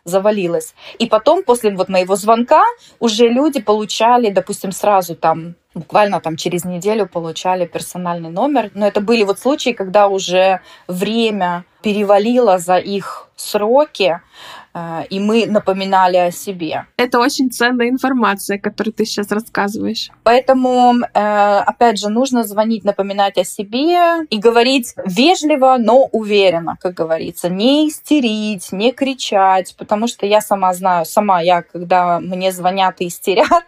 завалилась. 0.05 0.75
И 0.99 1.07
потом, 1.07 1.43
после 1.43 1.75
вот 1.75 1.89
моего 1.89 2.17
звонка, 2.17 2.63
уже 3.01 3.29
люди 3.29 3.61
получали, 3.61 4.31
допустим, 4.31 4.73
сразу 4.73 5.15
там 5.15 5.55
буквально 5.75 6.21
там 6.21 6.37
через 6.37 6.65
неделю 6.65 7.07
получали 7.07 7.67
персональный 7.67 8.31
номер. 8.31 8.71
Но 8.75 8.87
это 8.87 9.01
были 9.01 9.25
вот 9.25 9.39
случаи, 9.39 9.71
когда 9.71 10.09
уже 10.09 10.61
время 10.89 11.65
перевалило 11.83 12.59
за 12.59 12.77
их 12.77 13.29
сроки, 13.37 14.21
и 15.11 15.19
мы 15.19 15.47
напоминали 15.47 16.17
о 16.17 16.31
себе. 16.31 16.87
Это 16.97 17.19
очень 17.19 17.51
ценная 17.51 17.89
информация, 17.89 18.59
которую 18.59 18.95
ты 18.95 19.05
сейчас 19.05 19.31
рассказываешь. 19.31 20.11
Поэтому, 20.23 20.95
э, 21.13 21.59
опять 21.59 21.99
же, 21.99 22.09
нужно 22.09 22.45
звонить, 22.45 22.85
напоминать 22.85 23.37
о 23.39 23.45
себе 23.45 24.25
и 24.31 24.39
говорить 24.39 24.95
вежливо, 25.05 25.77
но 25.79 26.05
уверенно, 26.13 26.77
как 26.81 26.95
говорится. 26.95 27.49
Не 27.49 27.89
истерить, 27.89 28.73
не 28.73 28.93
кричать, 28.93 29.75
потому 29.77 30.07
что 30.07 30.27
я 30.27 30.41
сама 30.41 30.73
знаю, 30.75 31.05
сама 31.05 31.41
я, 31.41 31.63
когда 31.63 32.21
мне 32.21 32.53
звонят 32.53 33.01
и 33.01 33.09
истерят, 33.09 33.65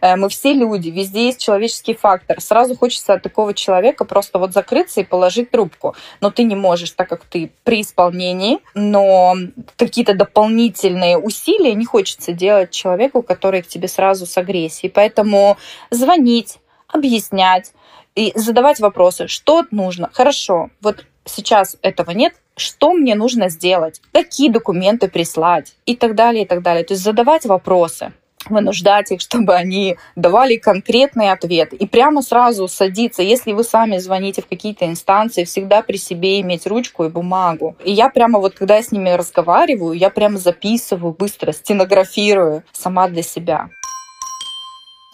э, 0.00 0.16
мы 0.16 0.28
все 0.28 0.52
люди, 0.52 0.90
везде 0.90 1.26
есть 1.26 1.40
человеческий 1.40 1.94
фактор. 1.94 2.40
Сразу 2.40 2.76
хочется 2.76 3.14
от 3.14 3.22
такого 3.22 3.54
человека 3.54 4.04
просто 4.04 4.38
вот 4.38 4.52
закрыться 4.52 5.00
и 5.00 5.04
положить 5.04 5.50
трубку. 5.50 5.94
Но 6.20 6.30
ты 6.30 6.44
не 6.44 6.56
можешь, 6.56 6.92
так 6.92 7.08
как 7.08 7.24
ты 7.24 7.50
при 7.64 7.80
исполнении, 7.80 8.58
но 8.74 9.34
какие-то 9.76 10.14
дополнительные 10.14 10.43
дополнительные 10.44 11.16
усилия 11.16 11.74
не 11.74 11.86
хочется 11.86 12.32
делать 12.32 12.70
человеку, 12.70 13.22
который 13.22 13.62
к 13.62 13.66
тебе 13.66 13.88
сразу 13.88 14.26
с 14.26 14.36
агрессией. 14.36 14.92
Поэтому 14.92 15.56
звонить, 15.90 16.58
объяснять 16.86 17.72
и 18.14 18.32
задавать 18.34 18.80
вопросы, 18.80 19.26
что 19.26 19.64
нужно. 19.70 20.10
Хорошо, 20.12 20.70
вот 20.82 21.06
сейчас 21.24 21.76
этого 21.80 22.10
нет, 22.10 22.34
что 22.56 22.92
мне 22.92 23.14
нужно 23.14 23.48
сделать, 23.48 24.02
какие 24.12 24.50
документы 24.50 25.08
прислать 25.08 25.74
и 25.86 25.96
так 25.96 26.14
далее, 26.14 26.44
и 26.44 26.46
так 26.46 26.62
далее. 26.62 26.84
То 26.84 26.92
есть 26.92 27.02
задавать 27.02 27.46
вопросы 27.46 28.12
вынуждать 28.50 29.10
их, 29.10 29.20
чтобы 29.20 29.54
они 29.54 29.96
давали 30.16 30.56
конкретный 30.56 31.30
ответ. 31.30 31.72
И 31.72 31.86
прямо 31.86 32.22
сразу 32.22 32.68
садиться, 32.68 33.22
если 33.22 33.52
вы 33.52 33.64
сами 33.64 33.98
звоните 33.98 34.42
в 34.42 34.46
какие-то 34.46 34.86
инстанции, 34.86 35.44
всегда 35.44 35.82
при 35.82 35.96
себе 35.96 36.40
иметь 36.40 36.66
ручку 36.66 37.04
и 37.04 37.08
бумагу. 37.08 37.76
И 37.84 37.92
я 37.92 38.08
прямо 38.08 38.38
вот, 38.38 38.54
когда 38.54 38.76
я 38.76 38.82
с 38.82 38.92
ними 38.92 39.10
разговариваю, 39.10 39.92
я 39.92 40.10
прямо 40.10 40.38
записываю 40.38 41.12
быстро, 41.12 41.52
стенографирую 41.52 42.62
сама 42.72 43.08
для 43.08 43.22
себя. 43.22 43.68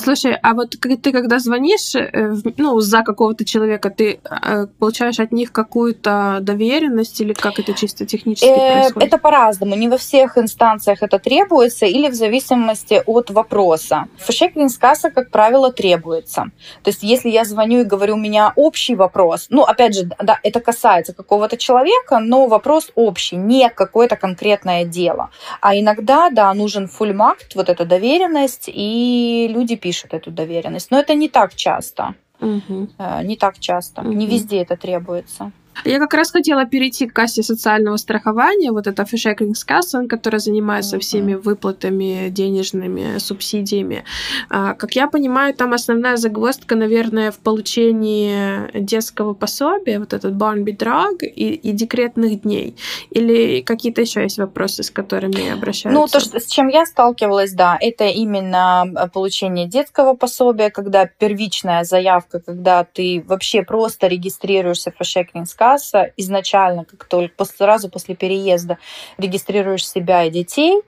Слушай, 0.03 0.39
а 0.43 0.55
вот 0.55 0.71
ты 0.71 1.13
когда 1.13 1.39
звонишь, 1.39 1.95
э, 1.95 2.35
ну, 2.57 2.81
за 2.81 3.03
какого-то 3.03 3.45
человека, 3.45 3.91
ты 3.91 4.19
э, 4.25 4.67
получаешь 4.79 5.21
от 5.21 5.31
них 5.31 5.53
какую-то 5.53 6.39
доверенность 6.41 7.21
или 7.21 7.35
как 7.35 7.59
это 7.59 7.75
чисто 7.75 8.07
технически 8.07 8.47
э, 8.47 8.81
происходит? 8.81 9.09
Это 9.09 9.19
по-разному. 9.19 9.77
Не 9.77 9.89
во 9.89 9.99
всех 9.99 10.39
инстанциях 10.39 11.03
это 11.03 11.19
требуется 11.19 11.85
или 11.85 12.09
в 12.09 12.15
зависимости 12.15 13.03
от 13.05 13.31
вопроса. 13.31 14.07
В 14.17 14.79
касса, 14.79 15.11
как 15.11 15.31
правило, 15.31 15.71
требуется. 15.71 16.51
То 16.83 16.91
есть 16.91 17.03
если 17.03 17.29
я 17.29 17.45
звоню 17.45 17.81
и 17.81 17.85
говорю, 17.85 18.15
у 18.15 18.19
меня 18.19 18.53
общий 18.57 18.95
вопрос, 18.95 19.49
ну, 19.51 19.65
опять 19.65 19.95
же, 19.95 20.09
да, 20.19 20.39
это 20.43 20.61
касается 20.61 21.13
какого-то 21.13 21.59
человека, 21.59 22.21
но 22.21 22.47
вопрос 22.47 22.91
общий, 22.95 23.37
не 23.37 23.69
какое-то 23.69 24.17
конкретное 24.17 24.85
дело. 24.85 25.29
А 25.61 25.77
иногда, 25.77 26.31
да, 26.31 26.55
нужен 26.55 26.89
фульмакт, 26.89 27.55
вот 27.55 27.69
эта 27.69 27.85
доверенность, 27.85 28.71
и 28.73 29.47
люди 29.51 29.77
пишут 29.77 29.90
пишут 29.91 30.15
эту 30.15 30.31
доверенность. 30.31 30.93
Но 30.93 31.01
это 31.01 31.15
не 31.15 31.29
так 31.29 31.55
часто. 31.57 32.15
Угу. 32.41 32.89
Не 33.25 33.37
так 33.37 33.59
часто. 33.59 34.03
Угу. 34.03 34.13
Не 34.13 34.27
везде 34.27 34.63
это 34.63 34.77
требуется. 34.77 35.51
Я 35.85 35.99
как 35.99 36.15
раз 36.15 36.31
хотела 36.31 36.65
перейти 36.67 37.07
к 37.07 37.13
кассе 37.13 37.43
социального 37.43 37.97
страхования, 37.97 38.73
вот 38.73 38.87
это 38.87 39.05
Фишекрингскасса, 39.05 40.07
которая 40.07 40.41
занимается 40.41 40.97
mm-hmm. 40.97 41.01
всеми 41.01 41.35
выплатами, 41.35 42.29
денежными 42.31 43.19
субсидиями. 43.19 44.05
А, 44.49 44.75
как 44.75 44.95
я 44.97 45.09
понимаю, 45.09 45.55
там 45.55 45.73
основная 45.73 46.17
загвоздка, 46.17 46.77
наверное, 46.77 47.31
в 47.31 47.39
получении 47.39 48.71
детского 48.79 49.35
пособия, 49.35 49.99
вот 49.99 50.13
этот 50.13 50.35
Barnby 50.35 50.77
и, 51.23 51.55
и 51.55 51.73
декретных 51.73 52.43
дней. 52.43 52.77
Или 53.11 53.63
какие-то 53.63 54.01
еще 54.01 54.23
есть 54.23 54.39
вопросы, 54.39 54.83
с 54.83 54.91
которыми 54.91 55.51
обращаются? 55.51 56.01
Ну, 56.01 56.07
то, 56.07 56.21
что, 56.21 56.41
с 56.41 56.47
чем 56.47 56.69
я 56.69 56.85
сталкивалась, 56.87 57.53
да, 57.53 57.77
это 57.81 58.05
именно 58.05 58.85
э, 58.87 59.09
получение 59.09 59.67
детского 59.67 60.15
пособия, 60.15 60.71
когда 60.71 61.07
первичная 61.07 61.85
заявка, 61.85 62.41
когда 62.41 62.85
ты 62.85 63.25
вообще 63.27 63.63
просто 63.63 64.07
регистрируешься 64.07 64.91
в 64.91 64.99
Фишекрингскассе, 64.99 65.70
касса 65.71 66.11
изначально, 66.17 66.85
как 66.85 67.05
только 67.05 67.45
сразу 67.45 67.89
после 67.89 68.17
переезда 68.17 68.79
регистрируешь 69.19 69.89
себя 69.89 70.25
и 70.25 70.31
детей, 70.31 70.83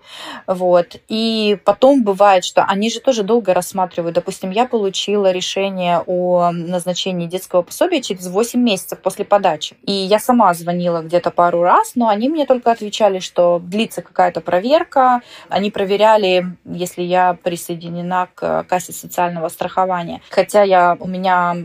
вот, 0.47 0.97
и 1.09 1.57
потом 1.64 2.03
бывает, 2.03 2.45
что 2.45 2.64
они 2.64 2.91
же 2.91 3.01
тоже 3.01 3.22
долго 3.22 3.55
рассматривают. 3.55 4.14
Допустим, 4.14 4.51
я 4.51 4.66
получила 4.66 5.30
решение 5.30 6.03
о 6.07 6.51
назначении 6.51 7.28
детского 7.28 7.62
пособия 7.62 8.03
через 8.03 8.26
8 8.26 8.61
месяцев 8.61 8.99
после 8.99 9.24
подачи. 9.24 9.76
И 9.87 9.93
я 9.93 10.18
сама 10.18 10.53
звонила 10.55 11.01
где-то 11.03 11.30
пару 11.30 11.62
раз, 11.62 11.93
но 11.95 12.09
они 12.09 12.28
мне 12.28 12.45
только 12.47 12.72
отвечали, 12.72 13.20
что 13.20 13.61
длится 13.61 14.03
какая-то 14.03 14.41
проверка. 14.41 15.20
Они 15.49 15.70
проверяли, 15.70 16.47
если 16.64 17.03
я 17.03 17.35
присоединена 17.35 18.28
к 18.35 18.64
кассе 18.64 18.93
социального 18.93 19.49
страхования. 19.49 20.20
Хотя 20.30 20.62
я, 20.62 20.97
у 20.99 21.07
меня 21.07 21.57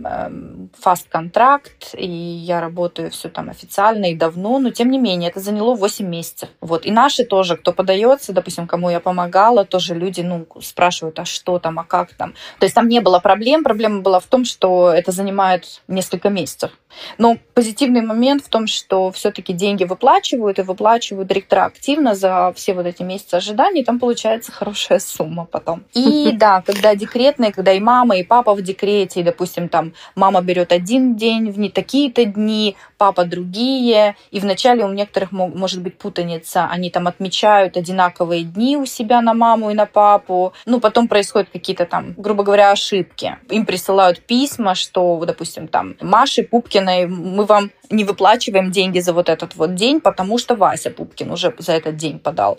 фаст-контракт, 0.79 1.95
и 1.97 2.07
я 2.07 2.61
работаю 2.61 2.96
все 3.09 3.29
там 3.29 3.49
официально 3.49 4.11
и 4.11 4.15
давно, 4.15 4.59
но 4.59 4.69
тем 4.69 4.91
не 4.91 4.99
менее 4.99 5.29
это 5.29 5.39
заняло 5.39 5.75
8 5.75 6.05
месяцев. 6.05 6.49
Вот. 6.61 6.85
И 6.85 6.91
наши 6.91 7.23
тоже, 7.23 7.55
кто 7.57 7.73
подается, 7.73 8.33
допустим, 8.33 8.67
кому 8.67 8.89
я 8.89 8.99
помогала, 8.99 9.65
тоже 9.65 9.95
люди 9.95 10.21
ну, 10.21 10.45
спрашивают, 10.61 11.19
а 11.19 11.25
что 11.25 11.59
там, 11.59 11.79
а 11.79 11.83
как 11.83 12.13
там. 12.13 12.33
То 12.59 12.65
есть 12.65 12.75
там 12.75 12.87
не 12.87 12.99
было 12.99 13.19
проблем, 13.19 13.63
проблема 13.63 14.01
была 14.01 14.19
в 14.19 14.25
том, 14.25 14.45
что 14.45 14.91
это 14.91 15.11
занимает 15.11 15.81
несколько 15.87 16.29
месяцев. 16.29 16.71
Но 17.17 17.37
позитивный 17.53 18.01
момент 18.01 18.43
в 18.43 18.49
том, 18.49 18.67
что 18.67 19.11
все-таки 19.11 19.53
деньги 19.53 19.83
выплачивают 19.83 20.59
и 20.59 20.63
выплачивают 20.63 21.31
ретроактивно 21.31 22.15
за 22.15 22.53
все 22.55 22.73
вот 22.73 22.85
эти 22.85 23.03
месяцы 23.03 23.35
ожиданий, 23.35 23.83
там 23.83 23.99
получается 23.99 24.51
хорошая 24.51 24.99
сумма 24.99 25.45
потом. 25.45 25.83
И 25.93 26.31
да, 26.33 26.61
когда 26.61 26.95
декретные, 26.95 27.51
когда 27.51 27.73
и 27.73 27.79
мама, 27.79 28.17
и 28.17 28.23
папа 28.23 28.53
в 28.53 28.61
декрете, 28.61 29.21
и, 29.21 29.23
допустим, 29.23 29.69
там 29.69 29.93
мама 30.15 30.41
берет 30.41 30.71
один 30.71 31.15
день 31.15 31.51
в 31.51 31.59
не 31.59 31.69
такие-то 31.69 32.25
дни, 32.25 32.75
папа 32.97 33.25
другие, 33.25 34.15
и 34.31 34.39
вначале 34.39 34.83
у 34.83 34.91
некоторых 34.91 35.31
может 35.31 35.81
быть 35.81 35.97
путаница, 35.97 36.67
они 36.69 36.89
там 36.89 37.07
отмечают 37.07 37.77
одинаковые 37.77 38.43
дни 38.43 38.77
у 38.77 38.85
себя 38.85 39.21
на 39.21 39.33
маму 39.33 39.71
и 39.71 39.73
на 39.73 39.85
папу, 39.85 40.53
ну, 40.65 40.79
потом 40.79 41.07
происходят 41.07 41.49
какие-то 41.49 41.85
там, 41.85 42.13
грубо 42.17 42.43
говоря, 42.43 42.71
ошибки. 42.71 43.37
Им 43.49 43.65
присылают 43.65 44.21
письма, 44.21 44.75
что, 44.75 45.23
допустим, 45.25 45.67
там, 45.67 45.95
Маши 46.01 46.43
Пупкиной 46.43 47.07
мы 47.07 47.45
вам 47.45 47.71
не 47.89 48.03
выплачиваем 48.03 48.71
деньги 48.71 48.99
за 48.99 49.13
вот 49.13 49.29
этот 49.29 49.55
вот 49.55 49.75
день, 49.75 50.01
потому 50.01 50.37
что 50.37 50.55
Вася 50.55 50.91
Пупкин 50.91 51.31
уже 51.31 51.53
за 51.57 51.73
этот 51.73 51.95
день 51.95 52.19
подал. 52.19 52.57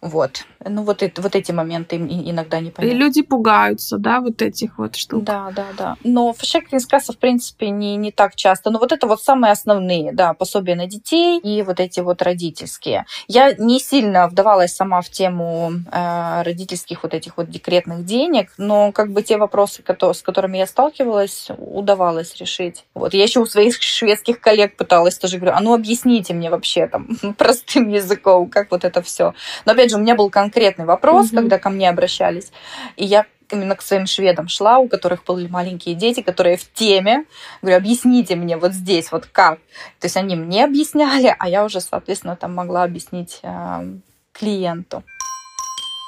Вот. 0.00 0.44
Ну, 0.64 0.82
вот, 0.82 1.02
это, 1.02 1.22
вот 1.22 1.34
эти 1.34 1.52
моменты 1.52 1.96
иногда 1.96 2.60
не 2.60 2.70
понятны. 2.70 2.94
И 2.94 2.98
люди 2.98 3.22
пугаются, 3.22 3.98
да, 3.98 4.20
вот 4.20 4.42
этих 4.42 4.78
вот 4.78 4.96
штук. 4.96 5.24
Да, 5.24 5.50
да, 5.54 5.66
да. 5.76 5.96
Но 6.04 6.32
фашек 6.32 6.68
касса, 6.88 7.12
в 7.12 7.18
принципе, 7.18 7.70
не, 7.70 7.96
не 7.96 8.12
так 8.12 8.34
часто. 8.34 8.70
Но 8.70 8.78
вот 8.78 8.92
это 8.92 9.06
вот 9.06 9.22
самые 9.22 9.52
основные, 9.52 10.12
да, 10.12 10.34
пособия 10.34 10.74
на 10.74 10.86
детей 10.86 11.38
и 11.38 11.62
вот 11.62 11.80
эти 11.80 12.00
вот 12.00 12.22
родительские. 12.22 13.06
Я 13.28 13.52
не 13.54 13.80
сильно 13.80 14.28
вдавалась 14.28 14.74
сама 14.74 15.00
в 15.02 15.10
тему 15.10 15.72
э, 15.90 16.42
родительских 16.42 17.02
вот 17.02 17.14
этих 17.14 17.36
вот 17.36 17.48
декретных 17.50 18.04
денег, 18.04 18.52
но 18.58 18.92
как 18.92 19.12
бы 19.12 19.22
те 19.22 19.36
вопросы, 19.36 19.82
с 19.86 20.22
которыми 20.22 20.58
я 20.58 20.66
сталкивалась, 20.66 21.48
удавалось 21.58 22.36
решить. 22.36 22.84
Вот. 22.94 23.14
Я 23.14 23.22
еще 23.22 23.40
у 23.40 23.46
своих 23.46 23.80
шведских 23.80 24.40
коллег 24.40 24.76
пыталась 24.76 25.18
тоже 25.18 25.38
говорю, 25.38 25.56
а 25.56 25.60
ну 25.60 25.74
объясните 25.74 26.34
мне 26.34 26.50
вообще 26.50 26.86
там 26.86 27.08
простым 27.38 27.88
языком, 27.88 28.48
как 28.48 28.70
вот 28.70 28.84
это 28.84 29.02
все. 29.02 29.34
Но 29.64 29.72
опять 29.72 29.89
же, 29.90 29.96
у 29.96 30.00
меня 30.00 30.14
был 30.14 30.30
конкретный 30.30 30.84
вопрос, 30.84 31.26
mm-hmm. 31.26 31.36
когда 31.36 31.58
ко 31.58 31.70
мне 31.70 31.88
обращались, 31.88 32.52
и 32.96 33.04
я 33.04 33.26
именно 33.52 33.76
к 33.76 33.82
своим 33.82 34.06
шведам 34.06 34.48
шла, 34.48 34.78
у 34.78 34.88
которых 34.88 35.24
были 35.24 35.48
маленькие 35.48 35.94
дети, 35.94 36.22
которые 36.22 36.56
в 36.56 36.72
теме. 36.72 37.24
Говорю, 37.62 37.78
объясните 37.78 38.36
мне 38.36 38.56
вот 38.56 38.72
здесь, 38.72 39.10
вот 39.12 39.26
как. 39.26 39.58
То 39.98 40.06
есть 40.06 40.16
они 40.16 40.36
мне 40.36 40.64
объясняли, 40.64 41.34
а 41.38 41.48
я 41.48 41.64
уже, 41.64 41.80
соответственно, 41.80 42.36
там 42.36 42.54
могла 42.54 42.84
объяснить 42.84 43.40
э, 43.42 43.98
клиенту. 44.32 45.02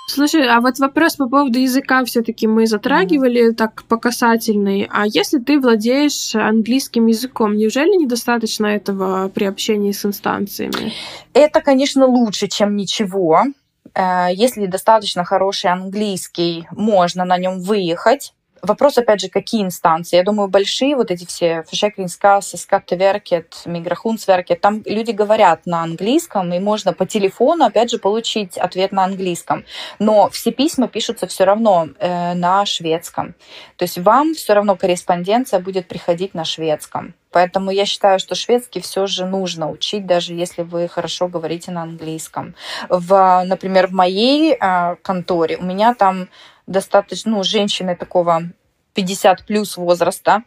Слушай, 0.08 0.46
а 0.48 0.60
вот 0.60 0.78
вопрос 0.78 1.16
по 1.16 1.28
поводу 1.28 1.58
языка 1.58 2.04
все-таки 2.04 2.46
мы 2.46 2.66
затрагивали 2.66 3.50
mm-hmm. 3.50 3.54
так 3.54 3.84
по 3.84 3.96
касательной. 3.96 4.88
А 4.92 5.06
если 5.06 5.38
ты 5.38 5.58
владеешь 5.58 6.34
английским 6.34 7.06
языком, 7.06 7.56
неужели 7.56 7.96
недостаточно 7.96 8.66
этого 8.66 9.28
при 9.28 9.44
общении 9.44 9.92
с 9.92 10.04
инстанциями? 10.04 10.92
Это, 11.32 11.60
конечно, 11.60 12.04
лучше, 12.06 12.48
чем 12.48 12.76
ничего. 12.76 13.44
Э, 13.94 14.28
если 14.32 14.66
достаточно 14.66 15.24
хороший 15.24 15.70
английский, 15.70 16.66
можно 16.70 17.24
на 17.24 17.38
нем 17.38 17.60
выехать 17.60 18.34
Вопрос, 18.62 18.96
опять 18.96 19.20
же, 19.20 19.28
какие 19.28 19.64
инстанции? 19.64 20.16
Я 20.16 20.22
думаю, 20.22 20.48
большие 20.48 20.94
вот 20.94 21.10
эти 21.10 21.26
все 21.26 21.64
Försäkringskassa, 21.68 22.56
Skatteverket, 22.56 23.46
Migrationsverket, 23.66 24.56
там 24.60 24.82
люди 24.86 25.10
говорят 25.10 25.66
на 25.66 25.82
английском, 25.82 26.52
и 26.52 26.60
можно 26.60 26.92
по 26.92 27.04
телефону, 27.04 27.64
опять 27.64 27.90
же, 27.90 27.98
получить 27.98 28.56
ответ 28.56 28.92
на 28.92 29.02
английском. 29.02 29.64
Но 29.98 30.30
все 30.30 30.52
письма 30.52 30.86
пишутся 30.86 31.26
все 31.26 31.42
равно 31.44 31.88
э, 31.98 32.34
на 32.34 32.64
шведском. 32.64 33.34
То 33.76 33.82
есть 33.82 33.98
вам 33.98 34.34
все 34.34 34.54
равно 34.54 34.76
корреспонденция 34.76 35.58
будет 35.58 35.88
приходить 35.88 36.32
на 36.32 36.44
шведском. 36.44 37.14
Поэтому 37.32 37.70
я 37.70 37.84
считаю, 37.86 38.20
что 38.20 38.34
шведский 38.34 38.80
все 38.80 39.06
же 39.06 39.24
нужно 39.24 39.70
учить, 39.70 40.06
даже 40.06 40.34
если 40.34 40.62
вы 40.62 40.86
хорошо 40.86 41.26
говорите 41.26 41.72
на 41.72 41.82
английском. 41.82 42.54
В, 42.88 43.42
например, 43.44 43.88
в 43.88 43.92
моей 43.92 44.52
э, 44.52 44.96
конторе 45.02 45.56
у 45.56 45.64
меня 45.64 45.94
там 45.94 46.28
достаточно, 46.66 47.32
ну, 47.32 47.42
женщины 47.42 47.96
такого 47.96 48.42
50 48.94 49.46
плюс 49.46 49.76
возраста, 49.76 50.42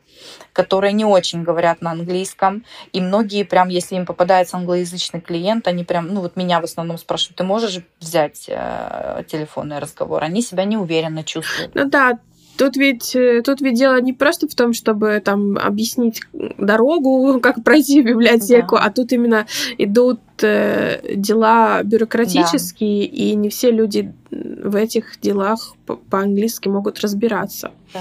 которые 0.54 0.94
не 0.94 1.06
очень 1.06 1.44
говорят 1.44 1.82
на 1.82 1.92
английском. 1.92 2.64
И 2.94 3.02
многие 3.02 3.44
прям, 3.44 3.70
если 3.70 3.96
им 3.96 4.06
попадается 4.06 4.58
англоязычный 4.58 5.22
клиент, 5.22 5.68
они 5.68 5.84
прям, 5.84 6.14
ну 6.14 6.22
вот 6.22 6.36
меня 6.36 6.62
в 6.62 6.64
основном 6.64 6.98
спрашивают, 6.98 7.38
ты 7.38 7.44
можешь 7.44 7.80
взять 8.00 8.46
э, 8.48 9.24
телефонный 9.28 9.80
разговор? 9.80 10.24
Они 10.24 10.42
себя 10.42 10.66
неуверенно 10.66 11.24
чувствуют. 11.24 11.74
Ну 11.74 11.90
да, 11.90 12.20
Тут 12.58 12.78
ведь, 12.78 13.16
э, 13.16 13.42
тут 13.44 13.62
ведь 13.62 13.78
дело 13.78 14.00
не 14.02 14.14
просто 14.14 14.48
в 14.48 14.56
том, 14.56 14.74
чтобы 14.74 15.22
там 15.24 15.58
объяснить 15.58 16.22
дорогу, 16.58 17.40
как 17.44 17.64
пройти 17.64 18.02
в 18.02 18.06
библиотеку, 18.06 18.76
да. 18.76 18.84
а 18.84 18.92
тут 18.92 19.12
именно 19.12 19.46
идут 19.78 20.20
э, 20.42 21.16
дела 21.16 21.84
бюрократические, 21.84 23.08
да. 23.08 23.16
и 23.16 23.36
не 23.36 23.50
все 23.50 23.72
люди 23.72 24.14
в 24.32 24.76
этих 24.76 25.20
делах 25.22 25.76
по-английски 26.10 26.68
могут 26.68 27.00
разбираться. 27.00 27.72
Да. 27.94 28.00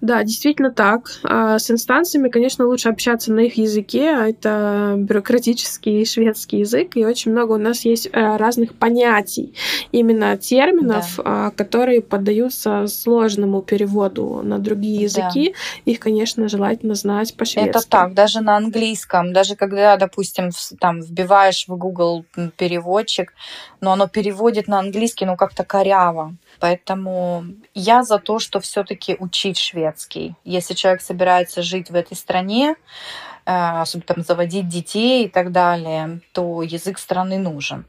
Да, 0.00 0.22
действительно 0.22 0.70
так. 0.70 1.10
А 1.24 1.58
с 1.58 1.70
инстанциями, 1.70 2.28
конечно, 2.28 2.66
лучше 2.66 2.88
общаться 2.88 3.32
на 3.32 3.40
их 3.40 3.56
языке, 3.56 4.10
а 4.10 4.28
это 4.28 4.94
бюрократический 4.98 6.04
шведский 6.04 6.58
язык, 6.58 6.96
и 6.96 7.04
очень 7.04 7.32
много 7.32 7.52
у 7.52 7.58
нас 7.58 7.84
есть 7.84 8.08
э, 8.12 8.36
разных 8.36 8.74
понятий, 8.74 9.54
именно 9.92 10.36
терминов, 10.36 11.18
да. 11.24 11.50
которые 11.56 12.02
поддаются 12.02 12.86
сложному 12.88 13.62
переводу 13.62 14.42
на 14.42 14.58
другие 14.58 15.02
языки. 15.02 15.54
Да. 15.54 15.90
Их, 15.92 16.00
конечно, 16.00 16.48
желательно 16.48 16.94
знать 16.94 17.34
по-шведски. 17.34 17.70
Это 17.70 17.88
так, 17.88 18.14
даже 18.14 18.40
на 18.40 18.56
английском, 18.56 19.32
даже 19.32 19.56
когда, 19.56 19.96
допустим, 19.96 20.50
там 20.78 21.00
вбиваешь 21.00 21.66
в 21.68 21.76
Google 21.76 22.26
переводчик, 22.56 23.32
но 23.80 23.92
оно 23.92 24.08
переводит 24.08 24.68
на 24.68 24.78
английский, 24.78 25.24
ну, 25.24 25.36
как-то 25.36 25.64
коряво. 25.64 26.34
Поэтому 26.60 27.46
я 27.74 28.02
за 28.02 28.18
то, 28.18 28.38
что 28.38 28.60
все-таки 28.60 29.16
учить 29.18 29.58
шведский. 29.58 30.34
Если 30.44 30.74
человек 30.74 31.02
собирается 31.02 31.62
жить 31.62 31.90
в 31.90 31.94
этой 31.94 32.16
стране, 32.16 32.76
э, 33.44 33.80
особенно 33.80 34.14
там 34.14 34.24
заводить 34.24 34.68
детей 34.68 35.26
и 35.26 35.28
так 35.28 35.52
далее, 35.52 36.20
то 36.32 36.62
язык 36.62 36.98
страны 36.98 37.38
нужен. 37.38 37.84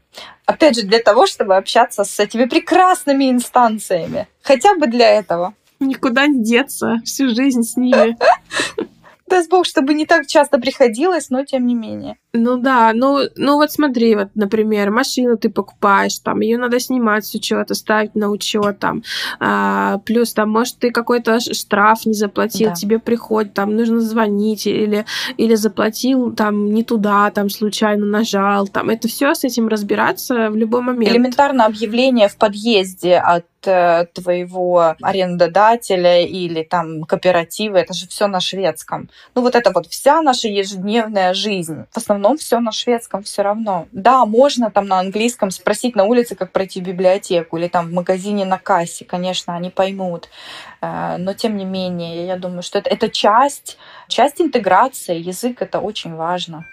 Опять 0.46 0.76
же, 0.76 0.82
для 0.82 1.00
того, 1.00 1.26
чтобы 1.26 1.56
общаться 1.56 2.04
с 2.04 2.20
этими 2.20 2.44
прекрасными 2.44 3.30
инстанциями. 3.30 4.28
Хотя 4.42 4.74
бы 4.74 4.86
для 4.86 5.10
этого. 5.10 5.54
Никуда 5.80 6.26
не 6.26 6.42
деться, 6.42 6.96
всю 7.04 7.28
жизнь 7.34 7.62
с 7.62 7.76
ними. 7.76 8.16
Даст 9.28 9.50
Бог, 9.50 9.66
чтобы 9.66 9.94
не 9.94 10.06
так 10.06 10.26
часто 10.26 10.58
приходилось, 10.58 11.30
но 11.30 11.44
тем 11.44 11.66
не 11.66 11.74
менее. 11.74 12.16
Ну 12.34 12.58
да, 12.58 12.92
ну, 12.94 13.20
ну 13.36 13.54
вот 13.56 13.72
смотри, 13.72 14.14
вот, 14.14 14.28
например, 14.34 14.90
машину 14.90 15.36
ты 15.36 15.48
покупаешь, 15.48 16.18
там, 16.18 16.40
ее 16.40 16.58
надо 16.58 16.78
снимать 16.78 17.24
с 17.24 17.34
учета, 17.34 17.74
ставить 17.74 18.14
на 18.14 18.30
учет, 18.30 18.78
там, 18.78 19.02
а, 19.40 19.98
плюс 20.04 20.34
там, 20.34 20.50
может, 20.50 20.78
ты 20.78 20.90
какой-то 20.90 21.40
штраф 21.40 22.04
не 22.04 22.12
заплатил, 22.12 22.68
да. 22.68 22.74
тебе 22.74 22.98
приходит, 22.98 23.54
там, 23.54 23.74
нужно 23.74 24.00
звонить, 24.00 24.66
или, 24.66 25.06
или 25.38 25.54
заплатил, 25.54 26.32
там, 26.32 26.72
не 26.72 26.84
туда, 26.84 27.30
там, 27.30 27.48
случайно 27.48 28.04
нажал, 28.04 28.68
там, 28.68 28.90
это 28.90 29.08
все 29.08 29.34
с 29.34 29.44
этим 29.44 29.68
разбираться 29.68 30.50
в 30.50 30.56
любой 30.56 30.82
момент. 30.82 31.10
Элементарно 31.10 31.64
объявление 31.64 32.28
в 32.28 32.36
подъезде 32.36 33.16
от 33.16 33.46
твоего 33.60 34.94
арендодателя 35.02 36.22
или 36.22 36.62
там 36.62 37.04
кооператива, 37.04 37.78
это 37.78 37.94
же 37.94 38.06
все 38.06 38.26
на 38.26 38.40
шведском. 38.40 39.08
Ну 39.34 39.42
вот 39.42 39.54
это 39.54 39.72
вот 39.72 39.86
вся 39.86 40.22
наша 40.22 40.48
ежедневная 40.48 41.34
жизнь. 41.34 41.84
В 41.90 41.96
основном 41.96 42.18
основном 42.18 42.36
все 42.36 42.60
на 42.60 42.72
шведском 42.72 43.22
все 43.22 43.42
равно. 43.42 43.86
Да, 43.92 44.26
можно 44.26 44.70
там 44.70 44.86
на 44.86 44.98
английском 44.98 45.50
спросить 45.50 45.96
на 45.96 46.04
улице, 46.04 46.34
как 46.34 46.52
пройти 46.52 46.80
в 46.80 46.84
библиотеку 46.84 47.56
или 47.56 47.68
там 47.68 47.88
в 47.88 47.92
магазине 47.92 48.44
на 48.44 48.58
кассе, 48.58 49.04
конечно, 49.04 49.54
они 49.54 49.70
поймут. 49.70 50.28
Э, 50.80 51.16
но 51.18 51.32
тем 51.34 51.56
не 51.56 51.64
менее, 51.64 52.26
я 52.26 52.36
думаю, 52.36 52.62
что 52.62 52.78
это, 52.78 52.90
это 52.90 53.08
часть, 53.08 53.78
часть 54.08 54.40
интеграции. 54.40 55.18
Язык 55.18 55.62
это 55.62 55.80
очень 55.80 56.14
важно. 56.14 56.64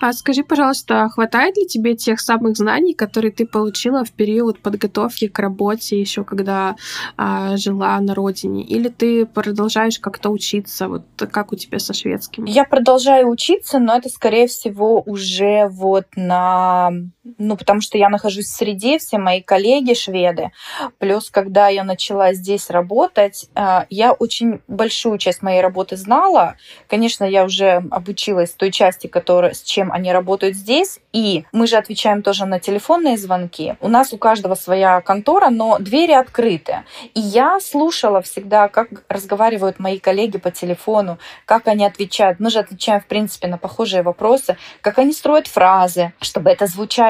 А 0.00 0.12
скажи, 0.12 0.42
пожалуйста, 0.42 1.08
хватает 1.08 1.56
ли 1.56 1.66
тебе 1.66 1.94
тех 1.96 2.20
самых 2.20 2.56
знаний, 2.56 2.94
которые 2.94 3.32
ты 3.32 3.46
получила 3.46 4.04
в 4.04 4.12
период 4.12 4.58
подготовки 4.60 5.28
к 5.28 5.38
работе, 5.38 6.00
еще 6.00 6.24
когда 6.24 6.76
а, 7.16 7.56
жила 7.56 7.98
на 8.00 8.14
родине? 8.14 8.64
Или 8.64 8.88
ты 8.88 9.26
продолжаешь 9.26 9.98
как-то 9.98 10.30
учиться? 10.30 10.88
Вот 10.88 11.04
как 11.30 11.52
у 11.52 11.56
тебя 11.56 11.78
со 11.78 11.92
шведским? 11.92 12.44
Я 12.44 12.64
продолжаю 12.64 13.28
учиться, 13.28 13.78
но 13.78 13.96
это, 13.96 14.08
скорее 14.08 14.46
всего, 14.46 15.02
уже 15.04 15.68
вот 15.68 16.06
на 16.16 16.90
ну, 17.38 17.56
потому 17.56 17.80
что 17.80 17.98
я 17.98 18.08
нахожусь 18.08 18.46
в 18.46 18.56
среде, 18.56 18.98
все 18.98 19.18
мои 19.18 19.42
коллеги 19.42 19.94
шведы. 19.94 20.50
Плюс, 20.98 21.30
когда 21.30 21.68
я 21.68 21.84
начала 21.84 22.32
здесь 22.32 22.70
работать, 22.70 23.48
э, 23.54 23.84
я 23.90 24.12
очень 24.12 24.60
большую 24.68 25.18
часть 25.18 25.42
моей 25.42 25.60
работы 25.60 25.96
знала. 25.96 26.56
Конечно, 26.88 27.24
я 27.24 27.44
уже 27.44 27.82
обучилась 27.90 28.50
той 28.50 28.70
части, 28.70 29.06
которая, 29.06 29.54
с 29.54 29.62
чем 29.62 29.92
они 29.92 30.12
работают 30.12 30.56
здесь. 30.56 31.00
И 31.12 31.44
мы 31.52 31.66
же 31.66 31.76
отвечаем 31.76 32.22
тоже 32.22 32.46
на 32.46 32.60
телефонные 32.60 33.16
звонки. 33.16 33.76
У 33.80 33.88
нас 33.88 34.12
у 34.12 34.18
каждого 34.18 34.54
своя 34.54 35.00
контора, 35.00 35.50
но 35.50 35.78
двери 35.78 36.12
открыты. 36.12 36.84
И 37.14 37.20
я 37.20 37.58
слушала 37.60 38.22
всегда, 38.22 38.68
как 38.68 38.88
разговаривают 39.08 39.78
мои 39.78 39.98
коллеги 39.98 40.38
по 40.38 40.50
телефону, 40.50 41.18
как 41.44 41.68
они 41.68 41.84
отвечают. 41.84 42.38
Мы 42.38 42.50
же 42.50 42.58
отвечаем, 42.58 43.00
в 43.00 43.06
принципе, 43.06 43.48
на 43.48 43.58
похожие 43.58 44.02
вопросы, 44.02 44.56
как 44.80 44.98
они 44.98 45.12
строят 45.12 45.46
фразы, 45.46 46.12
чтобы 46.20 46.50
это 46.50 46.66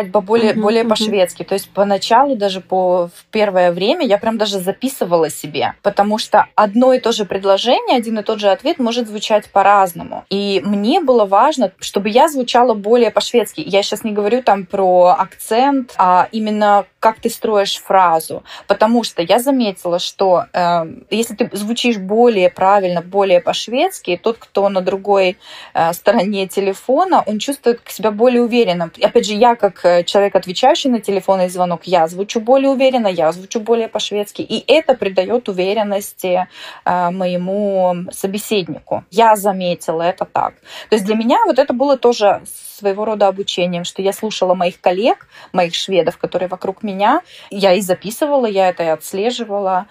звучать 0.07 0.17
читать 0.17 0.27
более, 0.27 0.53
uh-huh, 0.53 0.61
более 0.61 0.85
uh-huh. 0.85 0.89
по-шведски. 0.89 1.43
То 1.45 1.55
есть 1.55 1.71
поначалу, 1.71 2.37
даже 2.37 2.61
по, 2.61 3.09
в 3.09 3.25
первое 3.31 3.73
время, 3.73 4.07
я 4.07 4.19
прям 4.19 4.39
даже 4.39 4.59
записывала 4.59 5.31
себе, 5.31 5.75
потому 5.83 6.19
что 6.19 6.47
одно 6.55 6.93
и 6.93 7.01
то 7.01 7.13
же 7.13 7.25
предложение, 7.25 7.99
один 7.99 8.19
и 8.19 8.23
тот 8.23 8.41
же 8.41 8.49
ответ 8.49 8.79
может 8.79 9.09
звучать 9.09 9.51
по-разному. 9.51 10.25
И 10.31 10.63
мне 10.65 11.01
было 11.01 11.25
важно, 11.25 11.73
чтобы 11.81 12.09
я 12.09 12.29
звучала 12.29 12.75
более 12.75 13.11
по-шведски. 13.11 13.63
Я 13.67 13.83
сейчас 13.83 14.05
не 14.05 14.13
говорю 14.13 14.43
там 14.43 14.67
про 14.67 15.17
акцент, 15.19 15.95
а 15.99 16.29
именно 16.33 16.85
как 17.07 17.21
ты 17.21 17.31
строишь 17.31 17.79
фразу. 17.79 18.43
Потому 18.67 19.05
что 19.05 19.23
я 19.23 19.39
заметила, 19.39 19.99
что 20.01 20.47
э, 20.53 20.87
если 21.11 21.35
ты 21.37 21.49
звучишь 21.53 21.99
более 21.99 22.51
правильно, 22.51 23.01
более 23.01 23.41
по-шведски, 23.41 24.21
тот, 24.21 24.39
кто 24.39 24.69
на 24.69 24.81
другой 24.81 25.37
э, 25.75 25.93
стороне 25.93 26.49
телефона, 26.49 27.23
он 27.25 27.39
чувствует 27.39 27.81
себя 27.93 28.11
более 28.11 28.43
уверенно. 28.43 28.91
И 28.97 29.05
опять 29.05 29.27
же, 29.27 29.35
я 29.35 29.55
как 29.55 29.85
э, 29.85 29.96
человек, 30.05 30.35
отвечающий 30.37 30.91
на 30.91 31.01
телефонный 31.01 31.49
звонок, 31.49 31.83
я 31.85 32.07
звучу 32.09 32.41
более 32.41 32.71
уверенно, 32.71 33.09
я 33.09 33.33
звучу 33.33 33.61
более 33.61 33.89
по-шведски, 33.89 34.43
и 34.43 34.65
это 34.73 34.95
придает 34.95 35.49
уверенности 35.49 36.49
э, 36.85 37.11
моему 37.11 38.07
собеседнику. 38.11 39.05
Я 39.11 39.37
заметила 39.37 40.03
это 40.03 40.25
так. 40.25 40.55
То 40.89 40.97
есть 40.97 41.05
для 41.05 41.15
меня 41.15 41.39
вот 41.47 41.59
это 41.59 41.73
было 41.73 41.97
тоже 41.97 42.43
своего 42.47 43.05
рода 43.05 43.29
обучением, 43.29 43.85
что 43.85 44.03
я 44.03 44.13
слушала 44.13 44.55
моих 44.55 44.81
коллег, 44.81 45.27
моих 45.53 45.75
шведов, 45.75 46.19
которые 46.19 46.49
вокруг 46.49 46.83
меня, 46.83 47.23
я 47.51 47.73
и 47.73 47.81
записывала, 47.81 48.47
я 48.47 48.69
это 48.69 48.83
и 48.83 48.89
отслеживала, 48.89 49.87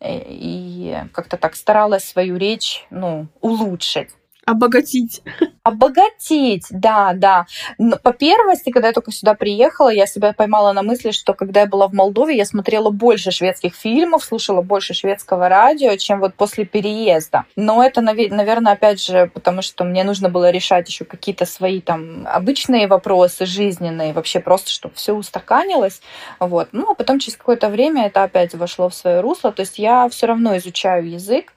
э, 0.00 0.20
и 0.28 0.96
как-то 1.12 1.36
так 1.36 1.56
старалась 1.56 2.04
свою 2.04 2.36
речь 2.36 2.86
ну, 2.90 3.26
улучшить. 3.40 4.10
Обогатить. 4.46 5.22
Обогатить, 5.64 6.66
да, 6.70 7.14
да. 7.14 7.46
Но 7.78 7.96
по 7.96 8.12
первости, 8.12 8.70
когда 8.70 8.86
я 8.86 8.94
только 8.94 9.10
сюда 9.10 9.34
приехала, 9.34 9.88
я 9.88 10.06
себя 10.06 10.32
поймала 10.32 10.72
на 10.72 10.84
мысли, 10.84 11.10
что 11.10 11.34
когда 11.34 11.62
я 11.62 11.66
была 11.66 11.88
в 11.88 11.92
Молдове, 11.94 12.36
я 12.36 12.44
смотрела 12.44 12.90
больше 12.90 13.32
шведских 13.32 13.74
фильмов, 13.74 14.22
слушала 14.22 14.62
больше 14.62 14.94
шведского 14.94 15.48
радио, 15.48 15.96
чем 15.96 16.20
вот 16.20 16.36
после 16.36 16.64
переезда. 16.64 17.44
Но 17.56 17.84
это, 17.84 18.00
наверное, 18.02 18.74
опять 18.74 19.04
же, 19.04 19.28
потому 19.34 19.62
что 19.62 19.82
мне 19.82 20.04
нужно 20.04 20.28
было 20.28 20.50
решать 20.50 20.88
еще 20.88 21.04
какие-то 21.04 21.44
свои 21.44 21.80
там 21.80 22.24
обычные 22.32 22.86
вопросы 22.86 23.46
жизненные, 23.46 24.12
вообще 24.12 24.38
просто, 24.38 24.70
чтобы 24.70 24.94
все 24.94 25.12
устаканилось. 25.12 26.00
Вот. 26.38 26.68
Ну, 26.70 26.92
а 26.92 26.94
потом 26.94 27.18
через 27.18 27.36
какое-то 27.36 27.68
время 27.68 28.06
это 28.06 28.22
опять 28.22 28.54
вошло 28.54 28.88
в 28.88 28.94
свое 28.94 29.20
русло. 29.20 29.50
То 29.50 29.62
есть 29.62 29.80
я 29.80 30.08
все 30.08 30.26
равно 30.26 30.56
изучаю 30.56 31.10
язык, 31.10 31.52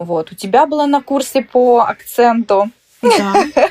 вот. 0.00 0.32
У 0.32 0.34
тебя 0.34 0.66
было 0.66 0.86
на 0.86 1.02
курсе 1.02 1.42
по 1.42 1.80
акценту. 1.80 2.70
Да. 3.02 3.34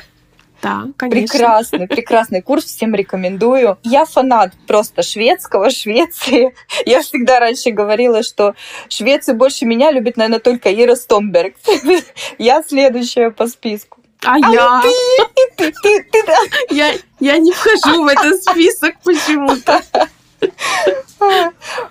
Да, 0.62 0.88
конечно. 0.98 1.38
Прекрасный, 1.38 1.88
прекрасный 1.88 2.42
курс, 2.42 2.66
всем 2.66 2.94
рекомендую. 2.94 3.78
Я 3.82 4.04
фанат 4.04 4.52
просто 4.66 5.02
шведского, 5.02 5.70
Швеции. 5.70 6.54
Я 6.84 7.00
всегда 7.00 7.40
раньше 7.40 7.70
говорила, 7.70 8.22
что 8.22 8.54
Швецию 8.90 9.38
больше 9.38 9.64
меня 9.64 9.90
любит, 9.90 10.18
наверное, 10.18 10.38
только 10.38 10.70
Ира 10.70 10.96
Стомберг. 10.96 11.54
Я 12.38 12.62
следующая 12.62 13.30
по 13.30 13.46
списку. 13.46 14.02
А, 14.22 14.34
а 14.34 14.38
я? 14.52 14.82
Ты, 14.82 14.90
ты, 15.56 15.72
ты, 15.82 16.02
ты, 16.12 16.26
да. 16.26 16.36
я, 16.68 16.92
я 17.20 17.38
не 17.38 17.52
вхожу 17.52 18.04
в 18.04 18.06
этот 18.06 18.42
список 18.42 18.96
почему-то. 19.02 19.80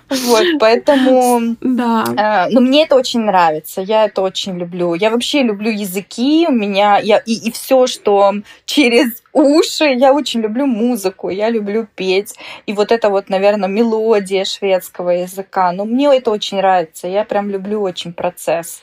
Вот, 0.08 0.44
поэтому... 0.58 1.56
Да. 1.60 2.46
Э, 2.48 2.50
но 2.50 2.60
мне 2.60 2.82
это 2.84 2.96
очень 2.96 3.20
нравится, 3.20 3.80
я 3.80 4.04
это 4.04 4.22
очень 4.22 4.58
люблю. 4.58 4.94
Я 4.94 5.10
вообще 5.10 5.42
люблю 5.42 5.70
языки, 5.70 6.46
у 6.48 6.52
меня... 6.52 6.98
Я, 6.98 7.18
и, 7.18 7.34
и 7.34 7.50
все, 7.52 7.86
что 7.86 8.34
через 8.64 9.22
уши, 9.32 9.84
я 9.84 10.12
очень 10.12 10.40
люблю 10.40 10.66
музыку, 10.66 11.30
я 11.30 11.48
люблю 11.48 11.86
петь. 11.94 12.34
И 12.66 12.72
вот 12.72 12.90
это 12.90 13.08
вот, 13.08 13.28
наверное, 13.28 13.68
мелодия 13.68 14.44
шведского 14.44 15.10
языка. 15.10 15.72
Но 15.72 15.84
мне 15.84 16.06
это 16.16 16.30
очень 16.30 16.58
нравится, 16.58 17.06
я 17.06 17.24
прям 17.24 17.50
люблю 17.50 17.80
очень 17.80 18.12
процесс. 18.12 18.82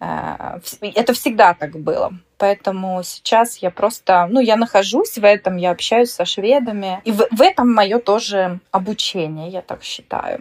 Э, 0.00 0.60
это 0.82 1.14
всегда 1.14 1.54
так 1.54 1.78
было. 1.78 2.12
Поэтому 2.38 3.02
сейчас 3.02 3.58
я 3.58 3.70
просто, 3.70 4.28
ну, 4.30 4.40
я 4.40 4.56
нахожусь 4.56 5.18
в 5.18 5.24
этом, 5.24 5.56
я 5.56 5.72
общаюсь 5.72 6.10
со 6.10 6.24
шведами. 6.24 7.00
И 7.04 7.12
в, 7.12 7.26
в 7.30 7.42
этом 7.42 7.72
мое 7.74 7.98
тоже 7.98 8.60
обучение, 8.70 9.48
я 9.48 9.60
так 9.60 9.82
считаю. 9.82 10.40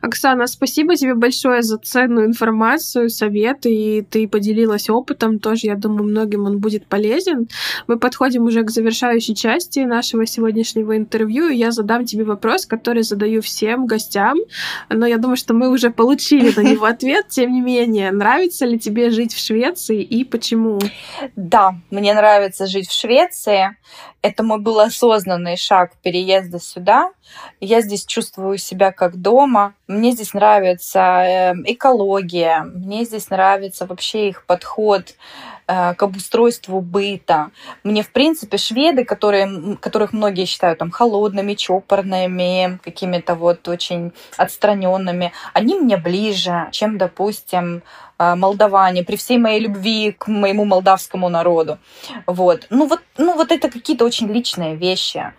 Оксана, 0.00 0.46
спасибо 0.46 0.96
тебе 0.96 1.14
большое 1.14 1.62
за 1.62 1.78
ценную 1.78 2.26
информацию, 2.26 3.10
советы, 3.10 3.72
и 3.72 4.02
ты 4.02 4.28
поделилась 4.28 4.88
опытом 4.90 5.38
тоже. 5.38 5.66
Я 5.68 5.76
думаю, 5.76 6.04
многим 6.04 6.44
он 6.44 6.58
будет 6.58 6.86
полезен. 6.86 7.48
Мы 7.86 7.98
подходим 7.98 8.44
уже 8.44 8.62
к 8.62 8.70
завершающей 8.70 9.34
части 9.34 9.80
нашего 9.80 10.26
сегодняшнего 10.26 10.96
интервью, 10.96 11.48
и 11.48 11.56
я 11.56 11.70
задам 11.72 12.04
тебе 12.04 12.24
вопрос, 12.24 12.66
который 12.66 13.02
задаю 13.02 13.42
всем 13.42 13.86
гостям, 13.86 14.38
но 14.88 15.06
я 15.06 15.18
думаю, 15.18 15.36
что 15.36 15.54
мы 15.54 15.68
уже 15.68 15.90
получили 15.90 16.52
на 16.56 16.62
него 16.62 16.86
ответ. 16.86 17.28
Тем 17.28 17.52
не 17.52 17.60
менее, 17.60 18.10
нравится 18.10 18.66
ли 18.66 18.78
тебе 18.78 19.10
жить 19.10 19.34
в 19.34 19.38
Швеции 19.38 20.02
и 20.02 20.24
почему? 20.24 20.78
Да, 21.36 21.74
мне 21.90 22.14
нравится 22.14 22.66
жить 22.66 22.88
в 22.88 22.98
Швеции. 22.98 23.76
Это 24.22 24.44
мой 24.44 24.60
был 24.60 24.78
осознанный 24.78 25.56
шаг 25.56 25.92
переезда 26.00 26.60
сюда. 26.60 27.10
Я 27.60 27.80
здесь 27.80 28.06
чувствую 28.06 28.56
себя 28.56 28.92
как 28.92 29.16
дома. 29.16 29.74
Мне 29.88 30.12
здесь 30.12 30.32
нравится 30.32 31.00
эм, 31.00 31.64
экология, 31.66 32.62
мне 32.62 33.04
здесь 33.04 33.30
нравится 33.30 33.84
вообще 33.84 34.28
их 34.28 34.46
подход 34.46 35.14
к 35.72 36.02
обустройству 36.02 36.80
быта. 36.80 37.50
Мне, 37.84 38.02
в 38.02 38.10
принципе, 38.10 38.58
шведы, 38.58 39.04
которые, 39.04 39.76
которых 39.80 40.12
многие 40.12 40.44
считают 40.44 40.78
там 40.78 40.90
холодными, 40.90 41.54
чопорными, 41.54 42.78
какими-то 42.82 43.34
вот 43.34 43.68
очень 43.68 44.12
отстраненными, 44.36 45.32
они 45.54 45.76
мне 45.76 45.96
ближе, 45.96 46.68
чем, 46.72 46.98
допустим, 46.98 47.82
э, 48.18 48.34
молдаване, 48.34 49.02
при 49.04 49.16
всей 49.16 49.38
моей 49.38 49.60
любви 49.60 50.12
к 50.12 50.28
моему 50.28 50.64
молдавскому 50.64 51.28
народу. 51.28 51.78
Вот. 52.26 52.66
Ну, 52.70 52.86
вот, 52.86 53.00
ну, 53.16 53.34
вот 53.34 53.52
это 53.52 53.70
какие-то 53.70 54.04
очень 54.04 54.28
личные 54.28 54.76
вещи. 54.76 55.32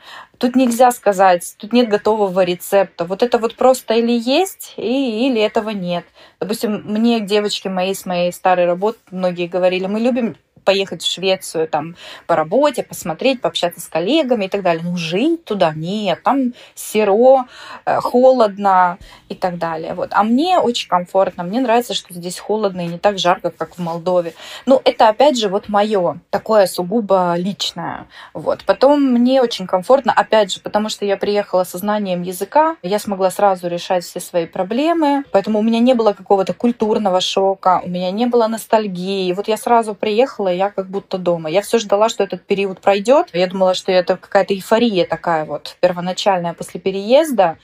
Тут 0.43 0.57
нельзя 0.57 0.91
сказать, 0.91 1.55
тут 1.57 1.71
нет 1.71 1.87
готового 1.87 2.43
рецепта. 2.43 3.05
Вот 3.05 3.23
это 3.23 3.37
вот 3.37 3.55
просто 3.55 3.93
или 3.93 4.11
есть, 4.11 4.73
и, 4.75 5.25
или 5.25 5.39
этого 5.39 5.69
нет. 5.69 6.03
Допустим, 6.41 6.83
мне 6.83 7.21
девочки 7.21 7.69
мои 7.69 7.93
с 7.93 8.05
моей 8.05 8.33
старой 8.33 8.65
работы 8.65 8.99
многие 9.09 9.47
говорили, 9.47 9.87
мы 9.87 10.01
любим 10.01 10.35
поехать 10.64 11.01
в 11.01 11.11
Швецию 11.11 11.68
там 11.68 11.95
по 12.28 12.36
работе, 12.36 12.84
посмотреть, 12.84 13.41
пообщаться 13.41 13.82
с 13.82 13.88
коллегами 13.88 14.45
и 14.45 14.49
так 14.49 14.61
далее. 14.61 14.84
Ну, 14.84 14.97
жить 14.97 15.45
туда 15.45 15.74
нет, 15.76 16.24
там 16.24 16.53
серо, 16.76 17.45
э, 17.86 17.99
холодно 17.99 18.97
и 19.30 19.36
так 19.36 19.57
далее. 19.57 19.93
Вот. 19.93 20.09
А 20.11 20.24
мне 20.24 20.59
очень 20.59 20.89
комфортно, 20.89 21.43
мне 21.43 21.59
нравится, 21.59 21.93
что 21.93 22.14
здесь 22.14 22.39
холодно 22.39 22.82
и 22.82 22.88
не 22.88 22.99
так 22.99 23.18
жарко, 23.18 23.51
как 23.51 23.76
в 23.76 23.80
Молдове. 23.80 24.34
Ну, 24.66 24.82
это 24.84 25.09
опять 25.09 25.38
же 25.38 25.49
вот 25.49 25.70
мое, 25.70 26.20
такое 26.30 26.66
сугубо 26.68 27.36
личное. 27.38 28.07
Вот. 28.34 28.64
Потом 28.66 29.01
мне 29.03 29.41
очень 29.41 29.68
комфортно, 29.68 30.14
опять 30.14 30.53
же, 30.53 30.59
потому 30.59 30.89
что 30.89 31.05
я 31.05 31.18
приехала 31.18 31.64
со 31.64 31.78
знанием 31.78 32.22
языка, 32.22 32.76
я 32.82 32.99
смогла 32.99 33.32
сразу 33.32 33.68
решать 33.68 34.03
все 34.03 34.20
свои 34.20 34.45
проблемы, 34.45 35.24
поэтому 35.32 35.59
у 35.59 35.61
меня 35.61 35.80
не 35.80 35.93
было 35.93 36.14
какого-то 36.14 36.53
культурного 36.53 37.22
шока, 37.22 37.82
у 37.84 37.89
меня 37.89 38.11
не 38.11 38.26
было 38.26 38.47
ностальгии. 38.47 39.34
Вот 39.34 39.47
я 39.47 39.57
сразу 39.57 39.95
приехала, 39.95 40.52
я 40.53 40.69
как 40.69 40.89
будто 40.89 41.17
дома. 41.17 41.49
Я 41.49 41.61
все 41.61 41.79
ждала, 41.79 42.09
что 42.09 42.23
этот 42.23 42.45
период 42.45 42.81
пройдет. 42.81 43.27
Я 43.33 43.47
думала, 43.47 43.73
что 43.73 43.91
это 43.91 44.17
какая-то 44.17 44.53
эйфория 44.53 45.05
такая 45.05 45.45
вот 45.45 45.77
первоначальная 45.79 46.53
после 46.53 46.79
переезда. 46.79 47.57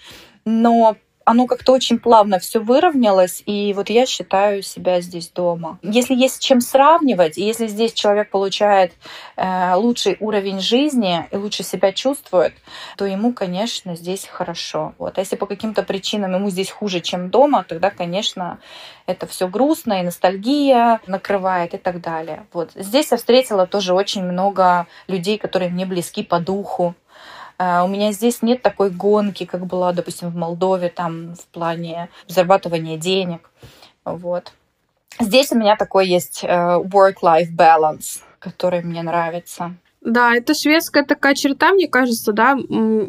Но 0.46 0.98
оно 1.30 1.46
как-то 1.46 1.74
очень 1.74 2.00
плавно 2.00 2.40
все 2.40 2.60
выровнялось, 2.60 3.44
и 3.46 3.72
вот 3.74 3.92
я 3.92 4.08
считаю 4.08 4.64
себя 4.64 5.00
здесь 5.00 5.30
дома. 5.30 5.78
Если 5.84 6.16
есть 6.16 6.38
с 6.38 6.40
чем 6.40 6.60
сравнивать, 6.60 7.38
и 7.38 7.44
если 7.44 7.68
здесь 7.68 7.94
человек 7.94 8.32
получает 8.32 8.94
э, 9.36 9.76
лучший 9.76 10.18
уровень 10.22 10.60
жизни 10.60 11.28
и 11.30 11.38
лучше 11.38 11.62
себя 11.62 11.92
чувствует, 11.92 12.56
то 12.98 13.06
ему, 13.06 13.32
конечно, 13.32 13.96
здесь 13.96 14.26
хорошо. 14.26 14.96
Вот. 14.98 15.20
А 15.20 15.22
если 15.22 15.36
по 15.36 15.46
каким-то 15.46 15.84
причинам 15.84 16.34
ему 16.34 16.50
здесь 16.50 16.72
хуже, 16.72 17.00
чем 17.00 17.30
дома, 17.30 17.64
тогда, 17.64 17.92
конечно, 17.92 18.58
это 19.06 19.28
все 19.28 19.48
грустно, 19.48 20.00
и 20.00 20.04
ностальгия 20.04 21.00
накрывает 21.06 21.76
и 21.76 21.78
так 21.78 22.02
далее. 22.02 22.48
Вот. 22.54 22.72
Здесь 22.74 23.12
я 23.12 23.18
встретила 23.18 23.68
тоже 23.68 23.94
очень 23.94 24.24
много 24.24 24.88
людей, 25.08 25.38
которые 25.38 25.70
мне 25.70 25.86
близки 25.86 26.24
по 26.24 26.40
духу. 26.40 26.96
А, 27.60 27.84
у 27.84 27.90
меня 27.90 28.14
здесь 28.14 28.42
нет 28.42 28.62
такой 28.62 28.90
гонки, 28.90 29.46
как 29.46 29.66
была, 29.66 29.92
допустим, 29.92 30.30
в 30.30 30.36
Молдове, 30.36 30.88
там, 30.88 31.36
в 31.36 31.46
плане 31.48 32.10
зарабатывания 32.26 32.98
денег. 32.98 33.52
Вот. 34.06 34.54
Здесь 35.20 35.52
у 35.52 35.58
меня 35.58 35.76
такой 35.76 36.08
есть 36.08 36.44
э, 36.44 36.48
work-life 36.48 37.54
balance, 37.54 38.22
который 38.40 38.82
мне 38.82 39.04
нравится. 39.04 39.76
Да, 40.02 40.34
это 40.34 40.54
шведская 40.54 41.04
такая 41.04 41.36
черта, 41.36 41.74
мне 41.74 41.88
кажется, 41.88 42.32
да, 42.32 42.58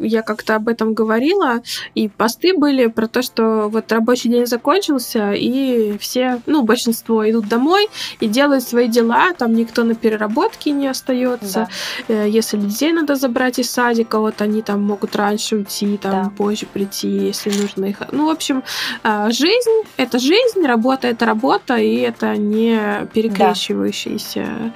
я 0.01 0.21
как-то 0.23 0.55
об 0.55 0.67
этом 0.67 0.93
говорила, 0.93 1.61
и 1.95 2.09
посты 2.09 2.53
были 2.53 2.87
про 2.87 3.07
то, 3.07 3.21
что 3.21 3.69
вот 3.69 3.89
рабочий 3.93 4.27
день 4.27 4.45
закончился, 4.45 5.31
и 5.31 5.97
все, 5.99 6.41
ну, 6.47 6.63
большинство 6.63 7.29
идут 7.29 7.47
домой 7.47 7.87
и 8.19 8.27
делают 8.27 8.63
свои 8.63 8.89
дела, 8.89 9.31
там 9.33 9.53
никто 9.53 9.85
на 9.85 9.95
переработке 9.95 10.71
не 10.71 10.87
остается. 10.87 11.69
Да. 12.09 12.13
Э, 12.25 12.29
если 12.29 12.57
детей 12.57 12.91
надо 12.91 13.15
забрать 13.15 13.59
из 13.59 13.71
садика, 13.71 14.19
вот 14.19 14.41
они 14.41 14.61
там 14.61 14.81
могут 14.81 15.15
раньше 15.15 15.55
уйти, 15.55 15.97
там 15.97 16.23
да. 16.25 16.29
позже 16.35 16.65
прийти, 16.65 17.07
если 17.07 17.51
нужно 17.51 17.85
их. 17.85 18.01
Ну, 18.11 18.25
в 18.25 18.29
общем, 18.29 18.63
а, 19.03 19.31
жизнь— 19.31 19.83
это 19.97 20.19
жизнь, 20.19 20.65
работа— 20.65 21.07
это 21.09 21.25
работа, 21.25 21.77
и 21.77 21.99
это 21.99 22.35
не 22.35 23.07
перекрещивающиеся 23.13 24.73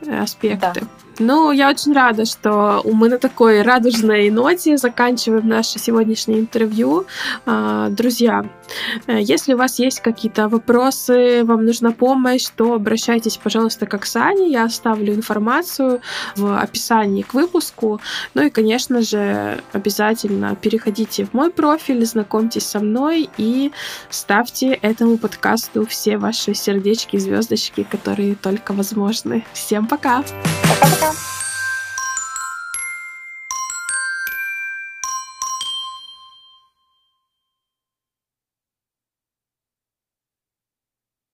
да. 0.00 0.22
аспекты. 0.22 0.80
Да. 0.80 1.03
Ну, 1.18 1.52
я 1.52 1.68
очень 1.68 1.92
рада, 1.92 2.24
что 2.24 2.82
мы 2.84 3.08
на 3.08 3.18
такой 3.18 3.62
радужной 3.62 4.30
ноте 4.30 4.76
заканчиваем 4.76 5.48
наше 5.48 5.78
сегодняшнее 5.78 6.40
интервью. 6.40 7.06
А, 7.46 7.88
друзья, 7.90 8.44
если 9.06 9.54
у 9.54 9.56
вас 9.56 9.78
есть 9.78 10.00
какие-то 10.00 10.48
вопросы, 10.48 11.44
вам 11.44 11.64
нужна 11.64 11.90
помощь, 11.90 12.46
то 12.56 12.74
обращайтесь, 12.74 13.36
пожалуйста, 13.36 13.86
к 13.86 13.94
Оксане. 13.94 14.50
Я 14.50 14.64
оставлю 14.64 15.14
информацию 15.14 16.00
в 16.36 16.58
описании 16.58 17.22
к 17.22 17.34
выпуску. 17.34 18.00
Ну 18.34 18.42
и, 18.42 18.50
конечно 18.50 19.02
же, 19.02 19.60
обязательно 19.72 20.56
переходите 20.56 21.24
в 21.24 21.34
мой 21.34 21.50
профиль, 21.50 22.04
знакомьтесь 22.04 22.66
со 22.66 22.80
мной 22.80 23.28
и 23.36 23.72
ставьте 24.10 24.78
этому 24.82 25.18
подкасту 25.18 25.86
все 25.86 26.18
ваши 26.18 26.54
сердечки 26.54 27.16
и 27.16 27.18
звездочки, 27.18 27.86
которые 27.88 28.34
только 28.34 28.72
возможны. 28.72 29.44
Всем 29.52 29.86
пока! 29.86 30.22
Пока-пока! 30.68 31.33